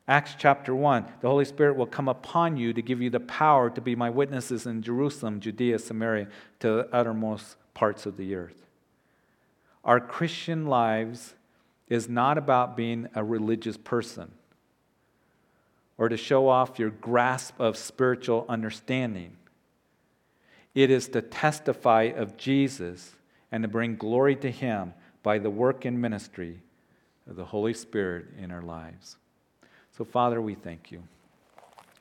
Acts 0.09 0.35
chapter 0.37 0.75
1 0.75 1.07
the 1.21 1.29
Holy 1.29 1.45
Spirit 1.45 1.77
will 1.77 1.87
come 1.87 2.09
upon 2.09 2.57
you 2.57 2.73
to 2.73 2.83
give 2.83 3.01
you 3.01 3.11
the 3.11 3.21
power 3.21 3.71
to 3.71 3.81
be 3.81 3.95
my 3.95 4.11
witnesses 4.11 4.67
in 4.67 4.83
Jerusalem, 4.83 5.41
Judea, 5.41 5.79
Samaria, 5.79 6.29
to 6.61 6.69
the 6.69 6.89
uttermost 6.93 7.57
parts 7.77 8.07
of 8.07 8.17
the 8.17 8.35
earth. 8.35 8.67
Our 9.85 10.01
Christian 10.01 10.67
lives 10.67 11.35
is 11.89 12.09
not 12.09 12.39
about 12.39 12.75
being 12.75 13.07
a 13.15 13.23
religious 13.23 13.77
person 13.77 14.33
or 15.99 16.09
to 16.09 16.17
show 16.17 16.49
off 16.49 16.79
your 16.79 16.89
grasp 16.89 17.61
of 17.61 17.77
spiritual 17.77 18.47
understanding. 18.49 19.37
It 20.75 20.91
is 20.91 21.09
to 21.09 21.21
testify 21.21 22.05
of 22.17 22.39
Jesus 22.39 23.15
and 23.53 23.63
to 23.63 23.69
bring 23.69 23.97
glory 23.97 24.37
to 24.37 24.51
Him 24.51 24.95
by 25.23 25.39
the 25.39 25.51
work 25.51 25.85
and 25.85 26.01
ministry 26.01 26.59
of 27.29 27.37
the 27.37 27.45
Holy 27.45 27.75
Spirit 27.75 28.25
in 28.39 28.51
our 28.51 28.63
lives. 28.63 29.17
So, 29.99 30.03
Father, 30.03 30.41
we 30.41 30.55
thank 30.55 30.91
you. 30.91 31.03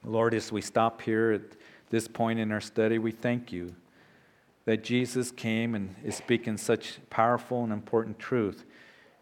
Lord, 0.06 0.34
as 0.34 0.54
we 0.54 0.62
stop 0.62 1.02
here 1.02 1.34
at 1.34 1.42
this 1.90 2.08
point 2.08 2.40
in 2.40 2.54
our 2.54 2.62
study, 2.62 2.98
we 2.98 3.12
thank 3.12 3.52
you 3.52 3.76
that 4.66 4.84
Jesus 4.84 5.32
came 5.32 5.76
and 5.76 5.96
is 6.04 6.16
speaking 6.16 6.58
such 6.58 6.98
powerful 7.10 7.64
and 7.64 7.72
important 7.72 8.20
truth 8.20 8.66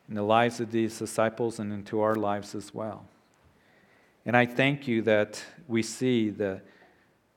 in 0.08 0.16
the 0.16 0.24
lives 0.24 0.60
of 0.60 0.72
these 0.72 0.98
disciples 0.98 1.60
and 1.60 1.72
into 1.72 2.02
our 2.02 2.16
lives 2.16 2.56
as 2.56 2.74
well. 2.74 3.06
And 4.26 4.38
I 4.38 4.46
thank 4.46 4.88
you 4.88 5.02
that 5.04 5.44
we 5.68 5.84
see 5.84 6.30
the, 6.30 6.62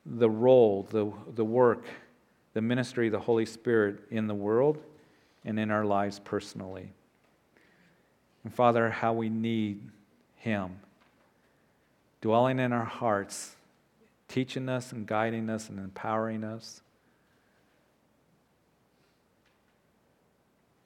the 0.05 0.31
role, 0.31 0.87
the, 0.91 1.13
the 1.35 1.45
work, 1.45 1.85
the 2.55 2.63
ministry 2.63 3.07
of 3.07 3.13
the 3.13 3.21
Holy 3.21 3.47
Spirit 3.47 4.01
in 4.11 4.29
the 4.29 4.35
world 4.35 4.79
and 5.45 5.59
in 5.59 5.71
our 5.71 5.85
lives 5.85 6.21
personally. 6.21 6.93
And 8.45 8.55
Father, 8.55 8.91
how 8.91 9.13
we 9.13 9.29
need 9.29 9.81
Him 10.37 10.77
dwelling 12.21 12.59
in 12.59 12.73
our 12.73 12.85
hearts, 12.85 13.57
teaching 14.29 14.69
us 14.69 14.93
and 14.93 15.07
guiding 15.07 15.51
us 15.51 15.69
and 15.69 15.79
empowering 15.79 16.45
us. 16.45 16.83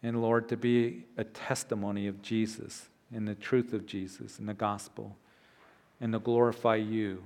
And 0.02 0.22
Lord, 0.22 0.48
to 0.48 0.56
be 0.56 1.04
a 1.16 1.24
testimony 1.24 2.06
of 2.06 2.22
Jesus 2.22 2.88
and 3.14 3.26
the 3.28 3.34
truth 3.34 3.72
of 3.72 3.86
Jesus 3.86 4.38
and 4.38 4.48
the 4.48 4.54
gospel, 4.54 5.16
and 6.00 6.12
to 6.12 6.18
glorify 6.18 6.76
you 6.76 7.22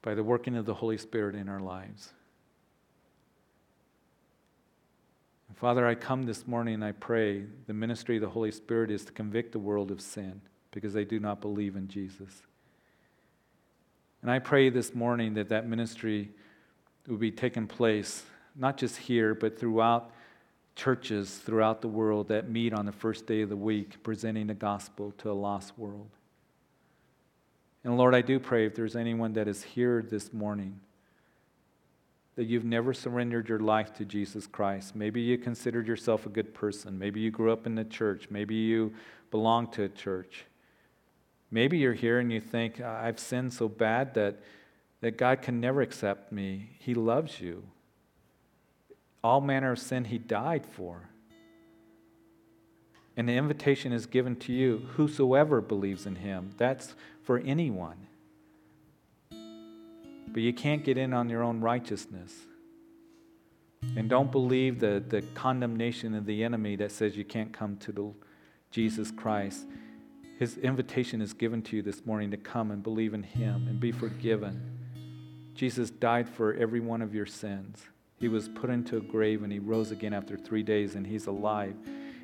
by 0.00 0.14
the 0.14 0.24
working 0.24 0.56
of 0.56 0.64
the 0.64 0.74
Holy 0.74 0.96
Spirit 0.96 1.34
in 1.34 1.48
our 1.48 1.60
lives. 1.60 2.12
Father, 5.62 5.86
I 5.86 5.94
come 5.94 6.24
this 6.24 6.48
morning 6.48 6.74
and 6.74 6.84
I 6.84 6.90
pray 6.90 7.44
the 7.68 7.72
ministry 7.72 8.16
of 8.16 8.22
the 8.22 8.30
Holy 8.30 8.50
Spirit 8.50 8.90
is 8.90 9.04
to 9.04 9.12
convict 9.12 9.52
the 9.52 9.60
world 9.60 9.92
of 9.92 10.00
sin 10.00 10.40
because 10.72 10.92
they 10.92 11.04
do 11.04 11.20
not 11.20 11.40
believe 11.40 11.76
in 11.76 11.86
Jesus. 11.86 12.42
And 14.22 14.30
I 14.30 14.40
pray 14.40 14.70
this 14.70 14.92
morning 14.92 15.34
that 15.34 15.50
that 15.50 15.68
ministry 15.68 16.30
will 17.06 17.16
be 17.16 17.30
taking 17.30 17.68
place, 17.68 18.24
not 18.56 18.76
just 18.76 18.96
here, 18.96 19.36
but 19.36 19.56
throughout 19.56 20.10
churches 20.74 21.38
throughout 21.38 21.82
the 21.82 21.88
world 21.88 22.28
that 22.28 22.48
meet 22.48 22.72
on 22.72 22.86
the 22.86 22.92
first 22.92 23.26
day 23.26 23.42
of 23.42 23.48
the 23.48 23.56
week, 23.56 24.02
presenting 24.02 24.46
the 24.46 24.54
gospel 24.54 25.12
to 25.18 25.30
a 25.30 25.32
lost 25.32 25.78
world. 25.78 26.10
And 27.84 27.96
Lord, 27.96 28.14
I 28.14 28.20
do 28.22 28.38
pray 28.38 28.66
if 28.66 28.74
there's 28.74 28.96
anyone 28.96 29.32
that 29.34 29.48
is 29.48 29.62
here 29.62 30.02
this 30.02 30.32
morning 30.32 30.80
that 32.36 32.44
you've 32.44 32.64
never 32.64 32.94
surrendered 32.94 33.48
your 33.48 33.58
life 33.58 33.92
to 33.94 34.04
Jesus 34.04 34.46
Christ. 34.46 34.96
Maybe 34.96 35.20
you 35.20 35.36
considered 35.36 35.86
yourself 35.86 36.24
a 36.24 36.30
good 36.30 36.54
person. 36.54 36.98
Maybe 36.98 37.20
you 37.20 37.30
grew 37.30 37.52
up 37.52 37.66
in 37.66 37.74
the 37.74 37.84
church. 37.84 38.28
Maybe 38.30 38.54
you 38.54 38.94
belong 39.30 39.68
to 39.72 39.82
a 39.82 39.88
church. 39.88 40.46
Maybe 41.50 41.76
you're 41.76 41.92
here 41.92 42.18
and 42.18 42.32
you 42.32 42.40
think, 42.40 42.80
I've 42.80 43.18
sinned 43.18 43.52
so 43.52 43.68
bad 43.68 44.14
that, 44.14 44.40
that 45.02 45.18
God 45.18 45.42
can 45.42 45.60
never 45.60 45.82
accept 45.82 46.32
me. 46.32 46.70
He 46.78 46.94
loves 46.94 47.40
you 47.40 47.64
all 49.22 49.40
manner 49.40 49.72
of 49.72 49.78
sin 49.78 50.04
he 50.04 50.18
died 50.18 50.66
for. 50.66 51.08
And 53.16 53.28
the 53.28 53.34
invitation 53.34 53.92
is 53.92 54.06
given 54.06 54.36
to 54.36 54.52
you 54.52 54.88
whosoever 54.94 55.60
believes 55.60 56.06
in 56.06 56.16
him. 56.16 56.52
That's 56.56 56.94
for 57.22 57.38
anyone. 57.38 58.06
But 59.30 60.40
you 60.42 60.52
can't 60.52 60.82
get 60.82 60.96
in 60.96 61.12
on 61.12 61.28
your 61.28 61.42
own 61.42 61.60
righteousness. 61.60 62.32
And 63.96 64.08
don't 64.08 64.32
believe 64.32 64.80
the, 64.80 65.02
the 65.06 65.22
condemnation 65.34 66.14
of 66.14 66.24
the 66.24 66.42
enemy 66.42 66.76
that 66.76 66.92
says 66.92 67.16
you 67.16 67.24
can't 67.24 67.52
come 67.52 67.76
to 67.78 67.92
the 67.92 68.12
Jesus 68.70 69.10
Christ. 69.10 69.66
His 70.38 70.56
invitation 70.56 71.20
is 71.20 71.34
given 71.34 71.62
to 71.62 71.76
you 71.76 71.82
this 71.82 72.06
morning 72.06 72.30
to 72.30 72.36
come 72.36 72.70
and 72.70 72.82
believe 72.82 73.12
in 73.12 73.22
him 73.22 73.66
and 73.68 73.78
be 73.78 73.92
forgiven. 73.92 74.78
Jesus 75.54 75.90
died 75.90 76.28
for 76.28 76.54
every 76.54 76.80
one 76.80 77.02
of 77.02 77.14
your 77.14 77.26
sins. 77.26 77.82
He 78.22 78.28
was 78.28 78.48
put 78.48 78.70
into 78.70 78.96
a 78.98 79.00
grave 79.00 79.42
and 79.42 79.52
he 79.52 79.58
rose 79.58 79.90
again 79.90 80.14
after 80.14 80.36
three 80.36 80.62
days 80.62 80.94
and 80.94 81.04
he's 81.04 81.26
alive. 81.26 81.74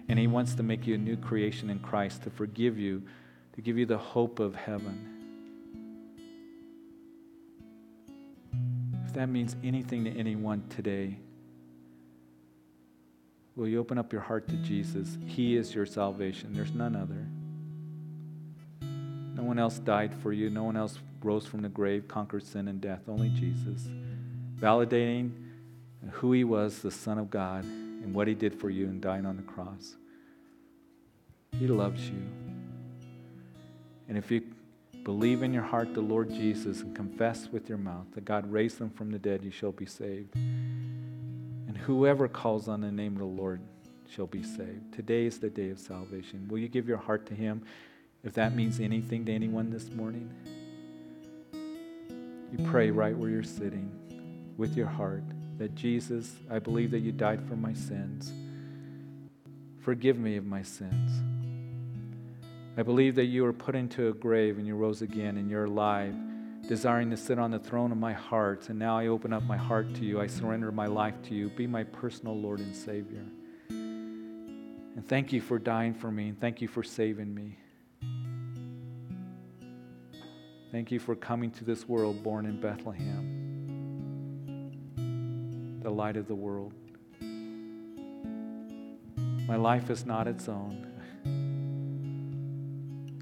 And 0.08 0.16
he 0.16 0.28
wants 0.28 0.54
to 0.54 0.62
make 0.62 0.86
you 0.86 0.94
a 0.94 0.98
new 0.98 1.16
creation 1.16 1.70
in 1.70 1.80
Christ, 1.80 2.22
to 2.22 2.30
forgive 2.30 2.78
you, 2.78 3.02
to 3.56 3.60
give 3.60 3.76
you 3.76 3.84
the 3.84 3.98
hope 3.98 4.38
of 4.38 4.54
heaven. 4.54 4.96
If 9.06 9.12
that 9.14 9.28
means 9.28 9.56
anything 9.64 10.04
to 10.04 10.10
anyone 10.12 10.62
today, 10.68 11.18
will 13.56 13.66
you 13.66 13.80
open 13.80 13.98
up 13.98 14.12
your 14.12 14.22
heart 14.22 14.46
to 14.50 14.56
Jesus? 14.58 15.18
He 15.26 15.56
is 15.56 15.74
your 15.74 15.84
salvation, 15.84 16.52
there's 16.52 16.74
none 16.74 16.94
other. 16.94 17.26
No 19.34 19.42
one 19.42 19.58
else 19.58 19.80
died 19.80 20.14
for 20.14 20.32
you, 20.32 20.48
no 20.48 20.62
one 20.62 20.76
else 20.76 20.96
rose 21.24 21.44
from 21.44 21.62
the 21.62 21.68
grave, 21.68 22.06
conquered 22.06 22.44
sin 22.44 22.68
and 22.68 22.80
death, 22.80 23.00
only 23.08 23.30
Jesus. 23.30 23.88
Validating 24.60 25.32
who 26.12 26.32
he 26.32 26.44
was, 26.44 26.80
the 26.80 26.90
Son 26.90 27.18
of 27.18 27.30
God, 27.30 27.64
and 27.64 28.14
what 28.14 28.28
he 28.28 28.34
did 28.34 28.54
for 28.54 28.70
you 28.70 28.86
in 28.86 29.00
dying 29.00 29.26
on 29.26 29.36
the 29.36 29.42
cross. 29.42 29.96
He 31.58 31.66
loves 31.66 32.08
you. 32.08 32.22
And 34.08 34.16
if 34.16 34.30
you 34.30 34.42
believe 35.04 35.42
in 35.42 35.52
your 35.52 35.62
heart 35.62 35.94
the 35.94 36.00
Lord 36.00 36.30
Jesus 36.30 36.80
and 36.82 36.94
confess 36.94 37.48
with 37.48 37.68
your 37.68 37.78
mouth 37.78 38.06
that 38.14 38.24
God 38.24 38.50
raised 38.50 38.80
him 38.80 38.90
from 38.90 39.10
the 39.10 39.18
dead, 39.18 39.42
you 39.42 39.50
shall 39.50 39.72
be 39.72 39.86
saved. 39.86 40.34
And 40.34 41.76
whoever 41.76 42.28
calls 42.28 42.68
on 42.68 42.80
the 42.80 42.92
name 42.92 43.12
of 43.14 43.18
the 43.18 43.24
Lord 43.24 43.60
shall 44.08 44.26
be 44.26 44.42
saved. 44.42 44.92
Today 44.94 45.26
is 45.26 45.38
the 45.38 45.50
day 45.50 45.70
of 45.70 45.78
salvation. 45.78 46.46
Will 46.48 46.58
you 46.58 46.68
give 46.68 46.88
your 46.88 46.98
heart 46.98 47.26
to 47.26 47.34
him 47.34 47.62
if 48.24 48.34
that 48.34 48.54
means 48.54 48.80
anything 48.80 49.24
to 49.26 49.32
anyone 49.32 49.70
this 49.70 49.90
morning? 49.90 50.30
You 51.52 52.64
pray 52.66 52.90
right 52.90 53.16
where 53.16 53.30
you're 53.30 53.42
sitting. 53.42 53.90
with 54.58 54.76
your 54.76 54.88
heart 54.88 55.22
that 55.58 55.74
Jesus, 55.74 56.36
I 56.50 56.58
believe 56.58 56.92
that 56.92 57.00
you 57.00 57.12
died 57.12 57.46
for 57.48 57.56
my 57.56 57.74
sins. 57.74 58.32
Forgive 59.80 60.18
me 60.18 60.36
of 60.36 60.46
my 60.46 60.62
sins. 60.62 61.10
I 62.76 62.82
believe 62.82 63.16
that 63.16 63.24
you 63.24 63.42
were 63.42 63.52
put 63.52 63.74
into 63.74 64.08
a 64.08 64.12
grave 64.12 64.58
and 64.58 64.66
you 64.66 64.76
rose 64.76 65.02
again 65.02 65.36
and 65.36 65.50
you're 65.50 65.64
alive, 65.64 66.14
desiring 66.68 67.10
to 67.10 67.16
sit 67.16 67.38
on 67.38 67.50
the 67.50 67.58
throne 67.58 67.90
of 67.90 67.98
my 67.98 68.12
heart. 68.12 68.68
And 68.68 68.78
now 68.78 68.96
I 68.96 69.08
open 69.08 69.32
up 69.32 69.42
my 69.42 69.56
heart 69.56 69.94
to 69.96 70.04
you. 70.04 70.20
I 70.20 70.28
surrender 70.28 70.70
my 70.70 70.86
life 70.86 71.20
to 71.24 71.34
you. 71.34 71.48
Be 71.48 71.66
my 71.66 71.82
personal 71.82 72.38
Lord 72.38 72.60
and 72.60 72.74
Savior. 72.74 73.24
And 73.70 75.08
thank 75.08 75.32
you 75.32 75.40
for 75.40 75.58
dying 75.58 75.94
for 75.94 76.10
me 76.10 76.28
and 76.28 76.40
thank 76.40 76.60
you 76.60 76.68
for 76.68 76.82
saving 76.82 77.34
me. 77.34 77.56
Thank 80.70 80.90
you 80.90 81.00
for 81.00 81.16
coming 81.16 81.50
to 81.52 81.64
this 81.64 81.88
world 81.88 82.22
born 82.22 82.44
in 82.44 82.60
Bethlehem, 82.60 83.47
the 85.88 85.94
light 85.94 86.18
of 86.18 86.28
the 86.28 86.34
world. 86.34 86.74
My 89.48 89.56
life 89.56 89.88
is 89.88 90.04
not 90.04 90.28
its 90.28 90.46
own. 90.46 90.86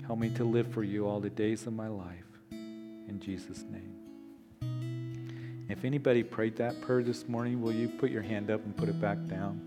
Help 0.05 0.19
me 0.19 0.31
to 0.31 0.43
live 0.43 0.67
for 0.73 0.83
you 0.83 1.07
all 1.07 1.21
the 1.21 1.31
days 1.31 1.69
of 1.69 1.75
my 1.75 1.87
life. 1.87 2.25
In 2.51 3.21
Jesus' 3.21 3.62
name. 3.71 3.95
If 5.69 5.85
anybody 5.85 6.25
prayed 6.25 6.57
that 6.57 6.81
prayer 6.81 7.05
this 7.05 7.29
morning, 7.29 7.62
will 7.62 7.73
you 7.73 7.89
put 7.89 8.11
your 8.11 8.23
hand 8.23 8.51
up 8.51 8.64
and 8.64 8.77
put 8.77 8.89
it 8.89 9.01
back 9.01 9.25
down? 9.29 9.61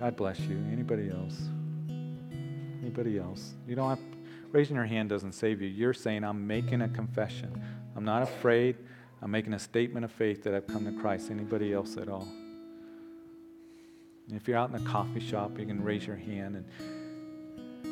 God 0.00 0.16
bless 0.16 0.40
you. 0.40 0.56
Anybody 0.72 1.08
else? 1.08 1.40
Anybody 2.82 3.20
else? 3.20 3.54
You 3.68 3.76
don't 3.76 3.90
have 3.90 4.00
raising 4.50 4.74
your 4.74 4.86
hand 4.86 5.10
doesn't 5.10 5.34
save 5.34 5.62
you. 5.62 5.68
You're 5.68 5.94
saying, 5.94 6.24
I'm 6.24 6.44
making 6.44 6.82
a 6.82 6.88
confession. 6.88 7.62
I'm 7.94 8.04
not 8.04 8.24
afraid. 8.24 8.74
I'm 9.22 9.30
making 9.30 9.54
a 9.54 9.58
statement 9.58 10.04
of 10.04 10.12
faith 10.12 10.42
that 10.44 10.54
I've 10.54 10.66
come 10.66 10.84
to 10.84 10.92
Christ. 11.00 11.30
Anybody 11.30 11.72
else 11.72 11.96
at 11.96 12.08
all? 12.08 12.28
And 14.28 14.36
if 14.36 14.46
you're 14.48 14.58
out 14.58 14.70
in 14.70 14.76
a 14.76 14.90
coffee 14.90 15.20
shop, 15.20 15.58
you 15.58 15.66
can 15.66 15.82
raise 15.82 16.06
your 16.06 16.16
hand 16.16 16.56
and 16.56 16.64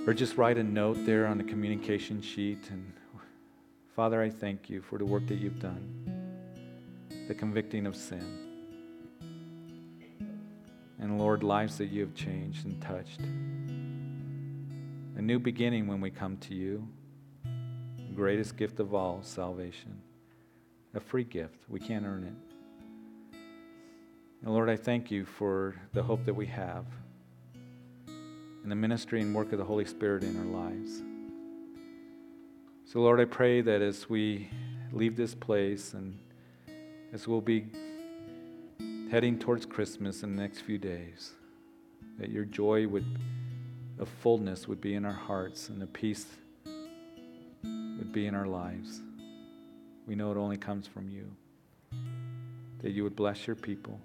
or 0.07 0.13
just 0.13 0.37
write 0.37 0.59
a 0.59 0.63
note 0.63 0.99
there 1.07 1.27
on 1.27 1.39
the 1.39 1.45
communication 1.45 2.21
sheet 2.21 2.69
and 2.71 2.93
Father, 3.95 4.21
I 4.21 4.29
thank 4.29 4.69
you 4.69 4.83
for 4.83 4.99
the 4.99 5.05
work 5.05 5.25
that 5.29 5.37
you've 5.37 5.61
done. 5.61 6.33
The 7.29 7.35
convicting 7.35 7.87
of 7.87 7.95
sin. 7.95 8.27
And 10.99 11.17
Lord, 11.17 11.45
lives 11.45 11.79
that 11.79 11.87
you 11.87 12.01
have 12.01 12.13
changed 12.13 12.67
and 12.67 12.83
touched. 12.83 13.21
A 15.17 15.23
new 15.23 15.39
beginning 15.39 15.87
when 15.87 16.01
we 16.01 16.11
come 16.11 16.39
to 16.39 16.55
you. 16.55 16.89
The 17.45 18.15
greatest 18.17 18.57
gift 18.57 18.81
of 18.81 18.95
all, 18.95 19.23
salvation. 19.23 20.01
A 20.95 21.01
free 21.01 21.25
gift. 21.25 21.65
We 21.69 21.81
can't 21.81 22.05
earn 22.05 22.25
it. 22.25 23.39
And 24.45 24.53
Lord, 24.53 24.69
I 24.69 24.77
thank 24.77 25.11
you 25.11 25.25
for 25.25 25.75
the 25.93 26.03
hope 26.03 26.25
that 26.27 26.35
we 26.35 26.47
have 26.47 26.85
and 28.07 28.71
the 28.71 28.77
ministry 28.77 29.21
and 29.21 29.35
work 29.35 29.53
of 29.53 29.59
the 29.59 29.65
Holy 29.65 29.85
Spirit 29.85 30.23
in 30.23 30.37
our 30.39 30.45
lives. 30.45 31.03
So, 32.85 33.01
Lord, 33.01 33.21
I 33.21 33.25
pray 33.25 33.61
that 33.61 33.83
as 33.83 34.09
we 34.09 34.49
leave 34.93 35.17
this 35.17 35.35
place 35.35 35.95
and 35.95 36.19
as 37.13 37.27
we'll 37.27 37.41
be 37.41 37.67
heading 39.11 39.39
towards 39.39 39.67
Christmas 39.67 40.23
in 40.23 40.37
the 40.37 40.43
next 40.43 40.61
few 40.61 40.79
days, 40.79 41.33
that 42.19 42.31
your 42.31 42.45
joy 42.45 42.87
would 42.87 43.05
a 43.99 44.07
fullness 44.07 44.67
would 44.67 44.81
be 44.81 44.95
in 44.95 45.05
our 45.05 45.13
hearts 45.13 45.69
and 45.69 45.81
the 45.81 45.87
peace 45.87 46.27
would 47.63 48.13
be 48.13 48.27
in 48.27 48.35
our 48.35 48.47
lives. 48.47 49.01
We 50.07 50.15
know 50.15 50.31
it 50.31 50.37
only 50.37 50.57
comes 50.57 50.87
from 50.87 51.09
you. 51.09 51.31
That 52.81 52.91
you 52.91 53.05
would 53.05 53.17
bless 53.17 53.47
your 53.47 53.57
people. 53.57 54.01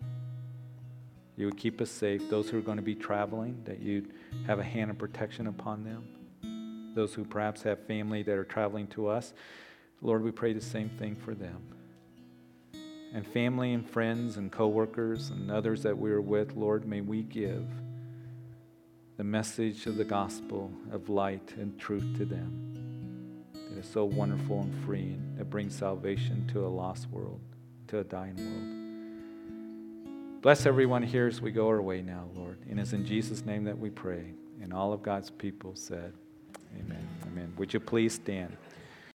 You 1.36 1.46
would 1.46 1.58
keep 1.58 1.82
us 1.82 1.90
safe. 1.90 2.30
Those 2.30 2.50
who 2.50 2.58
are 2.58 2.62
going 2.62 2.78
to 2.78 2.84
be 2.84 2.96
traveling, 2.96 3.62
that 3.66 3.80
you'd 3.80 4.14
have 4.46 4.60
a 4.60 4.64
hand 4.64 4.92
of 4.92 4.98
protection 4.98 5.48
upon 5.48 5.84
them. 5.84 6.94
Those 6.96 7.14
who 7.14 7.24
perhaps 7.24 7.62
have 7.64 7.86
family 7.86 8.24
that 8.24 8.38
are 8.38 8.44
traveling 8.44 8.88
to 8.88 9.08
us, 9.08 9.34
Lord, 10.02 10.24
we 10.24 10.32
pray 10.32 10.54
the 10.54 10.62
same 10.62 10.90
thing 10.90 11.16
for 11.16 11.34
them. 11.34 11.62
And 13.14 13.26
family 13.26 13.74
and 13.74 13.90
friends 13.90 14.38
and 14.38 14.52
coworkers 14.52 15.30
and 15.30 15.50
others 15.50 15.84
that 15.84 15.98
we 15.98 16.12
are 16.12 16.22
with, 16.22 16.56
Lord, 16.56 16.86
may 16.86 17.02
we 17.02 17.24
give 17.24 17.66
the 19.18 19.24
message 19.24 19.86
of 19.86 19.98
the 19.98 20.06
gospel 20.06 20.72
of 20.92 21.10
light 21.10 21.54
and 21.58 21.78
truth 21.78 22.18
to 22.18 22.26
them. 22.26 22.89
Is 23.80 23.86
so 23.86 24.04
wonderful 24.04 24.60
and 24.60 24.86
freeing. 24.86 25.38
It 25.40 25.50
brings 25.50 25.74
salvation 25.74 26.46
to 26.52 26.66
a 26.66 26.68
lost 26.68 27.10
world, 27.12 27.40
to 27.88 28.00
a 28.00 28.04
dying 28.04 28.36
world. 28.36 30.42
Bless 30.42 30.66
everyone 30.66 31.02
here 31.02 31.28
as 31.28 31.42
we 31.42 31.52
go 31.52 31.70
our 31.70 31.82
way 31.82 32.02
now, 32.02 32.26
Lord. 32.36 32.58
And 32.70 32.78
it's 32.78 32.92
in 32.92 33.06
Jesus' 33.06 33.46
name 33.46 33.64
that 33.64 33.80
we 33.80 33.90
pray. 33.90 34.34
And 34.62 34.74
all 34.74 34.92
of 34.92 35.02
God's 35.02 35.30
people 35.30 35.76
said, 35.76 36.12
Amen. 36.78 37.08
Amen. 37.28 37.54
Would 37.58 37.74
you 37.74 37.80
please 37.80 38.16
stand? 38.16 38.58